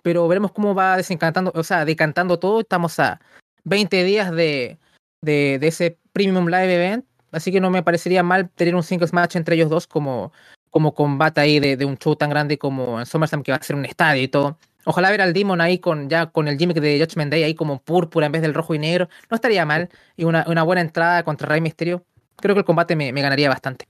[0.04, 2.62] Pero veremos cómo va desencantando, o sea, decantando todo.
[2.62, 3.20] Estamos a
[3.64, 4.78] 20 días de,
[5.22, 9.36] de ese Premium Live Event Así que no me parecería mal tener un singles match
[9.36, 10.32] entre ellos dos como,
[10.70, 13.64] como combate ahí de, de un show tan grande como en SummerSlam que va a
[13.64, 14.58] ser un estadio y todo.
[14.86, 17.82] Ojalá ver al Demon ahí con ya con el gimmick de Judgment Day ahí como
[17.82, 19.10] púrpura en vez del rojo y negro.
[19.30, 19.90] No estaría mal.
[20.18, 22.06] Y una, una buena entrada contra Rey Mysterio.
[22.36, 23.88] Creo que el combate me, me ganaría bastante.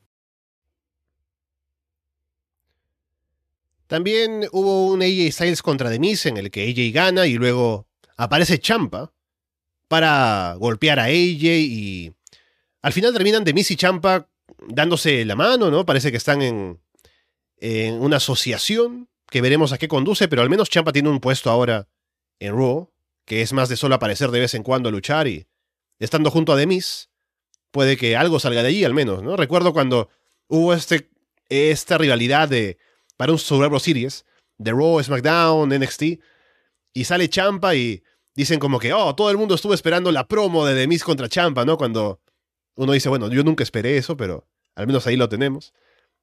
[3.88, 7.88] También hubo un AJ Styles contra Denise en el que AJ gana y luego
[8.18, 9.11] aparece Champa
[9.88, 12.14] para golpear a AJ y
[12.84, 14.30] al final terminan de y Champa
[14.68, 15.85] dándose la mano, ¿no?
[15.85, 16.81] Parece que están en,
[17.57, 21.49] en una asociación que veremos a qué conduce, pero al menos Champa tiene un puesto
[21.49, 21.88] ahora
[22.39, 22.91] en Raw,
[23.26, 25.47] que es más de solo aparecer de vez en cuando a luchar y
[25.97, 27.10] estando junto a Demis,
[27.72, 29.38] puede que algo salga de allí al menos, ¿no?
[29.38, 30.10] Recuerdo cuando
[30.47, 31.10] hubo este,
[31.47, 32.77] esta rivalidad de,
[33.15, 34.26] para un Survivor Series,
[34.57, 36.03] de Raw, SmackDown, NXT,
[36.93, 38.03] y sale Champa y
[38.35, 41.64] dicen como que, oh, todo el mundo estuvo esperando la promo de Demis contra Champa,
[41.64, 41.77] ¿no?
[41.77, 42.19] Cuando
[42.75, 45.73] uno dice, bueno, yo nunca esperé eso, pero al menos ahí lo tenemos.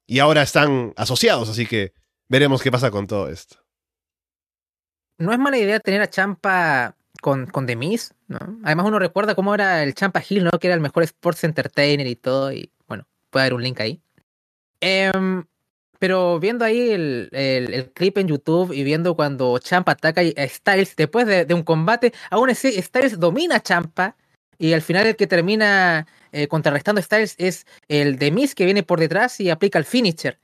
[0.05, 1.93] Y ahora están asociados, así que
[2.27, 3.57] veremos qué pasa con todo esto.
[5.17, 8.39] No es mala idea tener a Champa con, con Demis, ¿no?
[8.63, 10.51] Además uno recuerda cómo era el Champa Hill, ¿no?
[10.59, 14.01] Que era el mejor sports entertainer y todo, y bueno, puede haber un link ahí.
[14.79, 15.45] Em,
[15.99, 20.95] pero viendo ahí el, el, clip en YouTube y viendo cuando Champa ataca a Styles
[20.95, 24.15] después de, de, un combate, aún así Styles domina a Champa
[24.61, 28.83] y al final el que termina eh, contrarrestando Styles es el de Miz que viene
[28.83, 30.37] por detrás y aplica el finisher.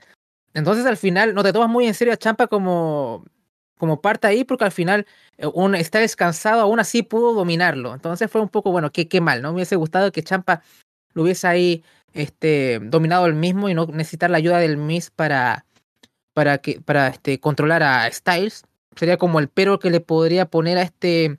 [0.56, 3.24] Entonces al final no te tomas muy en serio a Champa como,
[3.78, 5.06] como parte ahí porque al final
[5.38, 7.94] eh, un Styles cansado aún así pudo dominarlo.
[7.94, 9.50] Entonces fue un poco, bueno, qué, qué mal, ¿no?
[9.50, 10.64] Me hubiese gustado que Champa
[11.14, 11.84] lo hubiese ahí
[12.14, 15.68] este, dominado el mismo y no necesitar la ayuda del Miz para,
[16.34, 18.64] para, que, para este, controlar a Styles.
[18.96, 21.38] Sería como el pero que le podría poner a este,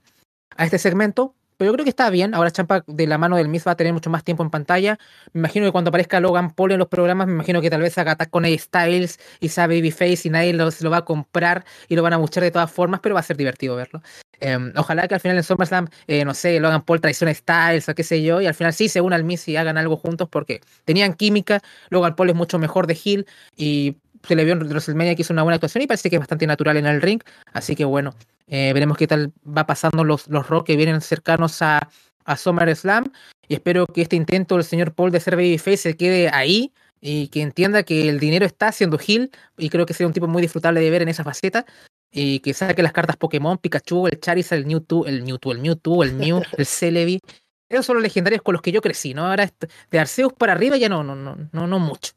[0.56, 1.34] a este segmento.
[1.59, 2.35] Pero yo creo que está bien.
[2.35, 4.98] Ahora Champa de la mano del Miz va a tener mucho más tiempo en pantalla.
[5.32, 7.98] Me imagino que cuando aparezca Logan Paul en los programas, me imagino que tal vez
[7.98, 11.64] haga con A Styles y sea Babyface y nadie lo, se lo va a comprar
[11.89, 14.01] y lo van a buchar de todas formas, pero va a ser divertido verlo.
[14.40, 17.94] Em, ojalá que al final en SummerSlam, eh, no sé, Logan Paul traicione Styles o
[17.94, 20.28] qué sé yo, y al final sí se unan al Miz y hagan algo juntos
[20.30, 21.60] porque tenían química.
[21.90, 23.26] Logan Paul es mucho mejor de Hill
[23.56, 26.20] y se le vio en WrestleMania que hizo una buena actuación y parece que es
[26.20, 27.20] bastante natural en el ring.
[27.52, 28.14] Así que bueno,
[28.46, 31.88] eh, veremos qué tal va pasando los, los rock que vienen cercanos a,
[32.24, 33.12] a SummerSlam.
[33.48, 37.28] Y espero que este intento del señor Paul de ser babyface se quede ahí y
[37.28, 40.42] que entienda que el dinero está haciendo Hill y creo que sería un tipo muy
[40.42, 41.64] disfrutable de ver en esa faceta
[42.10, 46.02] y que saque las cartas Pokémon, Pikachu, el Charizard, el Mewtwo, el Mewtwo, el Mewtwo,
[46.02, 47.20] el Mew, el Celebi.
[47.68, 49.26] Esos son los legendarios con los que yo crecí, ¿no?
[49.26, 49.50] Ahora
[49.90, 52.12] de Arceus para arriba ya no, no, no, no, no mucho.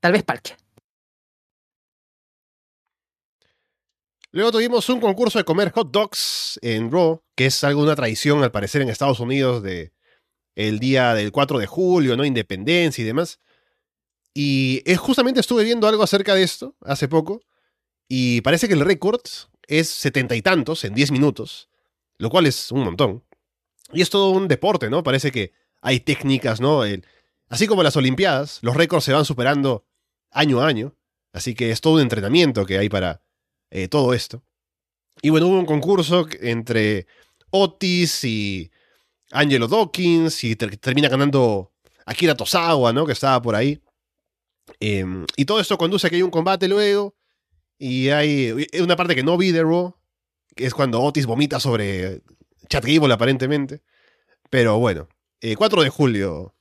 [0.00, 0.56] Tal vez Palkia.
[4.34, 8.42] Luego tuvimos un concurso de comer hot dogs en Raw, que es algo una tradición
[8.42, 9.92] al parecer en Estados Unidos de
[10.54, 12.24] el día del 4 de julio, ¿no?
[12.24, 13.40] Independencia y demás.
[14.32, 17.42] Y es, justamente estuve viendo algo acerca de esto hace poco.
[18.08, 19.20] Y parece que el récord
[19.66, 21.68] es setenta y tantos en 10 minutos,
[22.16, 23.22] lo cual es un montón.
[23.92, 25.02] Y es todo un deporte, ¿no?
[25.02, 25.52] Parece que
[25.82, 26.82] hay técnicas, ¿no?
[27.50, 29.84] así como las Olimpiadas, los récords se van superando
[30.30, 30.96] año a año.
[31.34, 33.22] Así que es todo un entrenamiento que hay para
[33.72, 34.44] eh, todo esto.
[35.22, 37.06] Y bueno, hubo un concurso entre
[37.50, 38.70] Otis y
[39.30, 41.72] Angelo Dawkins y termina ganando
[42.04, 43.06] Akira Tosawa, ¿no?
[43.06, 43.82] Que estaba por ahí.
[44.78, 47.16] Em, y todo esto conduce a que hay un combate luego.
[47.78, 49.96] Y hay una parte que no vi de Raw,
[50.54, 52.20] que es cuando Otis vomita sobre
[52.68, 53.82] Chad Gable aparentemente.
[54.50, 55.08] Pero bueno,
[55.56, 56.54] 4 eh, de julio,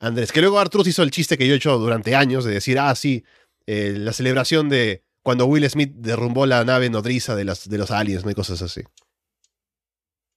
[0.00, 0.32] Andrés.
[0.32, 2.94] Que luego Artruth hizo el chiste que yo he hecho durante años de decir, ah,
[2.96, 3.24] sí,
[3.66, 7.90] eh, la celebración de cuando Will Smith derrumbó la nave nodriza de, las, de los
[7.90, 8.28] aliens, ¿no?
[8.28, 8.82] hay cosas así.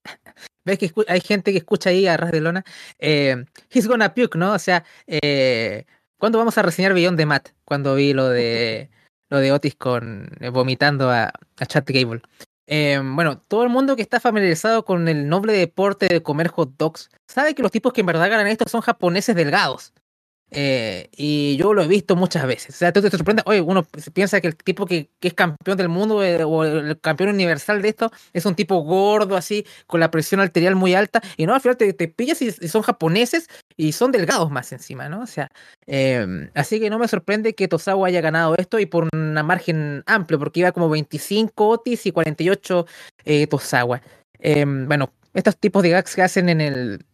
[0.66, 2.66] ¿Ves que hay gente que escucha ahí a ras de lona?
[2.98, 4.54] Eh, he's gonna puke, ¿no?
[4.54, 5.86] O sea, eh,
[6.18, 7.50] ¿cuándo vamos a reseñar Beyond de Matt?
[7.66, 8.90] Cuando vi lo de
[9.30, 11.26] lo de Otis con eh, vomitando a,
[11.58, 12.24] a Chad Gable.
[12.66, 16.78] Eh, bueno, todo el mundo que está familiarizado con el noble deporte de comer hot
[16.80, 19.94] dogs sabe que los tipos que en verdad ganan esto son japoneses delgados.
[20.52, 22.76] Eh, y yo lo he visto muchas veces.
[22.76, 25.90] O sea, tú te sorprendes, oye, uno piensa que el tipo que, es campeón del
[25.90, 30.10] mundo eh, o el campeón universal de esto es un tipo gordo, así, con la
[30.10, 33.48] presión arterial muy alta, y no, al final te, te pillas y, son japoneses
[33.78, 35.22] y son delgados más encima, ¿no?
[35.22, 35.52] O sea,
[35.86, 40.04] eh, así que no me sorprende que Tosawa haya ganado esto y por una margen
[40.08, 42.86] amplio, porque iba como 25 Otis y 48
[43.26, 44.02] eh, Tosawa.
[44.88, 47.06] bueno, estos tipos de gags que hacen en el,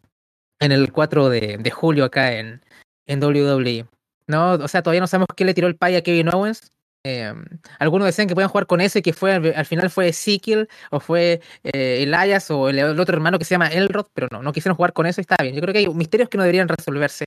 [0.59, 2.61] en el 4 de, de julio acá en,
[3.07, 3.85] en WWE.
[4.27, 6.71] No, o sea, todavía no sabemos qué le tiró el pay a Kevin Owens.
[7.03, 7.31] Eh,
[7.77, 11.39] algunos decían que podían jugar con ese, que fue al final fue Ezekiel, o fue
[11.63, 14.93] eh, Elias, o el, otro hermano que se llama Elrod, pero no, no quisieron jugar
[14.93, 15.53] con eso y está bien.
[15.53, 17.25] Yo creo que hay misterios que no deberían resolverse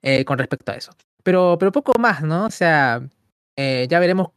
[0.00, 0.92] eh, con respecto a eso.
[1.22, 2.46] Pero, pero poco más, ¿no?
[2.46, 3.02] O sea,
[3.56, 4.28] eh, ya veremos,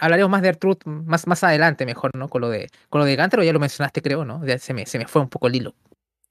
[0.00, 2.28] hablaremos más de Truth más, más adelante, mejor, ¿no?
[2.28, 4.44] Con lo de, con lo de Gunter, o ya lo mencionaste, creo, ¿no?
[4.46, 5.74] Ya se me, se me fue un poco el hilo.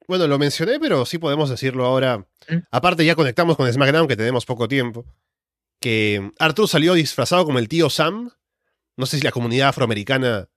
[0.09, 2.25] Bueno, lo mencioné, pero sí podemos decirlo ahora.
[2.71, 5.05] Aparte, ya conectamos con SmackDown, que tenemos poco tiempo.
[5.79, 8.31] Que Arthur salió disfrazado como el tío Sam.
[8.97, 10.49] No sé si la comunidad afroamericana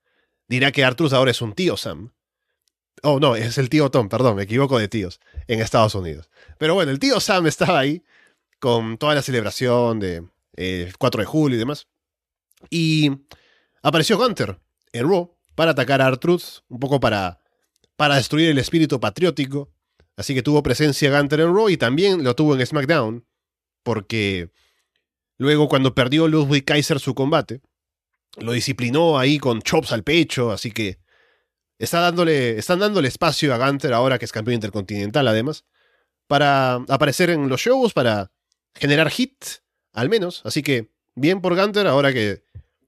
[0.49, 2.15] dirá que Arthur ahora es un tío Sam.
[3.03, 6.31] Oh, no, es el tío Tom, perdón, me equivoco de tíos, en Estados Unidos.
[6.57, 8.03] Pero bueno, el tío Sam estaba ahí
[8.59, 10.25] con toda la celebración de
[10.99, 11.89] 4 eh, de julio y demás.
[12.71, 13.11] Y
[13.83, 14.59] apareció Gunter
[14.95, 17.42] en Raw para atacar a Arthur, un poco para
[18.03, 19.71] para destruir el espíritu patriótico.
[20.17, 23.25] Así que tuvo presencia Gunter en Raw y también lo tuvo en SmackDown.
[23.85, 24.51] Porque
[25.39, 27.61] luego cuando perdió Ludwig Kaiser su combate,
[28.39, 30.51] lo disciplinó ahí con chops al pecho.
[30.51, 30.99] Así que
[31.79, 35.65] está dándole, están dándole espacio a Gunter ahora que es campeón intercontinental además.
[36.27, 38.33] Para aparecer en los shows, para
[38.75, 39.45] generar hit,
[39.93, 40.43] al menos.
[40.45, 42.43] Así que bien por Gunter ahora que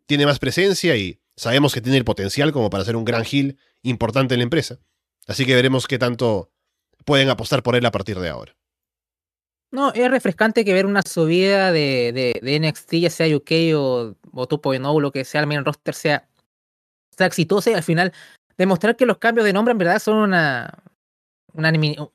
[0.06, 3.60] tiene más presencia y sabemos que tiene el potencial como para ser un gran heel
[3.84, 4.80] importante en la empresa.
[5.26, 6.50] Así que veremos qué tanto
[7.04, 8.54] pueden apostar por él a partir de ahora.
[9.70, 14.48] No, es refrescante que ver una subida de, de, NXT, ya sea UK o, o
[14.48, 16.28] 2.0, lo que sea, el main roster sea,
[17.10, 18.12] sea exitosa y al final
[18.56, 20.72] demostrar que los cambios de nombre en verdad son una,
[21.54, 21.72] una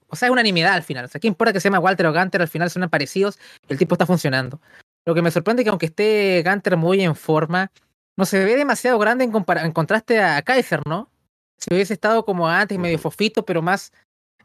[0.07, 1.05] o sea, una animidad al final.
[1.05, 2.41] O sea, ¿qué importa que se llama Walter o Gunter?
[2.41, 3.37] Al final son parecidos,
[3.67, 4.61] el tipo está funcionando.
[5.05, 7.71] Lo que me sorprende es que aunque esté Gunter muy en forma,
[8.15, 11.09] no se ve demasiado grande en, en contraste a Kaiser, ¿no?
[11.59, 13.91] Si hubiese estado como antes, medio fofito, pero más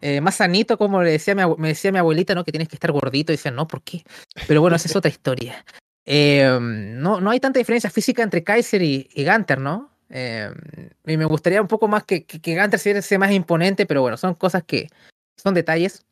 [0.00, 2.44] eh, más sanito, como le decía mi, me decía mi abuelita, ¿no?
[2.44, 3.32] Que tienes que estar gordito.
[3.32, 4.04] Y decían, no, ¿por qué?
[4.46, 5.64] Pero bueno, esa es otra historia.
[6.06, 9.90] Em, no, no hay tanta diferencia física entre Kaiser y, y Gunter, ¿no?
[10.10, 10.52] Em,
[11.06, 14.18] y me gustaría un poco más que, que, que Gunter sea más imponente, pero bueno,
[14.18, 14.90] son cosas que
[15.42, 16.04] son detalles.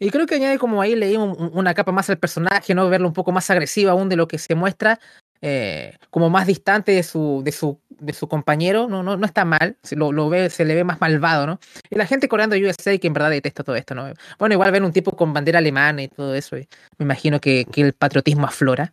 [0.00, 2.88] Y creo que añade como ahí leí una capa más al personaje, ¿no?
[2.88, 4.98] Verlo un poco más agresivo aún de lo que se muestra,
[5.40, 9.44] eh, como más distante de su, de su, de su compañero, no, no, no está
[9.44, 11.60] mal, se, lo, lo, ve, se le ve más malvado, ¿no?
[11.90, 14.12] Y la gente coreando USA que en verdad detesta todo esto, ¿no?
[14.38, 16.68] Bueno, igual ven un tipo con bandera alemana y todo eso, y
[16.98, 18.92] me imagino que, que el patriotismo aflora.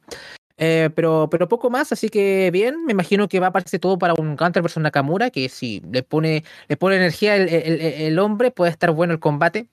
[0.58, 3.98] Eh, pero, pero poco más, así que bien, me imagino que va a aparecer todo
[3.98, 8.52] para un Counter versus Nakamura, que si le pone, le pone energía el, el hombre,
[8.52, 9.68] puede estar bueno el combate.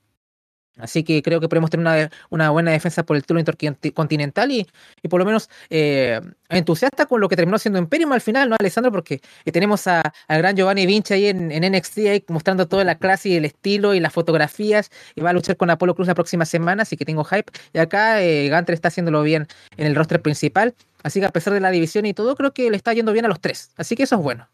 [0.78, 4.66] Así que creo que podemos tener una, buena defensa por el título intercontinental y,
[5.02, 8.56] y por lo menos eh, entusiasta con lo que terminó siendo Imperium al final, ¿no,
[8.58, 8.90] Alessandro?
[8.90, 13.36] Porque eh, tenemos al gran Giovanni Vinci ahí en, NXT mostrando toda la clase y
[13.36, 16.82] el estilo y las fotografías y va a luchar con Apolo Cruz la próxima semana,
[16.82, 17.52] así que tengo hype.
[17.72, 21.60] Y acá eh, está haciéndolo bien en el roster principal, así que a pesar de
[21.60, 24.04] la división y todo, creo que le está yendo bien a los tres, así que
[24.04, 24.48] eso es bueno.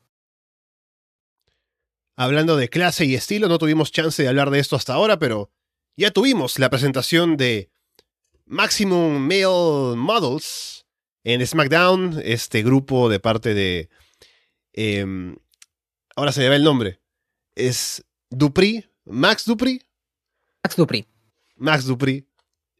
[2.16, 5.51] Hablando de clase y estilo, no tuvimos chance de hablar de esto hasta ahora, pero
[5.99, 7.73] ya tuvimos la presentación de
[8.47, 10.87] Maximum Male Models
[11.25, 13.89] en SmackDown, este grupo de parte de...
[14.75, 15.05] Eh,
[16.15, 17.01] ahora se me va el nombre.
[17.57, 19.83] Es Dupri, Max Dupri.
[20.62, 21.05] Max Dupri.
[21.57, 22.29] Max Dupri,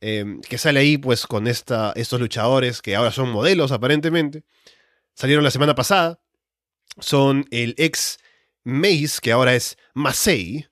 [0.01, 4.45] eh, que sale ahí pues con esta, estos luchadores que ahora son modelos aparentemente.
[5.15, 6.21] Salieron la semana pasada.
[7.01, 8.19] Son el ex
[8.63, 10.68] Mace, que ahora es Masei,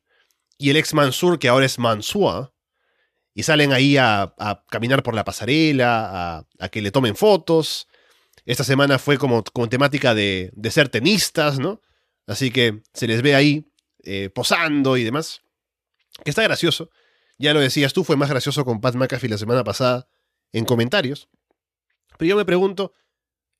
[0.58, 2.52] y el ex Mansur, que ahora es Mansua,
[3.34, 4.34] y salen ahí a,
[4.70, 7.86] caminar por la pasarela, a, que le tomen fotos.
[8.46, 11.82] Esta semana fue como con temática de, de, ser tenistas, ¿no?
[12.26, 13.70] Así que se les ve ahí
[14.04, 15.42] eh, posando y demás.
[16.24, 16.90] Que está gracioso.
[17.38, 20.08] Ya lo decías tú, fue más gracioso con Pat McAfee la semana pasada
[20.52, 21.28] en comentarios.
[22.16, 22.94] Pero yo me pregunto,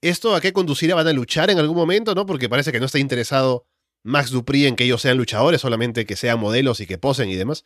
[0.00, 0.94] ¿esto a qué conducirá?
[0.94, 2.24] ¿Van a luchar en algún momento, no?
[2.24, 3.66] Porque parece que no está interesado
[4.06, 7.34] Max Dupri en que ellos sean luchadores, solamente que sean modelos y que posen y
[7.34, 7.64] demás.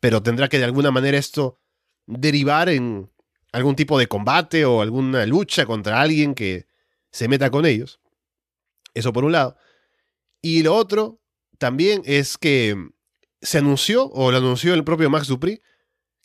[0.00, 1.58] Pero tendrá que de alguna manera esto
[2.06, 3.10] derivar en
[3.52, 6.66] algún tipo de combate o alguna lucha contra alguien que
[7.10, 8.00] se meta con ellos.
[8.94, 9.56] Eso por un lado.
[10.40, 11.20] Y lo otro
[11.58, 12.76] también es que
[13.42, 15.60] se anunció, o lo anunció el propio Max Dupri,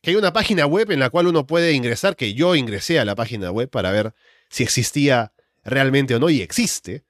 [0.01, 3.05] que hay una página web en la cual uno puede ingresar, que yo ingresé a
[3.05, 4.13] la página web para ver
[4.49, 5.33] si existía
[5.65, 7.03] realmente o no, y existe,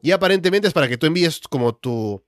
[0.00, 2.24] y aparentemente es para que tú envíes como tu,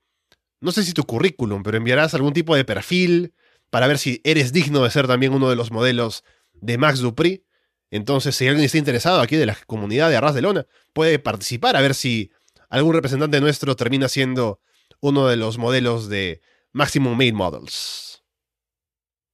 [0.60, 3.34] no sé si tu currículum, pero enviarás algún tipo de perfil
[3.70, 6.24] para ver si eres digno de ser también uno de los modelos
[6.54, 7.44] de Max Dupri.
[7.90, 11.76] Entonces, si alguien está interesado aquí de la comunidad de Arras de Lona, puede participar
[11.76, 12.30] a ver si
[12.68, 14.60] algún representante nuestro termina siendo
[15.00, 16.40] uno de los modelos de
[16.72, 18.22] Maximum Made Models.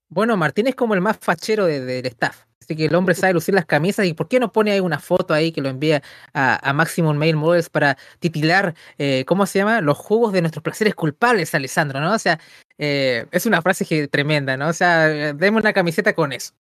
[0.09, 2.45] Bueno, Martín es como el más fachero del de, de staff.
[2.67, 4.99] Así que el hombre sabe lucir las camisas y ¿por qué no pone ahí una
[4.99, 6.03] foto ahí que lo envía
[6.33, 9.81] a, a Maximum Mail Models para titular, eh, ¿cómo se llama?
[9.81, 12.13] Los jugos de nuestros placeres culpables, Alessandro, ¿no?
[12.13, 12.41] O sea,
[12.77, 14.69] eh, es una frase tremenda, ¿no?
[14.69, 16.55] O sea, demos una camiseta con eso.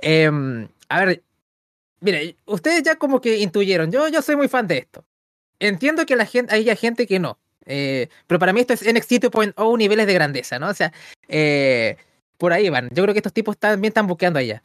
[0.00, 0.30] Eh,
[0.88, 1.24] a ver,
[1.98, 5.04] mire, ustedes ya como que intuyeron, yo, yo soy muy fan de esto.
[5.58, 7.40] Entiendo que la gente, hay gente que no.
[7.66, 10.68] Eh, pero para mí esto es NXT 2.0 niveles de grandeza, ¿no?
[10.68, 10.92] O sea,
[12.38, 12.88] por ahí van.
[12.92, 14.62] Yo creo que estos tipos también están buqueando allá.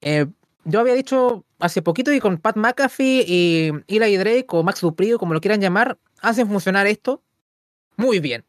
[0.00, 0.26] Eh,
[0.64, 5.12] yo había dicho hace poquito que con Pat McAfee y Eli Drake o Max Dupri,
[5.12, 7.22] como lo quieran llamar, hacen funcionar esto
[7.96, 8.44] muy bien.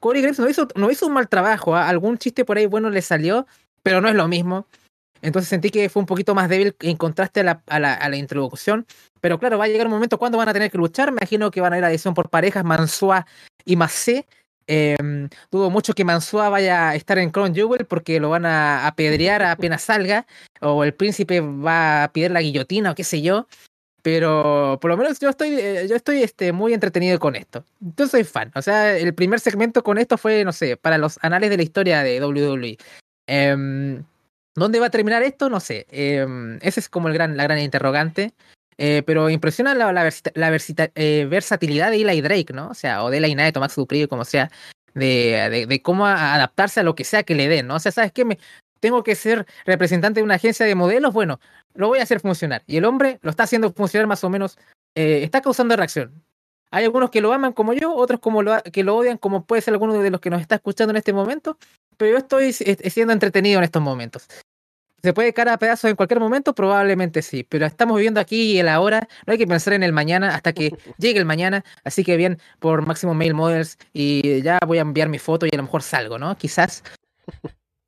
[0.00, 1.80] Corey Graves no hizo, no hizo un mal trabajo, ¿eh?
[1.80, 3.46] algún chiste por ahí bueno le salió,
[3.82, 4.66] pero no es lo mismo.
[5.20, 8.86] Entonces sentí que fue un poquito más débil en contraste a la, a la, introducción.
[9.20, 11.10] Pero claro, va a llegar un momento cuando van a tener que luchar.
[11.10, 13.26] Me imagino que van a ir a edición por parejas, Mansua
[13.64, 14.26] y Macé.
[14.68, 14.96] Eh,
[15.50, 19.42] dudo mucho que Mansua vaya a estar en Crown Jewel porque lo van a apedrear
[19.42, 20.26] apenas salga,
[20.60, 23.48] o el príncipe va a pedir la guillotina o qué sé yo.
[24.02, 25.56] Pero por lo menos yo estoy,
[25.88, 27.64] yo estoy este, muy entretenido con esto.
[27.80, 28.52] Yo soy fan.
[28.54, 31.62] O sea, el primer segmento con esto fue, no sé, para los anales de la
[31.64, 32.78] historia de WWE.
[33.26, 34.02] Eh,
[34.54, 35.48] ¿Dónde va a terminar esto?
[35.48, 35.86] No sé.
[35.90, 36.26] Eh,
[36.62, 38.34] ese es como el gran, la gran interrogante.
[38.80, 40.10] Eh, pero impresiona la,
[40.94, 42.68] eh, versatilidad de Eli Drake, ¿no?
[42.68, 44.50] O sea, o de Eli Knight Max Dupri, como sea,
[44.94, 47.74] de, cómo adaptarse a lo que sea que le den, ¿no?
[47.74, 48.24] O sea, ¿sabes qué?
[48.24, 48.38] Me,
[48.78, 51.40] tengo que ser representante de una agencia de modelos, bueno,
[51.74, 52.62] lo voy a hacer funcionar.
[52.66, 54.58] Y el hombre lo está haciendo funcionar más o menos,
[54.94, 56.22] eh, está causando reacción.
[56.70, 59.62] Hay algunos que lo aman como yo, otros como lo, que lo odian, como puede
[59.62, 61.58] ser alguno de los que nos está escuchando en este momento,
[61.96, 64.28] pero yo estoy siendo entretenido en estos momentos.
[65.02, 66.54] ¿Se puede caer a pedazos en cualquier momento?
[66.54, 69.92] Probablemente sí, pero estamos viviendo aquí y el ahora, no hay que pensar en el
[69.92, 74.58] mañana hasta que llegue el mañana, así que bien por Máximo Mail Models y ya
[74.66, 76.36] voy a enviar mi foto y a lo mejor salgo, ¿no?
[76.36, 76.82] Quizás,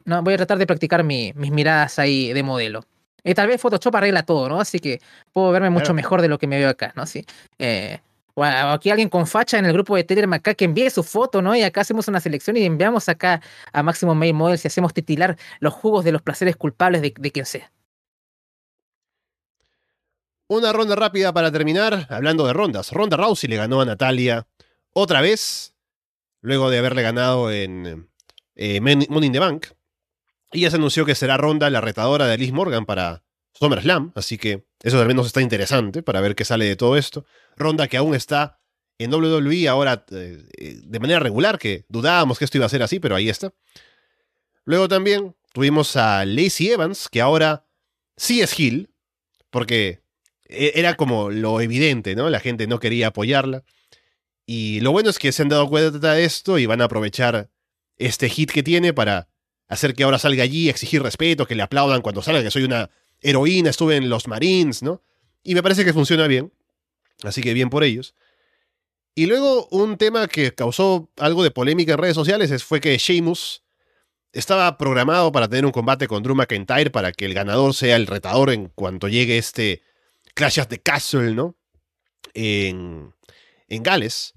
[0.04, 2.84] no, voy a tratar de practicar mis miradas ahí de modelo.
[3.24, 4.60] Y tal vez Photoshop arregla todo, ¿no?
[4.60, 5.00] Así que
[5.32, 7.06] puedo verme mucho mejor de lo que me veo acá, ¿no?
[7.06, 7.24] Sí.
[7.58, 8.00] Eh,
[8.34, 11.42] o aquí alguien con facha en el grupo de Telegram acá que envíe su foto,
[11.42, 11.54] ¿no?
[11.54, 13.40] Y acá hacemos una selección y enviamos acá
[13.72, 17.46] a Máximo Mail Models y hacemos titilar los jugos de los placeres culpables de, quien
[17.46, 17.72] sea.
[20.48, 22.92] Una ronda rápida para terminar, hablando de rondas.
[22.92, 24.46] Ronda Rousey le ganó a Natalia
[24.92, 25.74] otra vez,
[26.40, 28.08] luego de haberle ganado en
[28.56, 29.66] eh, Money in the Bank.
[30.52, 33.22] Y ya se anunció que será Ronda la retadora de Liz Morgan para
[33.54, 37.24] SummerSlam, así que eso al menos está interesante para ver qué sale de todo esto.
[37.60, 38.60] Ronda que aún está
[38.98, 40.44] en WWE ahora eh,
[40.82, 43.52] de manera regular, que dudábamos que esto iba a ser así, pero ahí está.
[44.64, 47.66] Luego también tuvimos a Lacey Evans, que ahora
[48.16, 48.90] sí es heel,
[49.48, 50.02] porque
[50.48, 52.28] e, era como lo evidente, ¿no?
[52.28, 53.64] La gente no quería apoyarla.
[54.44, 57.50] Y lo bueno es que se han dado cuenta de esto y van a aprovechar
[57.96, 59.28] este hit que tiene para
[59.68, 62.90] hacer que ahora salga allí, exigir respeto, que le aplaudan cuando salga, que soy una
[63.22, 65.02] heroína, estuve en los Marines, ¿no?
[65.42, 66.52] Y me parece que funciona bien.
[67.22, 68.14] Así que bien por ellos.
[69.14, 73.62] Y luego un tema que causó algo de polémica en redes sociales fue que Sheamus
[74.32, 78.06] estaba programado para tener un combate con Drew McIntyre para que el ganador sea el
[78.06, 79.82] retador en cuanto llegue este
[80.34, 81.56] Clash of the Castle, ¿no?
[82.34, 83.12] En,
[83.68, 84.34] en Gales.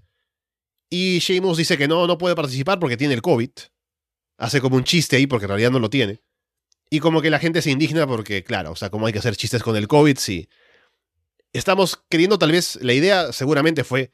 [0.90, 3.52] Y Sheamus dice que no, no puede participar porque tiene el COVID.
[4.38, 6.22] Hace como un chiste ahí porque en realidad no lo tiene.
[6.90, 9.36] Y como que la gente se indigna porque, claro, o sea, como hay que hacer
[9.36, 10.50] chistes con el COVID, sí
[11.54, 14.12] estamos queriendo tal vez, la idea seguramente fue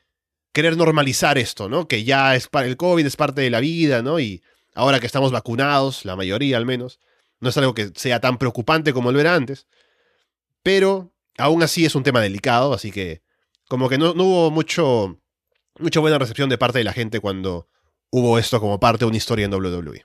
[0.52, 1.88] querer normalizar esto, ¿no?
[1.88, 4.20] Que ya es el COVID es parte de la vida, ¿no?
[4.20, 4.44] Y
[4.76, 6.99] ahora que estamos vacunados, la mayoría al menos,
[7.40, 9.68] no es algo que sea tan preocupante como lo era antes,
[10.64, 13.22] pero aún así es un tema delicado, así que
[13.68, 15.20] como que no, hubo mucho,
[15.78, 17.68] mucha buena recepción de parte de la gente cuando
[18.10, 20.03] hubo esto como parte de una historia en WWE.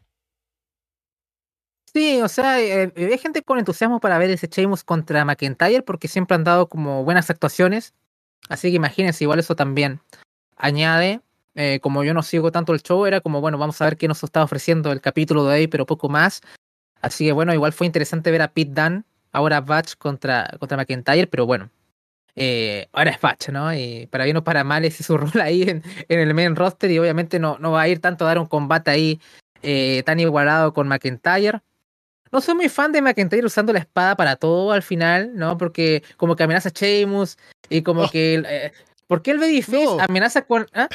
[1.94, 5.82] Sí, o sea, eh, eh, hay gente con entusiasmo para ver ese Sheamus contra McIntyre
[5.82, 7.94] porque siempre han dado como buenas actuaciones.
[8.48, 10.00] Así que imagínense, igual eso también
[10.56, 11.20] añade.
[11.54, 14.08] Eh, como yo no sigo tanto el show, era como, bueno, vamos a ver qué
[14.08, 16.40] nos está ofreciendo el capítulo de hoy, pero poco más.
[17.00, 21.28] Así que bueno, igual fue interesante ver a Pete Dunne, ahora Batch contra, contra McIntyre,
[21.28, 21.70] pero bueno,
[22.92, 23.72] ahora es Batch, ¿no?
[23.72, 26.90] Y para bien o para mal, ese es su rol ahí en, el main roster
[26.90, 29.20] y obviamente no, no va a ir tanto a dar un combate ahí
[30.04, 31.62] tan igualado con McIntyre.
[32.34, 35.56] No soy muy fan de McIntyre usando la espada para todo al final, ¿no?
[35.56, 37.38] Porque como que amenaza a Sheamus
[37.70, 38.10] y como oh.
[38.10, 38.42] que...
[38.44, 38.72] Eh,
[39.06, 40.66] ¿Por qué el Babyface amenaza con...
[40.72, 40.88] ¿ah?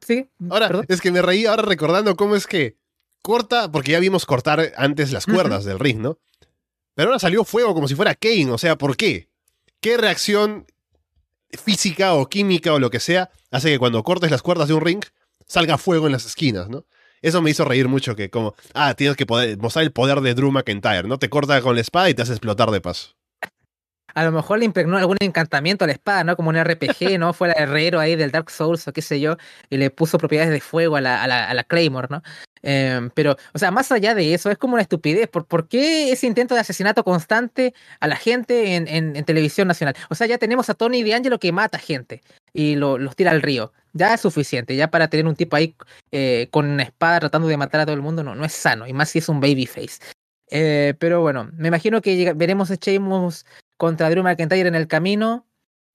[0.00, 0.30] Sí.
[0.48, 2.78] Ahora, es que me reí ahora recordando cómo es que
[3.20, 6.16] corta, porque ya vimos cortar antes las cuerdas del ring, ¿no?
[6.94, 9.28] Pero ahora salió fuego como si fuera Kane, o sea, ¿por qué?
[9.82, 10.64] ¿Qué reacción
[11.62, 14.80] física o química o lo que sea hace que cuando cortes las cuerdas de un
[14.80, 15.04] ring
[15.46, 16.86] salga fuego en las esquinas, ¿no?
[17.22, 20.34] Eso me hizo reír mucho que como, ah, tienes que poder, mostrar el poder de
[20.34, 21.18] Drew McIntyre, ¿no?
[21.18, 23.19] Te corta con la espada y te hace explotar de paso.
[24.14, 26.36] A lo mejor le impregnó algún encantamiento a la espada, ¿no?
[26.36, 27.32] Como un RPG, ¿no?
[27.32, 29.36] Fue el herrero ahí del Dark Souls o qué sé yo,
[29.68, 32.22] y le puso propiedades de fuego a la, a la, a la Claymore, ¿no?
[32.62, 35.28] Em, pero, o sea, más allá de eso, es como una estupidez.
[35.28, 39.94] ¿Por, ¿por qué ese intento de asesinato constante a la gente en, en, televisión nacional?
[40.10, 42.22] O sea, ya tenemos a Tony D'Angelo que mata gente
[42.52, 43.72] y lo, los tira al río.
[43.92, 45.74] Ya es suficiente, ya para tener un tipo ahí
[46.12, 48.86] eh, con una espada tratando de matar a todo el mundo, no, no es sano,
[48.86, 49.98] y más si es un babyface.
[50.50, 53.46] Eh, pero bueno, me imagino que veremos a Sheamus
[53.80, 55.46] contra Drew McIntyre en el camino.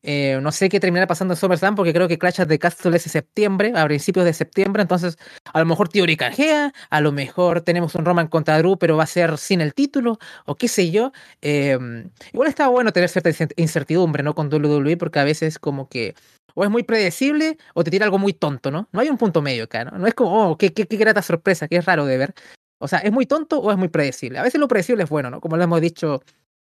[0.01, 3.05] Eh, no sé qué terminará pasando en SummerSlam porque creo que Clash the Castle es
[3.05, 4.81] en septiembre, a principios de septiembre.
[4.81, 5.17] Entonces,
[5.53, 9.03] a lo mejor Theory canjea, a lo mejor tenemos un Roman contra Drew, pero va
[9.03, 11.11] a ser sin el título, o qué sé yo.
[11.41, 14.33] Em, igual está bueno tener cierta incertidumbre, ¿no?
[14.33, 16.15] Con WWE, porque a veces como que
[16.55, 18.89] o es muy predecible o te tira algo muy tonto, ¿no?
[18.93, 19.97] No hay un punto medio acá, ¿no?
[19.99, 22.33] No es como, oh, qué, qué, qué grata sorpresa, que es raro de ver.
[22.79, 24.39] O sea, ¿es muy tonto o es muy predecible?
[24.39, 25.41] A veces lo predecible es bueno, ¿no?
[25.41, 26.21] Como lo hemos dicho,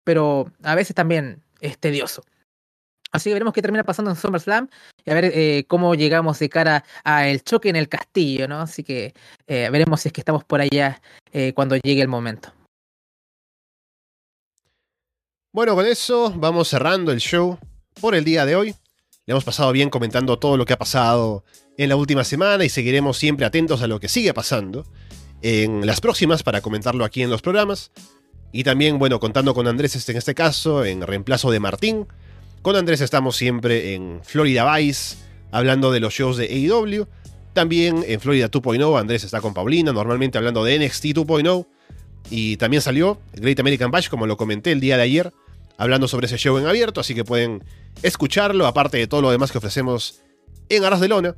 [0.06, 2.22] pero a veces también es tedioso.
[3.10, 4.68] Así que veremos qué termina pasando en SummerSlam
[5.04, 8.60] y a ver eh, cómo llegamos de cara al choque en el castillo, ¿no?
[8.60, 9.14] Así que
[9.48, 11.02] eh, veremos si es que estamos por allá
[11.32, 12.52] eh, cuando llegue el momento.
[15.52, 17.58] Bueno, con eso vamos cerrando el show
[18.00, 18.74] por el día de hoy.
[19.24, 21.42] Le hemos pasado bien comentando todo lo que ha pasado
[21.76, 24.86] en la última semana y seguiremos siempre atentos a lo que sigue pasando.
[25.42, 27.90] en las próximas para comentarlo aquí en los programas.
[28.56, 32.06] Y también, bueno, contando con Andrés este, en este caso, en reemplazo de Martín.
[32.62, 35.18] Con Andrés estamos siempre en Florida Vice,
[35.50, 37.06] hablando de los shows de AEW.
[37.52, 41.66] También en Florida 2.0, Andrés está con Paulina, normalmente hablando de NXT 2.0.
[42.30, 45.34] Y también salió Great American Bash, como lo comenté el día de ayer,
[45.76, 47.62] hablando sobre ese show en abierto, así que pueden
[48.02, 50.22] escucharlo, aparte de todo lo demás que ofrecemos
[50.70, 51.36] en Arras de Lona.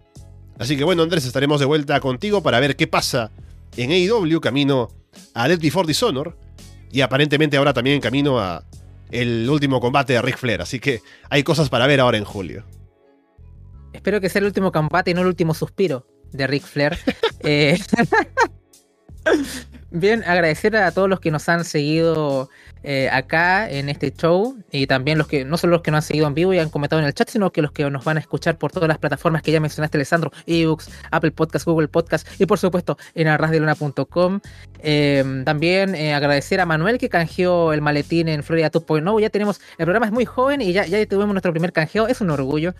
[0.56, 3.32] Así que bueno, Andrés, estaremos de vuelta contigo para ver qué pasa
[3.76, 4.90] en AEW, camino
[5.34, 6.36] a Dead Before Dishonor,
[6.90, 8.64] y aparentemente ahora también en camino a
[9.10, 11.00] el último combate de Ric Flair, así que
[11.30, 12.64] hay cosas para ver ahora en julio.
[13.92, 16.98] Espero que sea el último combate y no el último suspiro de Ric Flair.
[17.40, 17.78] eh,
[19.90, 22.50] Bien, agradecer a todos los que nos han seguido
[22.82, 26.08] eh, acá en este show y también los que, no solo los que nos han
[26.08, 28.16] seguido en vivo y han comentado en el chat, sino que los que nos van
[28.16, 32.26] a escuchar por todas las plataformas que ya mencionaste, Alessandro, ebooks, Apple Podcast, Google Podcast
[32.40, 34.40] y por supuesto en arrasdeluna.com.
[34.80, 39.20] Eh, también eh, agradecer a Manuel que canjeó el maletín en Florida 2.0.
[39.20, 42.20] Ya tenemos, el programa es muy joven y ya, ya tuvimos nuestro primer canjeo, es
[42.20, 42.74] un orgullo.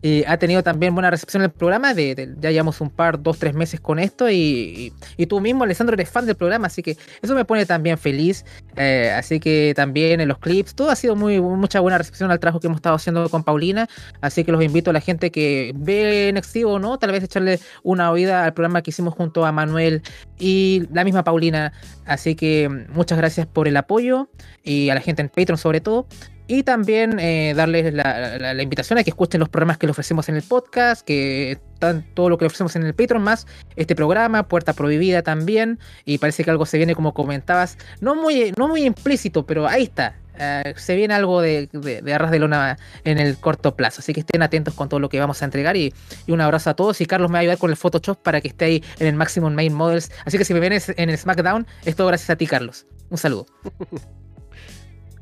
[0.00, 3.54] Y ha tenido también buena recepción el programa, de, ya llevamos un par, dos, tres
[3.54, 6.96] meses con esto y, y, y tú mismo, Alessandro, eres fan del programa así que
[7.20, 8.44] eso me pone también feliz.
[8.76, 12.38] Eh, así que también en los clips, todo ha sido muy mucha buena recepción al
[12.38, 13.88] trabajo que hemos estado haciendo con Paulina.
[14.20, 17.58] Así que los invito a la gente que ve NXT o no, tal vez echarle
[17.82, 20.02] una oída al programa que hicimos junto a Manuel
[20.38, 21.72] y la misma Paulina.
[22.06, 24.28] Así que muchas gracias por el apoyo
[24.62, 26.06] y a la gente en Patreon sobre todo.
[26.52, 30.36] Y también eh, darles la, invitación a que escuchen los programas que le ofrecemos en
[30.36, 34.46] el podcast, que están todo lo que le ofrecemos en el Patreon, más este programa,
[34.48, 35.78] Puerta Prohibida también.
[36.04, 39.84] Y parece que algo se viene, como comentabas, no muy, no muy implícito, pero ahí
[39.84, 40.16] está.
[40.34, 44.00] Uh, se viene algo de, de, de, arras de lona en el corto plazo.
[44.00, 45.78] Así que estén atentos con todo lo que vamos a entregar.
[45.78, 45.94] Y,
[46.26, 47.00] y, un abrazo a todos.
[47.00, 49.14] Y Carlos me va a ayudar con el Photoshop para que esté ahí en el
[49.14, 50.12] Maximum Main Models.
[50.26, 52.84] Así que si me ven en el SmackDown, es todo gracias a ti, Carlos.
[53.08, 53.46] Un saludo.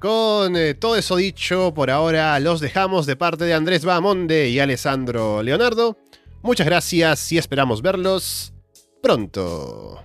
[0.01, 4.59] Con eh, todo eso dicho, por ahora los dejamos de parte de Andrés Bamonde y
[4.59, 5.99] Alessandro Leonardo.
[6.41, 8.55] Muchas gracias y esperamos verlos
[9.03, 10.03] pronto.